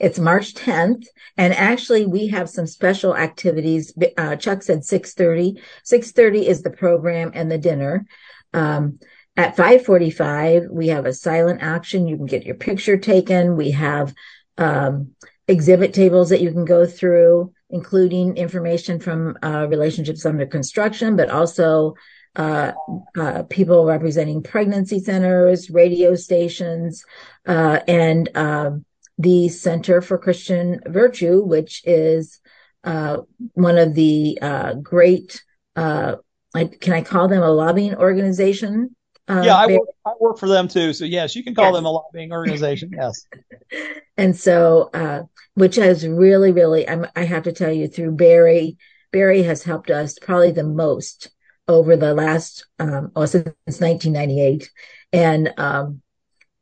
It's 0.00 0.18
March 0.18 0.54
10th, 0.54 1.06
and 1.36 1.54
actually 1.54 2.04
we 2.04 2.28
have 2.28 2.50
some 2.50 2.66
special 2.66 3.16
activities. 3.16 3.96
Uh, 4.18 4.36
Chuck 4.36 4.62
said 4.62 4.80
6:30. 4.80 5.60
6:30 5.84 6.46
is 6.46 6.62
the 6.62 6.70
program 6.70 7.30
and 7.32 7.50
the 7.50 7.58
dinner. 7.58 8.06
Um, 8.52 8.98
at 9.36 9.56
5:45, 9.56 10.68
we 10.70 10.88
have 10.88 11.06
a 11.06 11.12
silent 11.12 11.62
auction. 11.62 12.08
You 12.08 12.16
can 12.16 12.26
get 12.26 12.44
your 12.44 12.56
picture 12.56 12.96
taken. 12.96 13.56
We 13.56 13.70
have 13.70 14.14
um, 14.58 15.12
exhibit 15.46 15.94
tables 15.94 16.30
that 16.30 16.40
you 16.40 16.50
can 16.50 16.64
go 16.64 16.86
through, 16.86 17.52
including 17.74 18.36
information 18.36 19.00
from 19.00 19.36
uh, 19.42 19.66
relationships 19.68 20.24
under 20.24 20.46
construction, 20.46 21.16
but 21.16 21.28
also 21.28 21.94
uh, 22.36 22.70
uh, 23.18 23.42
people 23.50 23.84
representing 23.84 24.44
pregnancy 24.44 25.00
centers, 25.00 25.70
radio 25.70 26.14
stations, 26.14 27.04
uh, 27.46 27.80
and 27.88 28.30
um, 28.36 28.84
the 29.18 29.48
Center 29.48 30.00
for 30.00 30.18
Christian 30.18 30.80
Virtue, 30.86 31.42
which 31.42 31.82
is 31.84 32.40
uh, 32.84 33.18
one 33.54 33.76
of 33.76 33.94
the 33.94 34.38
uh, 34.40 34.74
great. 34.74 35.42
can 35.74 36.20
I 36.54 37.02
call 37.02 37.26
them 37.26 37.42
a 37.42 37.50
lobbying 37.50 37.96
organization 37.96 38.94
uh, 39.28 39.42
yeah, 39.44 39.56
I 39.56 39.66
work, 39.66 39.88
I 40.04 40.12
work, 40.20 40.38
for 40.38 40.48
them 40.48 40.68
too. 40.68 40.92
So 40.92 41.04
yes, 41.04 41.34
you 41.34 41.42
can 41.42 41.54
call 41.54 41.66
yes. 41.66 41.74
them 41.74 41.86
a 41.86 41.90
lobbying 41.90 42.32
organization. 42.32 42.90
Yes. 42.92 43.26
and 44.16 44.36
so, 44.36 44.90
uh, 44.92 45.22
which 45.54 45.76
has 45.76 46.06
really, 46.06 46.52
really, 46.52 46.88
I'm, 46.88 47.06
i 47.16 47.24
have 47.24 47.44
to 47.44 47.52
tell 47.52 47.72
you 47.72 47.88
through 47.88 48.12
Barry, 48.12 48.76
Barry 49.12 49.42
has 49.44 49.62
helped 49.62 49.90
us 49.90 50.18
probably 50.20 50.50
the 50.50 50.64
most 50.64 51.30
over 51.66 51.96
the 51.96 52.12
last, 52.12 52.66
um, 52.78 53.12
oh, 53.16 53.24
since 53.24 53.46
1998 53.46 54.70
and, 55.12 55.54
um, 55.56 56.02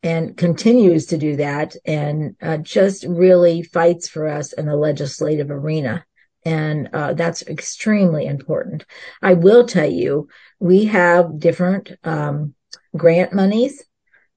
and 0.04 0.36
continues 0.36 1.06
to 1.06 1.18
do 1.18 1.36
that 1.36 1.74
and 1.84 2.36
uh, 2.42 2.58
just 2.58 3.04
really 3.04 3.62
fights 3.62 4.08
for 4.08 4.28
us 4.28 4.52
in 4.52 4.66
the 4.66 4.76
legislative 4.76 5.50
arena. 5.50 6.04
And 6.44 6.88
uh, 6.92 7.14
that's 7.14 7.42
extremely 7.42 8.26
important. 8.26 8.84
I 9.20 9.34
will 9.34 9.64
tell 9.66 9.88
you, 9.88 10.28
we 10.58 10.86
have 10.86 11.38
different 11.38 11.92
um, 12.02 12.54
grant 12.96 13.32
monies, 13.32 13.84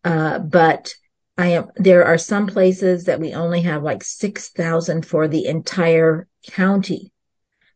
uh, 0.03 0.39
but 0.39 0.93
I 1.37 1.47
am 1.47 1.71
there 1.75 2.05
are 2.05 2.17
some 2.17 2.47
places 2.47 3.05
that 3.05 3.19
we 3.19 3.33
only 3.33 3.61
have 3.63 3.83
like 3.83 4.03
six 4.03 4.49
thousand 4.49 5.05
for 5.05 5.27
the 5.27 5.45
entire 5.45 6.27
county. 6.47 7.11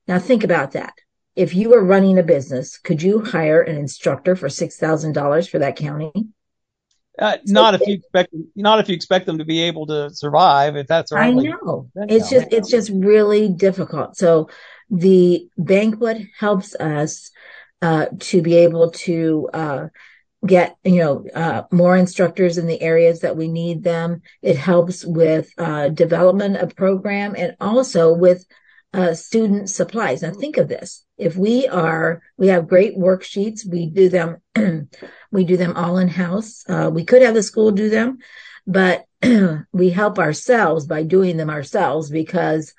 Now 0.07 0.19
think 0.19 0.43
about 0.43 0.71
that. 0.71 0.93
If 1.36 1.53
you 1.53 1.69
were 1.69 1.84
running 1.84 2.17
a 2.17 2.23
business, 2.23 2.77
could 2.77 3.01
you 3.01 3.23
hire 3.23 3.61
an 3.61 3.77
instructor 3.77 4.36
for 4.36 4.49
six 4.49 4.77
thousand 4.77 5.13
dollars 5.13 5.47
for 5.47 5.59
that 5.59 5.75
county? 5.75 6.11
Uh, 7.20 7.38
not 7.47 7.76
if 7.76 7.82
you 7.86 7.95
expect 7.95 8.34
not 8.55 8.80
if 8.80 8.88
you 8.88 8.95
expect 8.95 9.26
them 9.26 9.38
to 9.38 9.45
be 9.45 9.61
able 9.61 9.86
to 9.86 10.09
survive. 10.11 10.76
If 10.76 10.88
that's 10.88 11.11
right. 11.11 11.28
I 11.28 11.32
know 11.32 11.89
it's 11.95 12.30
just 12.30 12.47
it's 12.51 12.70
just 12.70 12.89
really 12.93 13.49
difficult. 13.49 14.15
So 14.15 14.49
the 14.89 15.47
banquet 15.57 16.28
helps 16.38 16.76
us 16.76 17.30
uh, 17.82 18.07
to 18.20 18.41
be 18.41 18.55
able 18.55 18.91
to 18.91 19.49
uh, 19.53 19.88
get 20.45 20.78
you 20.84 20.99
know 20.99 21.26
uh, 21.36 21.63
more 21.72 21.97
instructors 21.97 22.57
in 22.57 22.67
the 22.67 22.82
areas 22.82 23.20
that 23.22 23.36
we 23.36 23.47
need 23.47 23.84
them. 23.84 24.22
It 24.41 24.57
helps 24.57 25.03
with 25.03 25.51
uh, 25.57 25.89
development 25.89 26.57
of 26.57 26.76
program 26.76 27.36
and 27.38 27.55
also 27.59 28.13
with 28.13 28.45
uh, 28.93 29.13
student 29.13 29.69
supplies. 29.69 30.21
Now 30.21 30.31
think 30.31 30.57
of 30.57 30.67
this. 30.67 31.05
If 31.17 31.35
we 31.35 31.67
are, 31.67 32.21
we 32.37 32.47
have 32.47 32.67
great 32.67 32.97
worksheets. 32.97 33.69
We 33.69 33.87
do 33.87 34.09
them, 34.09 34.37
we 35.31 35.43
do 35.43 35.57
them 35.57 35.75
all 35.75 35.97
in 35.97 36.07
house. 36.07 36.63
Uh, 36.67 36.89
we 36.91 37.05
could 37.05 37.21
have 37.21 37.35
the 37.35 37.43
school 37.43 37.71
do 37.71 37.89
them, 37.89 38.17
but 38.65 39.05
we 39.71 39.89
help 39.89 40.17
ourselves 40.17 40.87
by 40.87 41.03
doing 41.03 41.37
them 41.37 41.49
ourselves 41.49 42.09
because, 42.09 42.73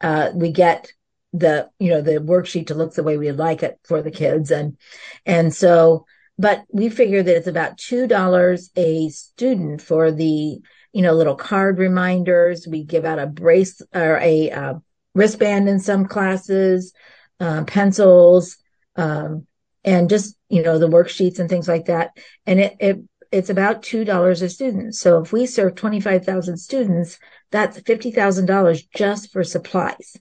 uh, 0.00 0.30
we 0.34 0.50
get 0.50 0.92
the, 1.32 1.70
you 1.78 1.90
know, 1.90 2.02
the 2.02 2.18
worksheet 2.18 2.66
to 2.66 2.74
look 2.74 2.94
the 2.94 3.04
way 3.04 3.16
we 3.16 3.30
like 3.30 3.62
it 3.62 3.78
for 3.84 4.02
the 4.02 4.10
kids. 4.10 4.50
And, 4.50 4.76
and 5.24 5.54
so, 5.54 6.06
but 6.38 6.64
we 6.72 6.88
figure 6.88 7.22
that 7.22 7.36
it's 7.36 7.46
about 7.46 7.78
$2 7.78 8.70
a 8.74 9.08
student 9.10 9.80
for 9.80 10.10
the, 10.10 10.60
you 10.92 11.02
know, 11.02 11.12
little 11.12 11.36
card 11.36 11.78
reminders. 11.78 12.66
We 12.66 12.82
give 12.82 13.04
out 13.04 13.20
a 13.20 13.26
brace 13.26 13.80
or 13.94 14.18
a, 14.18 14.50
uh, 14.50 14.74
wristband 15.14 15.68
in 15.68 15.78
some 15.78 16.06
classes, 16.06 16.92
uh, 17.40 17.64
pencils, 17.64 18.56
um, 18.96 19.46
and 19.84 20.08
just 20.08 20.36
you 20.48 20.62
know 20.62 20.78
the 20.78 20.88
worksheets 20.88 21.38
and 21.38 21.48
things 21.48 21.68
like 21.68 21.86
that. 21.86 22.10
And 22.46 22.60
it, 22.60 22.76
it 22.80 22.98
it's 23.30 23.50
about 23.50 23.82
two 23.82 24.04
dollars 24.04 24.42
a 24.42 24.48
student. 24.48 24.94
So 24.94 25.20
if 25.22 25.32
we 25.32 25.46
serve 25.46 25.74
twenty 25.74 26.00
five 26.00 26.24
thousand 26.24 26.58
students, 26.58 27.18
that's 27.50 27.80
fifty 27.80 28.10
thousand 28.10 28.46
dollars 28.46 28.82
just 28.82 29.32
for 29.32 29.42
supplies. 29.42 30.16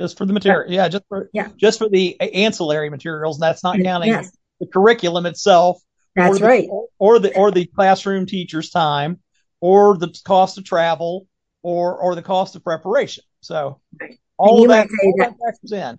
Just 0.00 0.18
for 0.18 0.26
the 0.26 0.32
material, 0.32 0.72
yeah. 0.72 0.88
Just 0.88 1.04
for 1.08 1.28
yeah. 1.32 1.48
just 1.56 1.78
for 1.78 1.88
the 1.88 2.18
ancillary 2.20 2.90
materials. 2.90 3.36
And 3.36 3.42
that's 3.42 3.62
not 3.62 3.78
counting 3.82 4.10
yes. 4.10 4.36
the 4.60 4.66
curriculum 4.66 5.26
itself. 5.26 5.80
That's 6.14 6.36
or 6.36 6.38
the, 6.38 6.44
right. 6.46 6.68
Or 6.98 7.18
the 7.18 7.36
or 7.36 7.50
the 7.50 7.66
classroom 7.66 8.26
teacher's 8.26 8.70
time, 8.70 9.20
or 9.60 9.96
the 9.96 10.14
cost 10.24 10.58
of 10.58 10.64
travel, 10.64 11.26
or 11.62 11.96
or 11.96 12.14
the 12.14 12.22
cost 12.22 12.56
of 12.56 12.64
preparation. 12.64 13.24
So. 13.40 13.80
All 14.42 14.66
that, 14.68 14.88
all 15.02 15.14
that, 15.18 15.36
factors 15.38 15.72
in. 15.72 15.98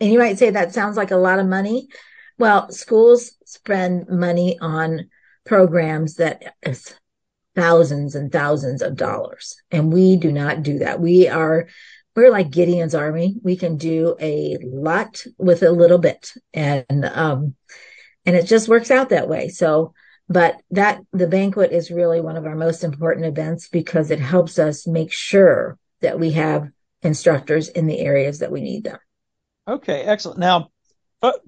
And 0.00 0.12
you 0.12 0.18
might 0.18 0.38
say 0.38 0.50
that 0.50 0.72
sounds 0.72 0.96
like 0.96 1.10
a 1.10 1.16
lot 1.16 1.38
of 1.38 1.46
money. 1.46 1.88
Well, 2.38 2.70
schools 2.70 3.32
spend 3.44 4.08
money 4.08 4.58
on 4.60 5.10
programs 5.44 6.14
that 6.14 6.54
is 6.62 6.94
thousands 7.54 8.14
and 8.14 8.30
thousands 8.30 8.80
of 8.80 8.96
dollars. 8.96 9.56
And 9.70 9.92
we 9.92 10.16
do 10.16 10.30
not 10.30 10.62
do 10.62 10.78
that. 10.78 11.00
We 11.00 11.28
are, 11.28 11.66
we're 12.14 12.30
like 12.30 12.50
Gideon's 12.50 12.94
army. 12.94 13.36
We 13.42 13.56
can 13.56 13.76
do 13.76 14.16
a 14.20 14.56
lot 14.62 15.24
with 15.36 15.62
a 15.62 15.72
little 15.72 15.98
bit. 15.98 16.32
And, 16.54 17.04
um, 17.04 17.56
and 18.24 18.36
it 18.36 18.46
just 18.46 18.68
works 18.68 18.90
out 18.90 19.08
that 19.08 19.28
way. 19.28 19.48
So, 19.48 19.92
but 20.28 20.60
that 20.70 21.00
the 21.12 21.26
banquet 21.26 21.72
is 21.72 21.90
really 21.90 22.20
one 22.20 22.36
of 22.36 22.46
our 22.46 22.54
most 22.54 22.84
important 22.84 23.26
events 23.26 23.68
because 23.68 24.10
it 24.10 24.20
helps 24.20 24.58
us 24.58 24.86
make 24.86 25.12
sure 25.12 25.78
that 26.00 26.20
we 26.20 26.32
have 26.32 26.68
instructors 27.02 27.68
in 27.68 27.86
the 27.86 27.98
areas 27.98 28.40
that 28.40 28.52
we 28.52 28.60
need 28.60 28.84
them. 28.84 28.98
Okay, 29.66 30.02
excellent. 30.02 30.38
Now, 30.38 30.70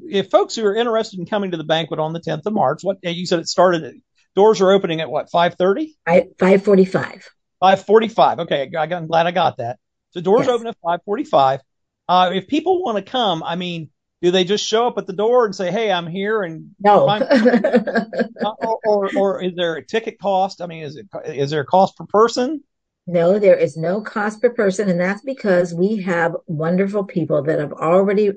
if 0.09 0.31
folks 0.31 0.57
who 0.57 0.65
are 0.65 0.75
interested 0.75 1.19
in 1.19 1.27
coming 1.27 1.53
to 1.53 1.57
the 1.57 1.65
banquet 1.65 2.01
on 2.01 2.13
the 2.13 2.21
10th 2.21 2.47
of 2.47 2.53
March, 2.53 2.81
what 2.83 2.99
you 3.03 3.27
said 3.27 3.39
it 3.39 3.49
started, 3.49 4.01
doors 4.35 4.61
are 4.61 4.71
opening 4.71 5.01
at 5.01 5.11
what, 5.11 5.31
5.30? 5.33 5.91
5.45. 6.07 7.25
5.45. 7.63 8.39
Okay, 8.41 8.71
I 8.77 8.85
am 8.85 9.07
glad 9.07 9.27
I 9.27 9.31
got 9.31 9.59
that. 9.59 9.79
So 10.11 10.21
doors 10.21 10.47
yes. 10.47 10.55
open 10.55 10.67
at 10.67 10.77
5.45. 10.85 11.61
Uh, 12.09 12.31
if 12.35 12.49
people 12.49 12.83
want 12.83 12.97
to 12.97 13.11
come, 13.11 13.43
I 13.43 13.55
mean, 13.55 13.91
do 14.23 14.31
they 14.31 14.45
just 14.45 14.67
show 14.67 14.87
up 14.87 14.99
at 14.99 15.07
the 15.07 15.13
door 15.13 15.47
and 15.47 15.55
say, 15.55 15.71
"Hey, 15.71 15.91
I'm 15.91 16.07
here"? 16.07 16.43
And 16.43 16.73
no, 16.79 17.09
or, 18.45 18.79
or, 18.85 19.11
or 19.17 19.43
is 19.43 19.55
there 19.55 19.77
a 19.77 19.87
ticket 19.87 20.19
cost? 20.21 20.61
I 20.61 20.67
mean, 20.67 20.83
is 20.83 20.97
it 20.97 21.07
is 21.25 21.51
there 21.51 21.63
a 21.63 21.67
cost 21.67 21.97
per 21.97 22.05
person? 22.05 22.63
No, 23.11 23.41
there 23.41 23.57
is 23.57 23.77
no 23.77 24.01
cost 24.01 24.41
per 24.41 24.51
person. 24.51 24.89
And 24.89 25.01
that's 25.01 25.23
because 25.23 25.75
we 25.75 25.97
have 26.03 26.37
wonderful 26.47 27.03
people 27.03 27.43
that 27.43 27.59
have 27.59 27.73
already 27.73 28.31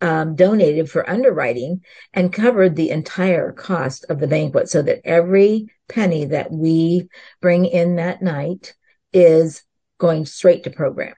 um, 0.00 0.34
donated 0.34 0.90
for 0.90 1.08
underwriting 1.08 1.82
and 2.12 2.32
covered 2.32 2.74
the 2.74 2.90
entire 2.90 3.52
cost 3.52 4.04
of 4.08 4.18
the 4.18 4.26
banquet 4.26 4.68
so 4.68 4.82
that 4.82 5.00
every 5.04 5.68
penny 5.88 6.24
that 6.24 6.50
we 6.50 7.08
bring 7.40 7.66
in 7.66 7.96
that 7.96 8.20
night 8.20 8.74
is 9.12 9.62
going 9.98 10.26
straight 10.26 10.64
to 10.64 10.70
program, 10.70 11.14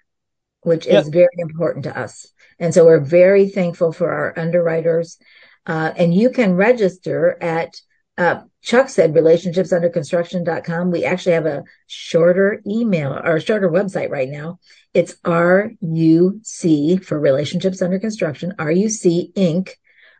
which 0.61 0.87
yep. 0.87 1.03
is 1.03 1.09
very 1.09 1.29
important 1.39 1.85
to 1.85 1.99
us. 1.99 2.31
And 2.59 2.75
so 2.75 2.85
we're 2.85 3.01
very 3.01 3.49
thankful 3.49 3.91
for 3.91 4.13
our 4.13 4.39
underwriters. 4.39 5.19
Uh, 5.65 5.93
and 5.97 6.13
you 6.13 6.29
can 6.29 6.57
register 6.57 7.39
at 7.41 7.81
uh, 8.19 8.43
Chuck 8.63 8.89
said 8.89 9.15
relationshipsunderconstruction.com. 9.15 10.91
We 10.91 11.05
actually 11.05 11.33
have 11.33 11.47
a 11.47 11.63
shorter 11.87 12.61
email 12.67 13.13
or 13.13 13.37
a 13.37 13.41
shorter 13.41 13.71
website 13.71 14.11
right 14.11 14.29
now. 14.29 14.59
It's 14.93 15.15
RUC 15.25 17.05
for 17.05 17.21
Relationships 17.21 17.81
Under 17.81 18.01
Construction, 18.01 18.55
RUC 18.59 19.33
Inc. 19.35 19.71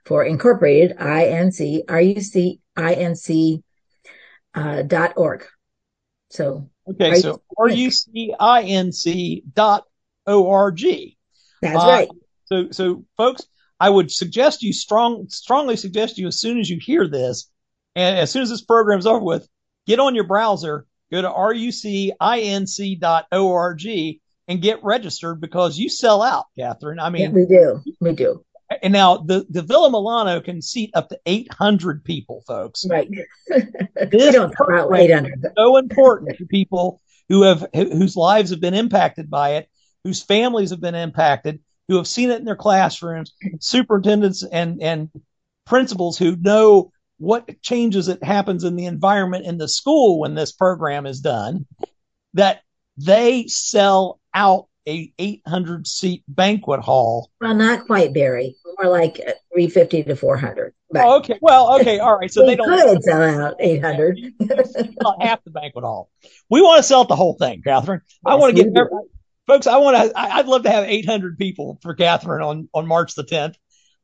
for 0.05 0.25
Incorporated, 0.25 0.97
INC, 0.99 1.85
RUC 1.87 2.61
INC 2.77 3.63
uh, 4.55 4.83
dot 4.83 5.15
org. 5.17 5.45
So, 6.31 6.71
okay, 6.89 7.15
so 7.21 7.43
RUCINC 7.59 9.43
dot 9.53 9.85
org. 10.27 10.81
That's 11.61 11.85
uh, 11.85 11.87
right. 11.87 12.09
So, 12.45 12.71
so 12.71 13.05
folks, 13.17 13.47
I 13.81 13.91
would 13.91 14.13
suggest 14.13 14.63
you 14.63 14.73
strong, 14.73 15.29
strongly 15.29 15.77
suggest 15.77 16.19
you 16.19 16.29
as 16.29 16.41
soon 16.41 16.61
as 16.61 16.71
you 16.71 16.79
hear 16.81 17.09
this, 17.09 17.51
and 17.99 18.19
as 18.19 18.31
soon 18.31 18.43
as 18.43 18.51
this 18.51 18.63
program's 18.63 19.07
over 19.07 19.25
with, 19.25 19.49
get 19.87 19.99
on 19.99 20.15
your 20.15 20.25
browser, 20.25 20.87
go 21.11 21.21
to 21.21 21.29
rucinc.org 21.29 22.21
and 24.49 24.63
get 24.63 24.85
registered 24.85 25.41
because 25.41 25.79
you 25.79 25.89
sell 25.89 26.23
out, 26.23 26.47
Catherine. 26.57 27.01
I 27.01 27.11
mean, 27.11 27.23
yeah, 27.23 27.31
we 27.31 27.47
do. 27.47 27.83
We 28.01 28.13
do. 28.13 28.45
And 28.83 28.93
now 28.93 29.17
the, 29.17 29.47
the 29.51 29.63
Villa 29.63 29.91
Milano 29.91 30.41
can 30.41 30.63
seat 30.63 30.91
up 30.95 31.09
to 31.09 31.19
800 31.27 32.05
people, 32.05 32.45
folks. 32.47 32.87
Right. 32.89 33.11
this 33.49 34.33
don't 34.33 34.55
about 34.61 34.95
800. 34.95 35.45
Is 35.45 35.51
so 35.57 35.77
important 35.77 36.37
to 36.39 36.47
people 36.47 37.01
who 37.29 37.43
have, 37.43 37.67
whose 37.75 38.17
lives 38.17 38.51
have 38.51 38.61
been 38.61 38.75
impacted 38.75 39.29
by 39.29 39.57
it, 39.57 39.69
whose 40.05 40.23
families 40.23 40.71
have 40.71 40.81
been 40.81 40.95
impacted, 40.95 41.61
who 41.89 41.97
have 41.97 42.07
seen 42.07 42.31
it 42.31 42.39
in 42.39 42.45
their 42.45 42.57
classrooms, 42.57 43.33
superintendents 43.59 44.45
and, 44.45 44.81
and 44.83 45.11
principals 45.67 46.17
who 46.17 46.37
know 46.37 46.93
what 47.19 47.61
changes 47.63 48.07
that 48.07 48.23
happens 48.23 48.65
in 48.65 48.77
the 48.77 48.87
environment 48.87 49.47
in 49.47 49.59
the 49.59 49.69
school 49.69 50.21
when 50.21 50.35
this 50.35 50.53
program 50.53 51.07
is 51.07 51.21
done, 51.21 51.67
that 52.35 52.63
they 52.97 53.47
sell 53.47 54.21
out 54.35 54.67
a 54.89 55.13
800 55.19 55.87
seat 55.87 56.25
banquet 56.29 56.81
hall. 56.81 57.31
Well, 57.41 57.55
not 57.55 57.87
quite, 57.87 58.15
Barry. 58.15 58.57
More 58.81 58.91
like 58.91 59.17
350 59.17 60.05
to 60.05 60.17
400. 60.17 60.73
Oh, 60.97 61.19
okay. 61.19 61.39
Well, 61.43 61.79
okay. 61.79 61.99
All 61.99 62.17
right. 62.17 62.33
So 62.33 62.47
they, 62.47 62.57
don't 62.57 62.69
could 62.69 63.03
sell 63.03 63.23
out 63.23 63.57
800. 63.61 64.19
not 65.03 65.23
half 65.23 65.45
the 65.45 65.51
banquet 65.51 65.85
hall. 65.85 66.11
We 66.49 66.63
want 66.63 66.79
to 66.79 66.83
sell 66.83 67.01
out 67.01 67.09
the 67.09 67.17
whole 67.17 67.35
thing, 67.35 67.61
Catherine. 67.63 68.01
Yes, 68.07 68.15
I 68.25 68.35
want 68.37 68.57
to 68.57 68.63
get 68.63 68.73
folks. 69.47 69.67
I 69.67 69.77
want 69.77 69.97
to. 69.97 70.19
I'd 70.19 70.47
love 70.47 70.63
to 70.63 70.71
have 70.71 70.85
800 70.85 71.37
people 71.37 71.79
for 71.83 71.95
Catherine 71.95 72.43
on 72.43 72.69
on 72.73 72.87
March 72.87 73.15
the 73.15 73.25
10th. 73.25 73.57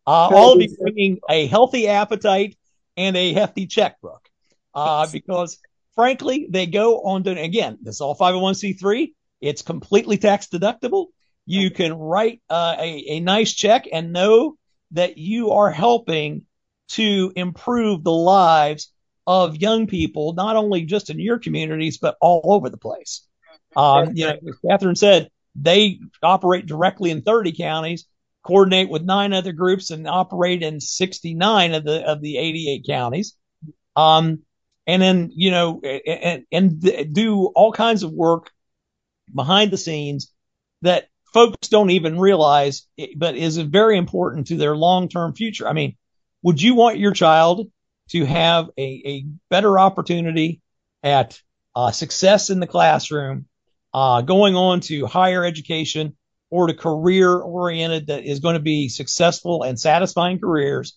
Uh, 0.06 0.28
all 0.34 0.52
of 0.52 0.60
you 0.60 0.76
bringing 0.78 1.18
a 1.30 1.46
healthy 1.46 1.88
appetite 1.88 2.56
and 2.96 3.16
a 3.16 3.32
hefty 3.32 3.66
checkbook. 3.66 4.28
Uh, 4.74 5.06
because 5.12 5.58
frankly, 5.94 6.46
they 6.50 6.66
go 6.66 7.02
on 7.02 7.24
to, 7.24 7.40
again, 7.40 7.78
this 7.82 7.96
is 7.96 8.00
all 8.00 8.16
501c3. 8.16 9.12
It's 9.40 9.62
completely 9.62 10.18
tax 10.18 10.48
deductible. 10.48 11.08
You 11.46 11.70
can 11.70 11.92
write 11.94 12.40
uh, 12.48 12.76
a, 12.78 13.04
a 13.08 13.20
nice 13.20 13.52
check 13.52 13.86
and 13.92 14.12
know 14.12 14.56
that 14.92 15.18
you 15.18 15.52
are 15.52 15.70
helping 15.70 16.46
to 16.88 17.32
improve 17.36 18.04
the 18.04 18.12
lives 18.12 18.92
of 19.26 19.56
young 19.56 19.86
people, 19.86 20.34
not 20.34 20.56
only 20.56 20.82
just 20.82 21.10
in 21.10 21.18
your 21.18 21.38
communities, 21.38 21.98
but 21.98 22.16
all 22.20 22.42
over 22.44 22.68
the 22.70 22.76
place. 22.76 23.26
Um, 23.76 24.12
you 24.14 24.26
know, 24.26 24.34
as 24.48 24.58
Catherine 24.66 24.96
said, 24.96 25.30
they 25.54 26.00
operate 26.22 26.66
directly 26.66 27.10
in 27.10 27.22
30 27.22 27.52
counties 27.52 28.06
coordinate 28.44 28.88
with 28.88 29.02
nine 29.02 29.32
other 29.32 29.52
groups 29.52 29.90
and 29.90 30.06
operate 30.06 30.62
in 30.62 30.80
69 30.80 31.74
of 31.74 31.84
the 31.84 32.04
of 32.04 32.20
the 32.20 32.38
88 32.38 32.84
counties. 32.86 33.36
Um, 33.96 34.40
and 34.86 35.00
then 35.00 35.30
you 35.34 35.50
know 35.50 35.80
and, 35.80 36.44
and 36.52 37.14
do 37.14 37.46
all 37.46 37.72
kinds 37.72 38.02
of 38.02 38.12
work 38.12 38.50
behind 39.34 39.70
the 39.70 39.78
scenes 39.78 40.32
that 40.82 41.08
folks 41.32 41.68
don't 41.68 41.90
even 41.90 42.18
realize, 42.20 42.86
but 43.16 43.36
is 43.36 43.58
very 43.58 43.98
important 43.98 44.46
to 44.46 44.56
their 44.56 44.76
long 44.76 45.08
term 45.08 45.34
future. 45.34 45.66
I 45.66 45.72
mean, 45.72 45.96
would 46.42 46.62
you 46.62 46.74
want 46.74 46.98
your 46.98 47.12
child 47.12 47.70
to 48.10 48.24
have 48.24 48.68
a, 48.78 48.82
a 48.82 49.26
better 49.50 49.78
opportunity 49.78 50.60
at 51.02 51.40
uh, 51.74 51.90
success 51.90 52.50
in 52.50 52.60
the 52.60 52.66
classroom, 52.66 53.46
uh, 53.92 54.20
going 54.20 54.54
on 54.54 54.80
to 54.80 55.06
higher 55.06 55.44
education, 55.44 56.16
or 56.54 56.68
to 56.68 56.74
career 56.74 57.36
oriented 57.36 58.06
that 58.06 58.22
is 58.22 58.38
going 58.38 58.54
to 58.54 58.60
be 58.60 58.88
successful 58.88 59.64
and 59.64 59.78
satisfying 59.78 60.38
careers 60.38 60.96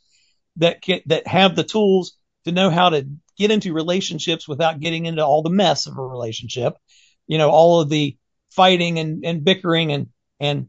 that 0.57 0.83
can, 0.83 1.01
that 1.07 1.25
have 1.25 1.55
the 1.55 1.63
tools 1.63 2.15
to 2.45 2.51
know 2.51 2.69
how 2.69 2.89
to 2.89 3.07
get 3.39 3.49
into 3.49 3.73
relationships 3.73 4.47
without 4.47 4.79
getting 4.79 5.07
into 5.07 5.25
all 5.25 5.41
the 5.41 5.49
mess 5.49 5.87
of 5.87 5.97
a 5.97 6.01
relationship. 6.01 6.75
You 7.25 7.39
know, 7.39 7.49
all 7.49 7.81
of 7.81 7.89
the 7.89 8.15
fighting 8.51 8.99
and, 8.99 9.25
and 9.25 9.43
bickering 9.43 9.91
and, 9.91 10.09
and 10.39 10.67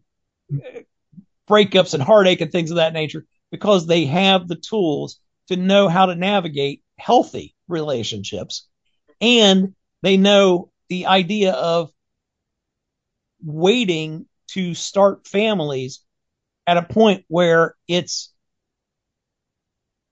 breakups 1.46 1.92
and 1.92 2.02
heartache 2.02 2.40
and 2.40 2.50
things 2.50 2.70
of 2.70 2.76
that 2.76 2.94
nature 2.94 3.26
because 3.50 3.86
they 3.86 4.06
have 4.06 4.48
the 4.48 4.56
tools 4.56 5.20
to 5.48 5.56
know 5.56 5.88
how 5.88 6.06
to 6.06 6.14
navigate 6.14 6.82
healthy 6.98 7.54
relationships 7.68 8.66
and 9.20 9.74
they 10.00 10.16
know 10.16 10.70
the 10.88 11.04
idea 11.04 11.52
of 11.52 11.90
waiting 13.44 14.24
to 14.48 14.74
start 14.74 15.26
families 15.26 16.00
at 16.66 16.76
a 16.76 16.82
point 16.82 17.24
where 17.28 17.74
it's 17.86 18.32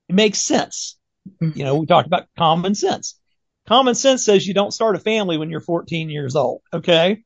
it 0.09 0.15
makes 0.15 0.39
sense. 0.39 0.97
You 1.41 1.63
know, 1.63 1.75
we 1.75 1.85
talked 1.85 2.07
about 2.07 2.27
common 2.37 2.75
sense. 2.75 3.19
Common 3.67 3.95
sense 3.95 4.23
says 4.23 4.47
you 4.47 4.53
don't 4.53 4.73
start 4.73 4.95
a 4.95 4.99
family 4.99 5.37
when 5.37 5.49
you're 5.49 5.59
14 5.59 6.09
years 6.09 6.35
old. 6.35 6.61
Okay. 6.73 7.23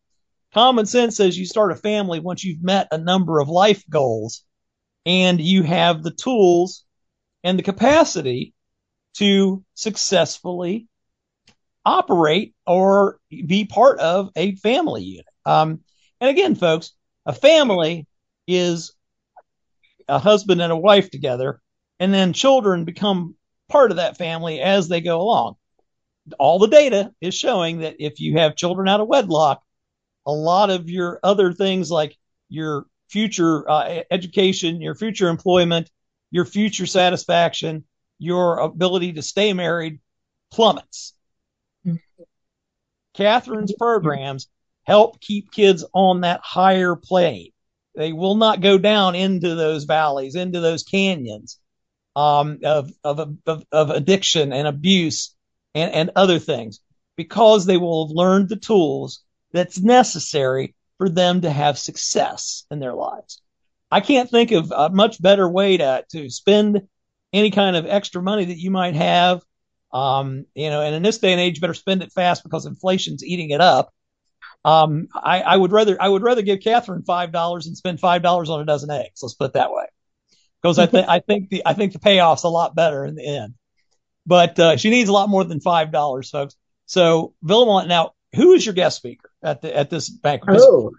Common 0.53 0.85
sense 0.85 1.15
says 1.17 1.37
you 1.37 1.45
start 1.45 1.71
a 1.71 1.75
family 1.75 2.19
once 2.19 2.43
you've 2.43 2.63
met 2.63 2.87
a 2.91 2.97
number 2.97 3.39
of 3.39 3.47
life 3.47 3.83
goals 3.89 4.43
and 5.05 5.39
you 5.39 5.63
have 5.63 6.03
the 6.03 6.11
tools 6.11 6.83
and 7.43 7.57
the 7.57 7.63
capacity 7.63 8.53
to 9.15 9.63
successfully 9.75 10.87
operate 11.85 12.53
or 12.65 13.19
be 13.29 13.65
part 13.65 13.99
of 13.99 14.29
a 14.35 14.55
family 14.55 15.03
unit. 15.03 15.25
Um, 15.45 15.81
and 16.19 16.29
again, 16.29 16.55
folks, 16.55 16.93
a 17.31 17.33
family 17.33 18.05
is 18.45 18.93
a 20.09 20.19
husband 20.19 20.61
and 20.61 20.71
a 20.71 20.77
wife 20.77 21.09
together, 21.09 21.61
and 21.97 22.13
then 22.13 22.33
children 22.33 22.83
become 22.83 23.35
part 23.69 23.91
of 23.91 23.97
that 23.97 24.17
family 24.17 24.59
as 24.59 24.89
they 24.89 24.99
go 24.99 25.21
along. 25.21 25.55
All 26.37 26.59
the 26.59 26.67
data 26.67 27.13
is 27.21 27.33
showing 27.33 27.79
that 27.79 27.95
if 27.99 28.19
you 28.19 28.37
have 28.37 28.57
children 28.57 28.89
out 28.89 28.99
of 28.99 29.07
wedlock, 29.07 29.63
a 30.25 30.31
lot 30.31 30.69
of 30.69 30.89
your 30.89 31.21
other 31.23 31.53
things 31.53 31.89
like 31.89 32.17
your 32.49 32.85
future 33.09 33.69
uh, 33.69 34.01
education, 34.11 34.81
your 34.81 34.95
future 34.95 35.29
employment, 35.29 35.89
your 36.31 36.45
future 36.45 36.85
satisfaction, 36.85 37.85
your 38.19 38.59
ability 38.59 39.13
to 39.13 39.21
stay 39.21 39.53
married 39.53 40.01
plummets. 40.51 41.13
Mm-hmm. 41.87 42.23
Catherine's 43.15 43.73
programs 43.79 44.49
help 44.83 45.21
keep 45.21 45.51
kids 45.51 45.85
on 45.93 46.21
that 46.21 46.41
higher 46.43 46.95
plane. 46.95 47.51
They 47.95 48.13
will 48.13 48.35
not 48.35 48.61
go 48.61 48.77
down 48.77 49.15
into 49.15 49.55
those 49.55 49.83
valleys, 49.83 50.35
into 50.35 50.59
those 50.59 50.83
canyons 50.83 51.59
um, 52.15 52.59
of, 52.63 52.91
of, 53.03 53.37
of, 53.45 53.63
of 53.71 53.89
addiction 53.89 54.53
and 54.53 54.67
abuse 54.67 55.35
and, 55.75 55.91
and 55.91 56.11
other 56.15 56.39
things 56.39 56.79
because 57.17 57.65
they 57.65 57.77
will 57.77 58.07
have 58.07 58.15
learned 58.15 58.49
the 58.49 58.55
tools 58.55 59.23
that's 59.51 59.79
necessary 59.79 60.75
for 60.97 61.09
them 61.09 61.41
to 61.41 61.49
have 61.49 61.77
success 61.77 62.65
in 62.71 62.79
their 62.79 62.93
lives. 62.93 63.41
I 63.91 63.99
can't 63.99 64.29
think 64.29 64.51
of 64.51 64.71
a 64.71 64.89
much 64.89 65.21
better 65.21 65.47
way 65.47 65.77
to, 65.77 66.05
to 66.11 66.29
spend 66.29 66.87
any 67.33 67.51
kind 67.51 67.75
of 67.75 67.85
extra 67.85 68.21
money 68.21 68.45
that 68.45 68.57
you 68.57 68.71
might 68.71 68.95
have. 68.95 69.41
Um, 69.91 70.45
you 70.55 70.69
know, 70.69 70.81
and 70.81 70.95
in 70.95 71.03
this 71.03 71.17
day 71.17 71.33
and 71.33 71.41
age, 71.41 71.59
better 71.59 71.73
spend 71.73 72.01
it 72.01 72.13
fast 72.13 72.43
because 72.43 72.65
inflation's 72.65 73.25
eating 73.25 73.49
it 73.49 73.59
up. 73.59 73.93
Um, 74.63 75.07
I, 75.13 75.41
I 75.41 75.57
would 75.57 75.71
rather 75.71 75.97
I 75.99 76.07
would 76.07 76.21
rather 76.21 76.41
give 76.41 76.61
Catherine 76.61 77.03
five 77.03 77.31
dollars 77.31 77.67
and 77.67 77.75
spend 77.75 77.99
five 77.99 78.21
dollars 78.21 78.49
on 78.49 78.61
a 78.61 78.65
dozen 78.65 78.91
eggs. 78.91 79.21
Let's 79.21 79.33
put 79.33 79.45
it 79.45 79.53
that 79.53 79.71
way, 79.71 79.85
because 80.61 80.77
I 80.77 80.85
think 80.85 81.07
I 81.09 81.19
think 81.19 81.49
the 81.49 81.63
I 81.65 81.73
think 81.73 81.93
the 81.93 81.99
payoff's 81.99 82.43
a 82.43 82.49
lot 82.49 82.75
better 82.75 83.05
in 83.05 83.15
the 83.15 83.25
end. 83.25 83.55
But 84.25 84.59
uh, 84.59 84.77
she 84.77 84.91
needs 84.91 85.09
a 85.09 85.13
lot 85.13 85.29
more 85.29 85.43
than 85.43 85.61
five 85.61 85.91
dollars, 85.91 86.29
folks. 86.29 86.55
So 86.85 87.33
Villamont, 87.43 87.87
now 87.87 88.11
who 88.35 88.53
is 88.53 88.65
your 88.65 88.75
guest 88.75 88.97
speaker 88.97 89.29
at 89.41 89.61
the 89.61 89.75
at 89.75 89.89
this 89.89 90.09
banquet? 90.09 90.57
Oh, 90.61 90.91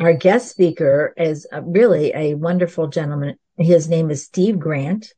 our 0.00 0.14
guest 0.14 0.50
speaker 0.50 1.12
is 1.16 1.46
really 1.62 2.12
a 2.14 2.34
wonderful 2.34 2.88
gentleman. 2.88 3.36
His 3.58 3.88
name 3.88 4.10
is 4.10 4.24
Steve 4.24 4.58
Grant, 4.58 5.12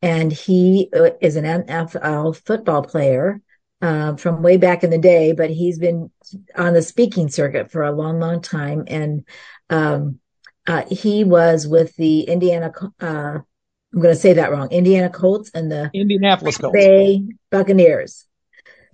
and 0.00 0.32
he 0.32 0.90
uh, 0.96 1.10
is 1.20 1.34
an 1.36 1.44
NFL 1.44 2.36
football 2.36 2.82
player 2.82 3.40
uh, 3.86 4.16
from 4.16 4.42
way 4.42 4.56
back 4.56 4.82
in 4.82 4.90
the 4.90 4.98
day, 4.98 5.30
but 5.30 5.48
he's 5.48 5.78
been 5.78 6.10
on 6.56 6.74
the 6.74 6.82
speaking 6.82 7.28
circuit 7.28 7.70
for 7.70 7.84
a 7.84 7.92
long, 7.92 8.18
long 8.18 8.42
time. 8.42 8.82
And 8.88 9.24
um, 9.70 10.18
uh, 10.66 10.82
he 10.90 11.22
was 11.22 11.68
with 11.68 11.94
the 11.94 12.22
Indiana, 12.22 12.72
uh, 13.00 13.38
I'm 13.38 14.00
going 14.00 14.12
to 14.12 14.20
say 14.20 14.32
that 14.32 14.50
wrong, 14.50 14.72
Indiana 14.72 15.08
Colts 15.08 15.52
and 15.54 15.70
the 15.70 15.88
Indianapolis 15.94 16.58
Colts. 16.58 16.74
Bay 16.74 17.22
Buccaneers. 17.52 18.26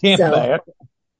Tampa 0.04 0.22
so, 0.22 0.30
Bay. 0.30 0.58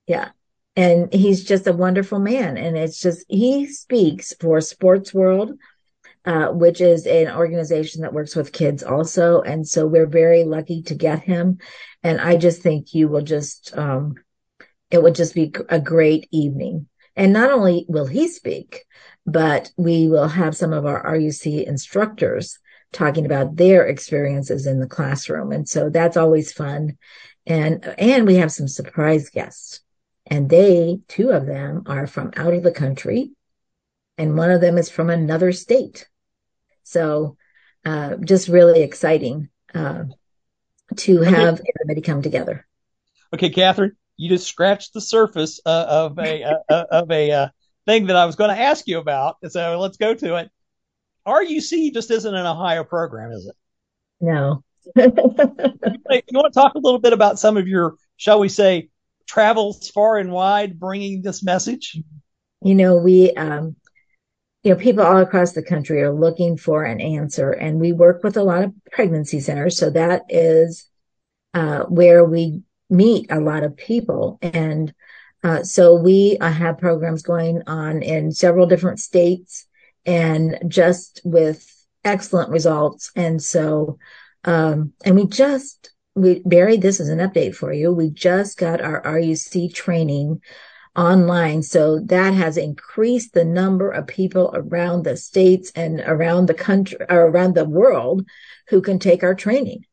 Yeah. 0.06 0.28
And 0.76 1.10
he's 1.10 1.42
just 1.42 1.66
a 1.66 1.72
wonderful 1.72 2.18
man. 2.18 2.58
And 2.58 2.76
it's 2.76 3.00
just, 3.00 3.24
he 3.30 3.66
speaks 3.68 4.34
for 4.38 4.60
Sports 4.60 5.14
World, 5.14 5.52
uh, 6.26 6.48
which 6.48 6.82
is 6.82 7.06
an 7.06 7.30
organization 7.34 8.02
that 8.02 8.12
works 8.12 8.36
with 8.36 8.52
kids 8.52 8.82
also. 8.82 9.40
And 9.40 9.66
so 9.66 9.86
we're 9.86 10.06
very 10.06 10.44
lucky 10.44 10.82
to 10.82 10.94
get 10.94 11.20
him. 11.20 11.58
And 12.02 12.20
I 12.20 12.36
just 12.36 12.62
think 12.62 12.94
you 12.94 13.08
will 13.08 13.22
just, 13.22 13.76
um, 13.76 14.14
it 14.90 15.02
would 15.02 15.14
just 15.14 15.34
be 15.34 15.52
a 15.68 15.80
great 15.80 16.28
evening. 16.30 16.88
And 17.14 17.32
not 17.32 17.50
only 17.50 17.84
will 17.88 18.06
he 18.06 18.28
speak, 18.28 18.84
but 19.26 19.70
we 19.76 20.08
will 20.08 20.28
have 20.28 20.56
some 20.56 20.72
of 20.72 20.86
our 20.86 21.04
RUC 21.04 21.64
instructors 21.64 22.58
talking 22.92 23.24
about 23.24 23.56
their 23.56 23.86
experiences 23.86 24.66
in 24.66 24.80
the 24.80 24.86
classroom. 24.86 25.52
And 25.52 25.68
so 25.68 25.90
that's 25.90 26.16
always 26.16 26.52
fun. 26.52 26.98
And, 27.46 27.84
and 27.98 28.26
we 28.26 28.36
have 28.36 28.52
some 28.52 28.68
surprise 28.68 29.30
guests 29.30 29.80
and 30.26 30.48
they, 30.48 31.00
two 31.08 31.30
of 31.30 31.46
them 31.46 31.82
are 31.86 32.06
from 32.06 32.32
out 32.36 32.54
of 32.54 32.62
the 32.62 32.72
country 32.72 33.32
and 34.18 34.36
one 34.36 34.50
of 34.50 34.60
them 34.60 34.78
is 34.78 34.90
from 34.90 35.10
another 35.10 35.52
state. 35.52 36.08
So, 36.84 37.36
uh, 37.84 38.16
just 38.16 38.48
really 38.48 38.82
exciting, 38.82 39.48
uh, 39.74 40.04
to 40.98 41.20
have 41.22 41.60
okay. 41.60 41.70
everybody 41.80 42.00
come 42.00 42.22
together. 42.22 42.66
Okay, 43.34 43.50
Catherine, 43.50 43.96
you 44.16 44.28
just 44.28 44.46
scratched 44.46 44.92
the 44.92 45.00
surface 45.00 45.60
uh, 45.64 45.86
of 45.88 46.18
a 46.18 46.44
uh, 46.44 46.54
uh, 46.68 46.84
of 46.90 47.10
a 47.10 47.30
uh, 47.30 47.48
thing 47.86 48.06
that 48.06 48.16
I 48.16 48.26
was 48.26 48.36
going 48.36 48.54
to 48.54 48.60
ask 48.60 48.86
you 48.86 48.98
about. 48.98 49.36
So 49.48 49.78
let's 49.80 49.96
go 49.96 50.14
to 50.14 50.36
it. 50.36 50.50
RUC 51.26 51.92
just 51.92 52.10
isn't 52.10 52.34
an 52.34 52.46
Ohio 52.46 52.84
program, 52.84 53.32
is 53.32 53.46
it? 53.46 53.56
No. 54.20 54.62
you 54.96 55.04
want 55.04 56.52
to 56.52 56.60
talk 56.60 56.74
a 56.74 56.78
little 56.78 56.98
bit 56.98 57.12
about 57.12 57.38
some 57.38 57.56
of 57.56 57.68
your, 57.68 57.94
shall 58.16 58.40
we 58.40 58.48
say, 58.48 58.88
travels 59.26 59.88
far 59.90 60.18
and 60.18 60.32
wide 60.32 60.78
bringing 60.78 61.22
this 61.22 61.42
message? 61.42 62.00
You 62.62 62.74
know, 62.74 62.96
we, 62.96 63.32
um, 63.32 63.76
you 64.62 64.72
know, 64.72 64.80
people 64.80 65.04
all 65.04 65.18
across 65.18 65.52
the 65.52 65.62
country 65.62 66.02
are 66.02 66.12
looking 66.12 66.56
for 66.56 66.84
an 66.84 67.00
answer 67.00 67.50
and 67.50 67.80
we 67.80 67.92
work 67.92 68.22
with 68.22 68.36
a 68.36 68.44
lot 68.44 68.62
of 68.62 68.72
pregnancy 68.92 69.40
centers. 69.40 69.76
So 69.76 69.90
that 69.90 70.22
is, 70.28 70.88
uh, 71.54 71.84
where 71.84 72.24
we 72.24 72.62
meet 72.88 73.30
a 73.30 73.40
lot 73.40 73.64
of 73.64 73.76
people. 73.76 74.38
And, 74.40 74.94
uh, 75.42 75.64
so 75.64 75.96
we 75.96 76.38
uh, 76.40 76.50
have 76.50 76.78
programs 76.78 77.22
going 77.22 77.62
on 77.66 78.02
in 78.02 78.30
several 78.30 78.66
different 78.66 79.00
states 79.00 79.66
and 80.06 80.58
just 80.68 81.20
with 81.24 81.68
excellent 82.04 82.50
results. 82.50 83.10
And 83.16 83.42
so, 83.42 83.98
um, 84.44 84.92
and 85.04 85.16
we 85.16 85.26
just, 85.26 85.90
we, 86.14 86.42
Barry, 86.44 86.76
this 86.76 87.00
is 87.00 87.08
an 87.08 87.18
update 87.18 87.56
for 87.56 87.72
you. 87.72 87.92
We 87.92 88.10
just 88.10 88.58
got 88.58 88.80
our 88.80 89.02
RUC 89.02 89.74
training 89.74 90.40
online. 90.96 91.62
So 91.62 92.00
that 92.00 92.34
has 92.34 92.56
increased 92.56 93.32
the 93.32 93.44
number 93.44 93.90
of 93.90 94.06
people 94.06 94.50
around 94.54 95.04
the 95.04 95.16
states 95.16 95.72
and 95.74 96.00
around 96.00 96.46
the 96.46 96.54
country 96.54 96.98
or 97.08 97.26
around 97.26 97.54
the 97.54 97.64
world 97.64 98.26
who 98.68 98.82
can 98.82 98.98
take 98.98 99.22
our 99.22 99.34
training. 99.34 99.84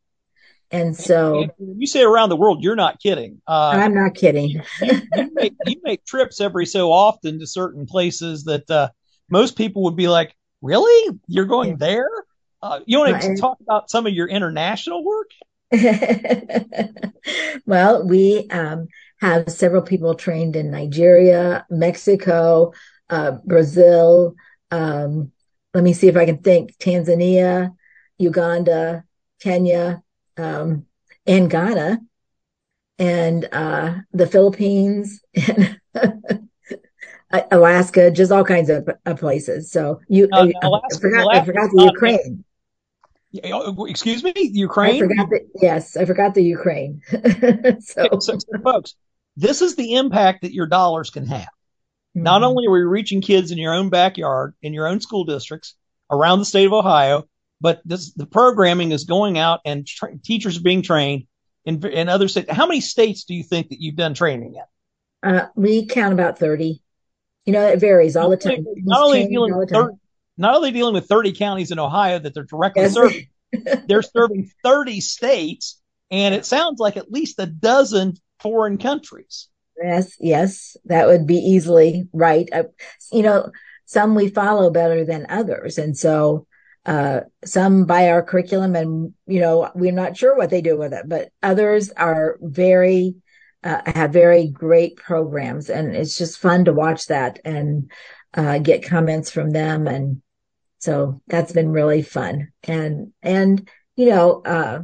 And 0.71 0.95
so 0.95 1.47
you 1.57 1.87
say 1.87 2.03
around 2.03 2.29
the 2.29 2.35
world, 2.35 2.63
you're 2.63 2.75
not 2.75 2.99
kidding. 2.99 3.41
Uh, 3.47 3.71
I'm 3.73 3.95
not 3.95 4.13
kidding. 4.13 4.49
you, 4.49 4.61
you, 4.81 5.31
make, 5.33 5.53
you, 5.65 5.75
make, 5.83 6.05
trips 6.05 6.39
every 6.39 6.67
so 6.67 6.91
often 6.91 7.39
to 7.39 7.47
certain 7.47 7.87
places 7.87 8.43
that 8.43 8.69
uh, 8.69 8.89
most 9.31 9.57
people 9.57 9.83
would 9.83 9.95
be 9.95 10.07
like, 10.07 10.35
really? 10.61 11.19
You're 11.27 11.45
going 11.45 11.77
there? 11.77 12.09
Uh, 12.61 12.81
you 12.85 12.99
want 12.99 13.19
to 13.21 13.35
talk 13.37 13.57
about 13.61 13.89
some 13.89 14.05
of 14.05 14.13
your 14.13 14.27
international 14.27 15.03
work? 15.03 15.31
well, 17.65 18.05
we 18.05 18.47
um, 18.49 18.87
have 19.19 19.51
several 19.51 19.81
people 19.81 20.15
trained 20.15 20.55
in 20.55 20.71
Nigeria, 20.71 21.65
Mexico, 21.69 22.73
uh, 23.09 23.31
Brazil. 23.45 24.35
Um, 24.71 25.31
let 25.73 25.83
me 25.83 25.93
see 25.93 26.07
if 26.07 26.17
I 26.17 26.25
can 26.25 26.39
think 26.39 26.77
Tanzania, 26.77 27.75
Uganda, 28.17 29.03
Kenya, 29.41 30.01
um, 30.37 30.85
and 31.25 31.49
Ghana, 31.49 31.99
and 32.97 33.47
uh, 33.51 33.95
the 34.13 34.27
Philippines, 34.27 35.21
and 35.35 35.79
Alaska, 37.51 38.11
just 38.11 38.31
all 38.31 38.43
kinds 38.43 38.69
of, 38.69 38.89
of 39.05 39.19
places. 39.19 39.71
So 39.71 40.01
you, 40.07 40.29
uh, 40.31 40.47
Alaska, 40.63 40.87
I 40.91 40.99
forgot, 40.99 41.23
Alaska, 41.23 41.41
I 41.41 41.45
forgot 41.45 41.69
the 41.71 41.83
Ukraine. 41.83 42.43
Oh, 43.43 43.85
excuse 43.85 44.23
me, 44.23 44.33
Ukraine. 44.35 44.95
I 44.95 44.99
forgot 44.99 45.29
the, 45.29 45.47
yes, 45.61 45.95
I 45.95 46.05
forgot 46.05 46.33
the 46.33 46.43
Ukraine. 46.43 47.01
so. 47.79 48.07
so, 48.19 48.37
folks, 48.63 48.95
this 49.39 49.61
is 49.61 49.75
the 49.75 49.95
impact 49.95 50.41
that 50.41 50.53
your 50.53 50.67
dollars 50.67 51.09
can 51.09 51.25
have. 51.25 51.41
Mm-hmm. 51.41 52.23
Not 52.23 52.43
only 52.43 52.67
are 52.67 52.71
we 52.71 52.81
reaching 52.81 53.21
kids 53.21 53.51
in 53.51 53.57
your 53.57 53.73
own 53.73 53.89
backyard, 53.89 54.53
in 54.61 54.73
your 54.73 54.87
own 54.87 54.99
school 54.99 55.23
districts 55.23 55.75
around 56.11 56.39
the 56.39 56.45
state 56.45 56.65
of 56.65 56.73
Ohio, 56.73 57.23
but 57.61 57.81
this 57.85 58.13
the 58.13 58.25
programming 58.25 58.91
is 58.91 59.05
going 59.05 59.37
out 59.37 59.61
and 59.65 59.87
tra- 59.87 60.17
teachers 60.17 60.57
are 60.57 60.61
being 60.61 60.81
trained 60.81 61.27
in 61.65 61.85
in 61.87 62.09
other 62.09 62.27
states. 62.27 62.51
How 62.51 62.67
many 62.67 62.81
states 62.81 63.23
do 63.23 63.33
you 63.33 63.43
think 63.43 63.69
that 63.69 63.81
you've 63.81 63.95
done 63.95 64.13
training 64.13 64.55
in? 64.55 65.29
Uh, 65.29 65.47
we 65.55 65.85
count 65.85 66.13
about 66.13 66.37
thirty. 66.37 66.81
You 67.45 67.53
know, 67.53 67.65
it 67.67 67.79
varies 67.79 68.15
all 68.15 68.29
the 68.29 68.37
time. 68.37 68.65
Not 68.75 69.01
only, 69.01 69.27
dealing 69.27 69.57
with 69.57 69.71
30, 69.71 69.95
not 70.37 70.55
only 70.55 70.71
dealing 70.71 70.93
with 70.93 71.07
30 71.07 71.31
counties 71.31 71.71
in 71.71 71.79
Ohio 71.79 72.19
that 72.19 72.33
they're 72.33 72.43
directly 72.43 72.83
yes. 72.83 72.93
serving, 72.93 73.27
they're 73.87 74.03
serving 74.03 74.51
30 74.63 75.01
states, 75.01 75.81
and 76.11 76.35
it 76.35 76.45
sounds 76.45 76.79
like 76.79 76.95
at 76.95 77.11
least 77.11 77.39
a 77.39 77.47
dozen 77.47 78.13
foreign 78.39 78.77
countries. 78.77 79.47
Yes, 79.81 80.15
yes, 80.19 80.77
that 80.85 81.07
would 81.07 81.25
be 81.25 81.37
easily 81.37 82.07
right. 82.11 82.49
Uh, 82.51 82.63
you 83.11 83.23
know, 83.23 83.51
some 83.85 84.13
we 84.13 84.29
follow 84.29 84.69
better 84.69 85.05
than 85.05 85.25
others, 85.29 85.77
and 85.77 85.97
so 85.97 86.45
uh, 86.85 87.21
some 87.45 87.85
buy 87.85 88.09
our 88.09 88.23
curriculum, 88.23 88.75
and 88.75 89.13
you 89.25 89.39
know, 89.39 89.71
we're 89.75 89.91
not 89.91 90.17
sure 90.17 90.35
what 90.35 90.49
they 90.49 90.61
do 90.61 90.77
with 90.77 90.93
it. 90.93 91.07
But 91.07 91.29
others 91.41 91.91
are 91.91 92.37
very 92.41 93.15
uh, 93.63 93.81
have 93.85 94.11
very 94.11 94.47
great 94.47 94.97
programs, 94.97 95.69
and 95.69 95.95
it's 95.95 96.17
just 96.17 96.39
fun 96.39 96.65
to 96.65 96.73
watch 96.73 97.07
that 97.07 97.39
and 97.45 97.91
uh, 98.33 98.59
get 98.59 98.83
comments 98.85 99.31
from 99.31 99.51
them, 99.51 99.87
and 99.87 100.21
so 100.79 101.21
that's 101.27 101.53
been 101.53 101.71
really 101.71 102.01
fun. 102.01 102.49
And 102.63 103.13
and 103.21 103.69
you 103.95 104.07
know, 104.07 104.41
uh, 104.45 104.81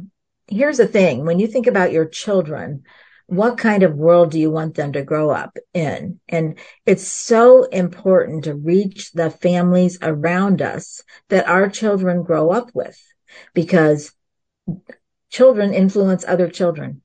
here's 0.48 0.78
the 0.78 0.86
thing: 0.86 1.24
when 1.24 1.38
you 1.38 1.46
think 1.46 1.66
about 1.66 1.92
your 1.92 2.06
children 2.06 2.84
what 3.26 3.58
kind 3.58 3.82
of 3.82 3.96
world 3.96 4.30
do 4.30 4.38
you 4.38 4.50
want 4.50 4.74
them 4.76 4.92
to 4.92 5.02
grow 5.02 5.30
up 5.30 5.56
in? 5.74 6.20
And 6.28 6.58
it's 6.84 7.06
so 7.06 7.64
important 7.64 8.44
to 8.44 8.54
reach 8.54 9.12
the 9.12 9.30
families 9.30 9.98
around 10.00 10.62
us 10.62 11.02
that 11.28 11.48
our 11.48 11.68
children 11.68 12.22
grow 12.22 12.50
up 12.50 12.70
with 12.72 13.00
because 13.52 14.12
children 15.30 15.74
influence 15.74 16.24
other 16.26 16.48
children. 16.48 17.02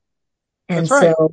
And 0.68 0.88
right. 0.90 1.14
so 1.16 1.32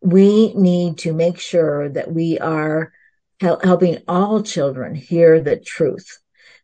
we 0.00 0.54
need 0.54 0.98
to 0.98 1.12
make 1.12 1.40
sure 1.40 1.88
that 1.88 2.12
we 2.12 2.38
are 2.38 2.92
hel- 3.40 3.60
helping 3.62 3.98
all 4.06 4.42
children 4.42 4.94
hear 4.94 5.40
the 5.40 5.56
truth. 5.56 6.18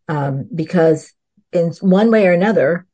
Um, 0.07 0.49
because 0.55 1.13
in 1.53 1.73
one 1.81 2.11
way 2.11 2.29
or 2.29 2.33
another, 2.33 2.87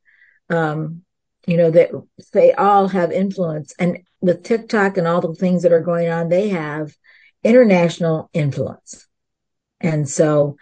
um, 0.48 1.02
you 1.46 1.56
know, 1.56 1.70
that 1.70 1.90
they 2.32 2.52
all 2.52 2.88
have 2.88 3.12
influence 3.12 3.74
and 3.78 3.98
with 4.20 4.42
TikTok 4.42 4.96
and 4.96 5.06
all 5.06 5.20
the 5.20 5.34
things 5.34 5.62
that 5.62 5.72
are 5.72 5.80
going 5.80 6.08
on, 6.08 6.28
they 6.28 6.48
have 6.50 6.94
international 7.42 8.30
influence. 8.32 9.06
And 9.80 10.08
so 10.08 10.56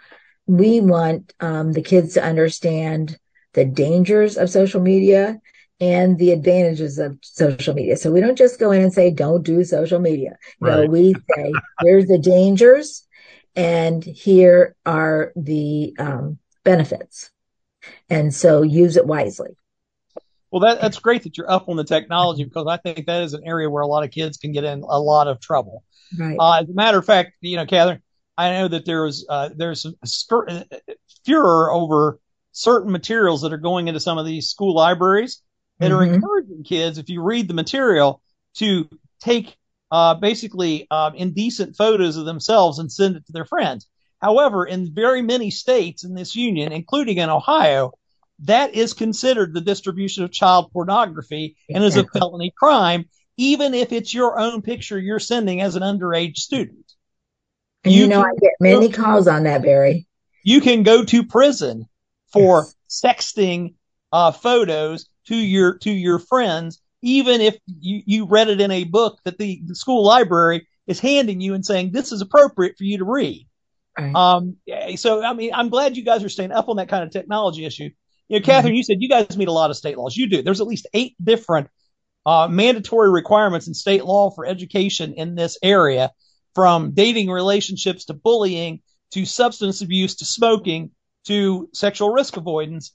we 0.47 0.79
want 0.79 1.33
um, 1.39 1.73
the 1.73 1.81
kids 1.81 2.13
to 2.13 2.23
understand 2.23 3.17
the 3.53 3.65
dangers 3.65 4.37
of 4.37 4.49
social 4.49 4.81
media 4.81 5.39
and 5.81 6.17
the 6.17 6.31
advantages 6.31 6.99
of 6.99 7.17
social 7.21 7.73
media. 7.73 7.95
So 7.97 8.11
we 8.11 8.21
don't 8.21 8.37
just 8.37 8.59
go 8.59 8.71
in 8.71 8.81
and 8.81 8.93
say, 8.93 9.11
don't 9.11 9.43
do 9.43 9.63
social 9.63 9.99
media. 9.99 10.37
Right. 10.59 10.85
No, 10.85 10.85
we 10.87 11.13
say, 11.35 11.53
here's 11.81 12.07
the 12.07 12.17
dangers 12.17 13.07
and 13.55 14.03
here 14.03 14.75
are 14.85 15.31
the 15.35 15.95
um, 15.99 16.39
benefits. 16.63 17.31
And 18.09 18.33
so 18.33 18.61
use 18.61 18.97
it 18.97 19.05
wisely. 19.05 19.55
Well, 20.51 20.61
that, 20.61 20.81
that's 20.81 20.99
great 20.99 21.23
that 21.23 21.37
you're 21.37 21.49
up 21.49 21.69
on 21.69 21.75
the 21.75 21.83
technology 21.83 22.43
because 22.43 22.65
I 22.67 22.77
think 22.77 23.05
that 23.05 23.23
is 23.23 23.33
an 23.33 23.43
area 23.45 23.69
where 23.69 23.83
a 23.83 23.87
lot 23.87 24.03
of 24.03 24.11
kids 24.11 24.37
can 24.37 24.51
get 24.51 24.63
in 24.63 24.81
a 24.81 24.99
lot 24.99 25.27
of 25.27 25.39
trouble. 25.39 25.83
Right. 26.17 26.37
Uh, 26.39 26.61
as 26.61 26.69
a 26.69 26.73
matter 26.73 26.97
of 26.97 27.05
fact, 27.05 27.33
you 27.41 27.55
know, 27.55 27.65
Catherine, 27.65 28.01
I 28.37 28.51
know 28.51 28.67
that 28.69 28.85
there's 28.85 29.25
uh, 29.29 29.49
there's 29.55 29.85
a 29.85 29.93
uh, 30.35 30.63
furor 31.25 31.71
over 31.71 32.19
certain 32.51 32.91
materials 32.91 33.41
that 33.41 33.53
are 33.53 33.57
going 33.57 33.87
into 33.87 33.99
some 33.99 34.17
of 34.17 34.25
these 34.25 34.49
school 34.49 34.73
libraries 34.75 35.41
that 35.79 35.91
mm-hmm. 35.91 35.95
are 35.95 36.03
encouraging 36.03 36.63
kids, 36.63 36.97
if 36.97 37.09
you 37.09 37.21
read 37.21 37.47
the 37.47 37.53
material, 37.53 38.21
to 38.55 38.89
take 39.21 39.55
uh, 39.91 40.15
basically 40.15 40.87
uh, 40.89 41.11
indecent 41.15 41.75
photos 41.75 42.17
of 42.17 42.25
themselves 42.25 42.79
and 42.79 42.91
send 42.91 43.15
it 43.15 43.25
to 43.25 43.31
their 43.31 43.45
friends. 43.45 43.87
However, 44.21 44.65
in 44.65 44.93
very 44.93 45.21
many 45.21 45.49
states 45.51 46.03
in 46.03 46.13
this 46.13 46.35
union, 46.35 46.71
including 46.71 47.17
in 47.17 47.29
Ohio, 47.29 47.93
that 48.43 48.73
is 48.73 48.93
considered 48.93 49.53
the 49.53 49.61
distribution 49.61 50.23
of 50.23 50.31
child 50.31 50.71
pornography 50.71 51.57
and 51.69 51.83
is 51.83 51.97
a 51.97 52.05
felony 52.13 52.53
crime, 52.57 53.05
even 53.37 53.73
if 53.73 53.91
it's 53.91 54.13
your 54.13 54.39
own 54.39 54.61
picture 54.61 54.99
you're 54.99 55.19
sending 55.19 55.61
as 55.61 55.75
an 55.75 55.83
underage 55.83 56.37
student. 56.37 56.93
And 57.83 57.93
you, 57.93 58.01
you 58.03 58.07
know, 58.07 58.21
can, 58.21 58.31
I 58.31 58.39
get 58.41 58.51
many 58.59 58.89
calls 58.89 59.27
on 59.27 59.43
that, 59.43 59.61
Barry. 59.61 60.07
You 60.43 60.61
can 60.61 60.83
go 60.83 61.03
to 61.05 61.23
prison 61.23 61.87
for 62.31 62.65
yes. 62.65 62.75
sexting 63.05 63.75
uh, 64.11 64.31
photos 64.31 65.07
to 65.27 65.35
your 65.35 65.77
to 65.79 65.91
your 65.91 66.19
friends, 66.19 66.81
even 67.01 67.41
if 67.41 67.57
you, 67.67 68.01
you 68.05 68.25
read 68.25 68.49
it 68.49 68.61
in 68.61 68.71
a 68.71 68.83
book 68.83 69.19
that 69.25 69.37
the, 69.37 69.61
the 69.65 69.75
school 69.75 70.03
library 70.03 70.67
is 70.87 70.99
handing 70.99 71.39
you 71.39 71.53
and 71.53 71.65
saying 71.65 71.91
this 71.91 72.11
is 72.11 72.21
appropriate 72.21 72.77
for 72.77 72.83
you 72.83 72.97
to 72.97 73.05
read. 73.05 73.47
Right. 73.97 74.15
Um, 74.15 74.57
so 74.95 75.23
I 75.23 75.33
mean, 75.33 75.51
I'm 75.53 75.69
glad 75.69 75.97
you 75.97 76.03
guys 76.03 76.23
are 76.23 76.29
staying 76.29 76.51
up 76.51 76.69
on 76.69 76.77
that 76.77 76.89
kind 76.89 77.03
of 77.03 77.11
technology 77.11 77.65
issue. 77.65 77.89
You 78.29 78.39
know, 78.39 78.45
Catherine, 78.45 78.71
mm-hmm. 78.71 78.77
you 78.77 78.83
said 78.83 79.01
you 79.01 79.09
guys 79.09 79.37
meet 79.37 79.47
a 79.47 79.51
lot 79.51 79.69
of 79.69 79.77
state 79.77 79.97
laws. 79.97 80.15
You 80.15 80.29
do. 80.29 80.41
There's 80.41 80.61
at 80.61 80.67
least 80.67 80.87
eight 80.93 81.15
different 81.21 81.67
uh, 82.25 82.47
mandatory 82.49 83.11
requirements 83.11 83.67
in 83.67 83.73
state 83.73 84.05
law 84.05 84.29
for 84.31 84.45
education 84.45 85.13
in 85.13 85.35
this 85.35 85.57
area, 85.63 86.11
from 86.55 86.91
dating 86.91 87.29
relationships 87.29 88.05
to 88.05 88.13
bullying 88.13 88.81
to 89.11 89.25
substance 89.25 89.81
abuse 89.81 90.15
to 90.17 90.25
smoking 90.25 90.91
to 91.25 91.69
sexual 91.73 92.11
risk 92.11 92.37
avoidance 92.37 92.93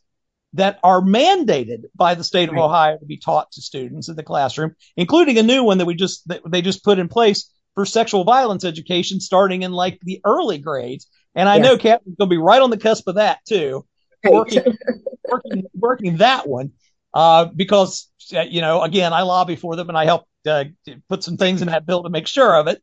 that 0.54 0.78
are 0.84 1.00
mandated 1.00 1.82
by 1.96 2.14
the 2.14 2.22
state 2.22 2.48
of 2.48 2.56
Ohio 2.56 2.96
to 2.96 3.04
be 3.04 3.16
taught 3.16 3.50
to 3.52 3.60
students 3.60 4.08
in 4.08 4.14
the 4.14 4.22
classroom, 4.22 4.74
including 4.96 5.36
a 5.36 5.42
new 5.42 5.64
one 5.64 5.78
that 5.78 5.84
we 5.84 5.94
just 5.94 6.26
that 6.28 6.42
they 6.48 6.62
just 6.62 6.84
put 6.84 7.00
in 7.00 7.08
place 7.08 7.50
for 7.74 7.84
sexual 7.84 8.22
violence 8.22 8.64
education 8.64 9.18
starting 9.18 9.62
in 9.62 9.72
like 9.72 9.98
the 10.02 10.20
early 10.24 10.58
grades. 10.58 11.08
And 11.34 11.48
I 11.48 11.56
yes. 11.56 11.64
know 11.64 11.76
Catherine's 11.76 12.16
going 12.16 12.30
to 12.30 12.34
be 12.34 12.36
right 12.36 12.62
on 12.62 12.70
the 12.70 12.78
cusp 12.78 13.08
of 13.08 13.16
that 13.16 13.40
too, 13.44 13.84
working, 14.24 14.78
working, 15.30 15.64
working 15.74 16.16
that 16.18 16.48
one. 16.48 16.72
Uh, 17.12 17.44
because, 17.44 18.10
uh, 18.34 18.40
you 18.40 18.60
know, 18.60 18.82
again, 18.82 19.12
I 19.12 19.22
lobby 19.22 19.54
for 19.54 19.76
them 19.76 19.88
and 19.88 19.96
I 19.96 20.04
help 20.04 20.26
uh, 20.48 20.64
put 21.08 21.22
some 21.22 21.36
things 21.36 21.62
in 21.62 21.68
that 21.68 21.86
bill 21.86 22.02
to 22.02 22.10
make 22.10 22.26
sure 22.26 22.56
of 22.56 22.66
it. 22.66 22.82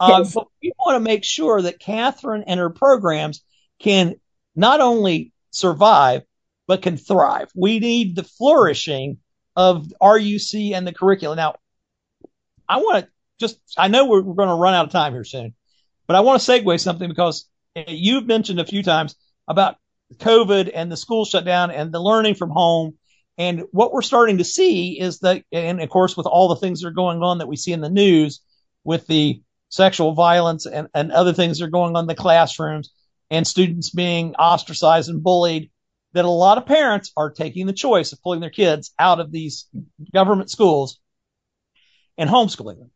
Uh, 0.00 0.20
yes. 0.22 0.34
But 0.34 0.46
we 0.62 0.72
want 0.78 0.96
to 0.96 1.00
make 1.00 1.24
sure 1.24 1.62
that 1.62 1.80
Catherine 1.80 2.44
and 2.46 2.60
her 2.60 2.70
programs 2.70 3.42
can 3.80 4.16
not 4.54 4.80
only 4.80 5.32
survive, 5.50 6.22
but 6.66 6.82
can 6.82 6.96
thrive. 6.96 7.50
We 7.54 7.78
need 7.78 8.16
the 8.16 8.24
flourishing 8.24 9.18
of 9.56 9.92
RUC 10.00 10.72
and 10.72 10.86
the 10.86 10.92
curriculum. 10.92 11.36
Now, 11.36 11.56
I 12.68 12.78
want 12.78 13.04
to 13.04 13.10
just, 13.38 13.58
I 13.76 13.88
know 13.88 14.06
we're, 14.06 14.22
we're 14.22 14.34
going 14.34 14.48
to 14.48 14.54
run 14.54 14.74
out 14.74 14.86
of 14.86 14.92
time 14.92 15.12
here 15.12 15.24
soon, 15.24 15.54
but 16.06 16.16
I 16.16 16.20
want 16.20 16.40
to 16.40 16.50
segue 16.50 16.80
something 16.80 17.08
because 17.08 17.48
you've 17.74 18.26
mentioned 18.26 18.60
a 18.60 18.64
few 18.64 18.82
times 18.82 19.16
about 19.48 19.76
COVID 20.18 20.70
and 20.74 20.90
the 20.90 20.96
school 20.96 21.24
shutdown 21.24 21.70
and 21.70 21.92
the 21.92 22.00
learning 22.00 22.34
from 22.34 22.50
home. 22.50 22.98
And 23.38 23.62
what 23.72 23.92
we're 23.92 24.02
starting 24.02 24.38
to 24.38 24.44
see 24.44 25.00
is 25.00 25.20
that, 25.20 25.44
and 25.52 25.80
of 25.80 25.88
course, 25.88 26.16
with 26.16 26.26
all 26.26 26.48
the 26.48 26.56
things 26.56 26.80
that 26.80 26.88
are 26.88 26.92
going 26.92 27.22
on 27.22 27.38
that 27.38 27.48
we 27.48 27.56
see 27.56 27.72
in 27.72 27.80
the 27.80 27.88
news 27.88 28.40
with 28.84 29.06
the 29.06 29.42
sexual 29.68 30.12
violence 30.12 30.66
and, 30.66 30.88
and 30.94 31.12
other 31.12 31.32
things 31.32 31.58
that 31.58 31.64
are 31.64 31.70
going 31.70 31.96
on 31.96 32.04
in 32.04 32.08
the 32.08 32.14
classrooms 32.14 32.92
and 33.30 33.46
students 33.46 33.90
being 33.90 34.34
ostracized 34.34 35.08
and 35.08 35.22
bullied, 35.22 35.70
that 36.12 36.26
a 36.26 36.30
lot 36.30 36.58
of 36.58 36.66
parents 36.66 37.10
are 37.16 37.30
taking 37.30 37.66
the 37.66 37.72
choice 37.72 38.12
of 38.12 38.22
pulling 38.22 38.40
their 38.40 38.50
kids 38.50 38.92
out 38.98 39.18
of 39.18 39.32
these 39.32 39.66
government 40.12 40.50
schools 40.50 41.00
and 42.18 42.28
homeschooling 42.28 42.78
them. 42.78 42.90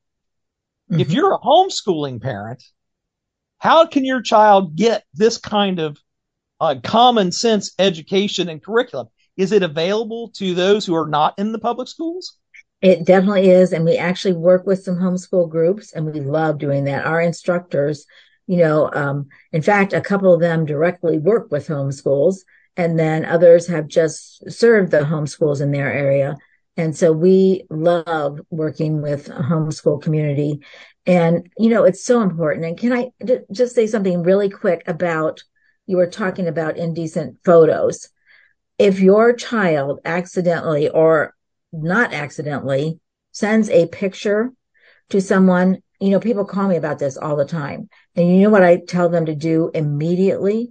Mm-hmm. 0.90 1.00
If 1.00 1.12
you're 1.12 1.32
a 1.32 1.38
homeschooling 1.38 2.20
parent, 2.20 2.62
how 3.58 3.86
can 3.86 4.04
your 4.04 4.20
child 4.20 4.76
get 4.76 5.04
this 5.14 5.38
kind 5.38 5.78
of 5.78 5.96
uh, 6.60 6.76
common 6.82 7.32
sense 7.32 7.74
education 7.78 8.48
and 8.48 8.62
curriculum? 8.62 9.08
Is 9.36 9.52
it 9.52 9.62
available 9.62 10.30
to 10.36 10.54
those 10.54 10.86
who 10.86 10.94
are 10.94 11.08
not 11.08 11.38
in 11.38 11.52
the 11.52 11.58
public 11.58 11.88
schools? 11.88 12.38
It 12.82 13.04
definitely 13.04 13.50
is. 13.50 13.72
And 13.72 13.84
we 13.84 13.96
actually 13.96 14.34
work 14.34 14.66
with 14.66 14.82
some 14.82 14.96
homeschool 14.96 15.50
groups 15.50 15.92
and 15.92 16.06
we 16.06 16.20
love 16.20 16.58
doing 16.58 16.84
that. 16.84 17.06
Our 17.06 17.20
instructors, 17.20 18.06
you 18.46 18.58
know, 18.58 18.90
um, 18.92 19.28
in 19.52 19.62
fact, 19.62 19.92
a 19.92 20.00
couple 20.00 20.32
of 20.32 20.40
them 20.40 20.66
directly 20.66 21.18
work 21.18 21.50
with 21.50 21.68
homeschools 21.68 22.38
and 22.76 22.98
then 22.98 23.24
others 23.24 23.66
have 23.66 23.88
just 23.88 24.50
served 24.50 24.90
the 24.90 24.98
homeschools 24.98 25.60
in 25.60 25.72
their 25.72 25.92
area. 25.92 26.36
And 26.76 26.94
so 26.94 27.10
we 27.10 27.64
love 27.70 28.38
working 28.50 29.00
with 29.00 29.28
a 29.28 29.42
homeschool 29.42 30.02
community. 30.02 30.60
And, 31.06 31.50
you 31.56 31.70
know, 31.70 31.84
it's 31.84 32.04
so 32.04 32.20
important. 32.20 32.66
And 32.66 32.76
can 32.78 32.92
I 32.92 33.10
d- 33.24 33.38
just 33.50 33.74
say 33.74 33.86
something 33.86 34.22
really 34.22 34.50
quick 34.50 34.82
about 34.86 35.42
you 35.86 35.96
were 35.96 36.06
talking 36.06 36.48
about 36.48 36.76
indecent 36.76 37.38
photos. 37.44 38.08
If 38.78 39.00
your 39.00 39.32
child 39.32 40.00
accidentally 40.04 40.88
or 40.88 41.34
not 41.72 42.12
accidentally 42.12 43.00
sends 43.32 43.70
a 43.70 43.86
picture 43.86 44.52
to 45.10 45.20
someone, 45.20 45.82
you 46.00 46.10
know, 46.10 46.20
people 46.20 46.44
call 46.44 46.68
me 46.68 46.76
about 46.76 46.98
this 46.98 47.16
all 47.16 47.36
the 47.36 47.44
time. 47.44 47.88
And 48.14 48.28
you 48.28 48.42
know 48.42 48.50
what 48.50 48.62
I 48.62 48.78
tell 48.78 49.08
them 49.08 49.26
to 49.26 49.34
do 49.34 49.70
immediately 49.72 50.70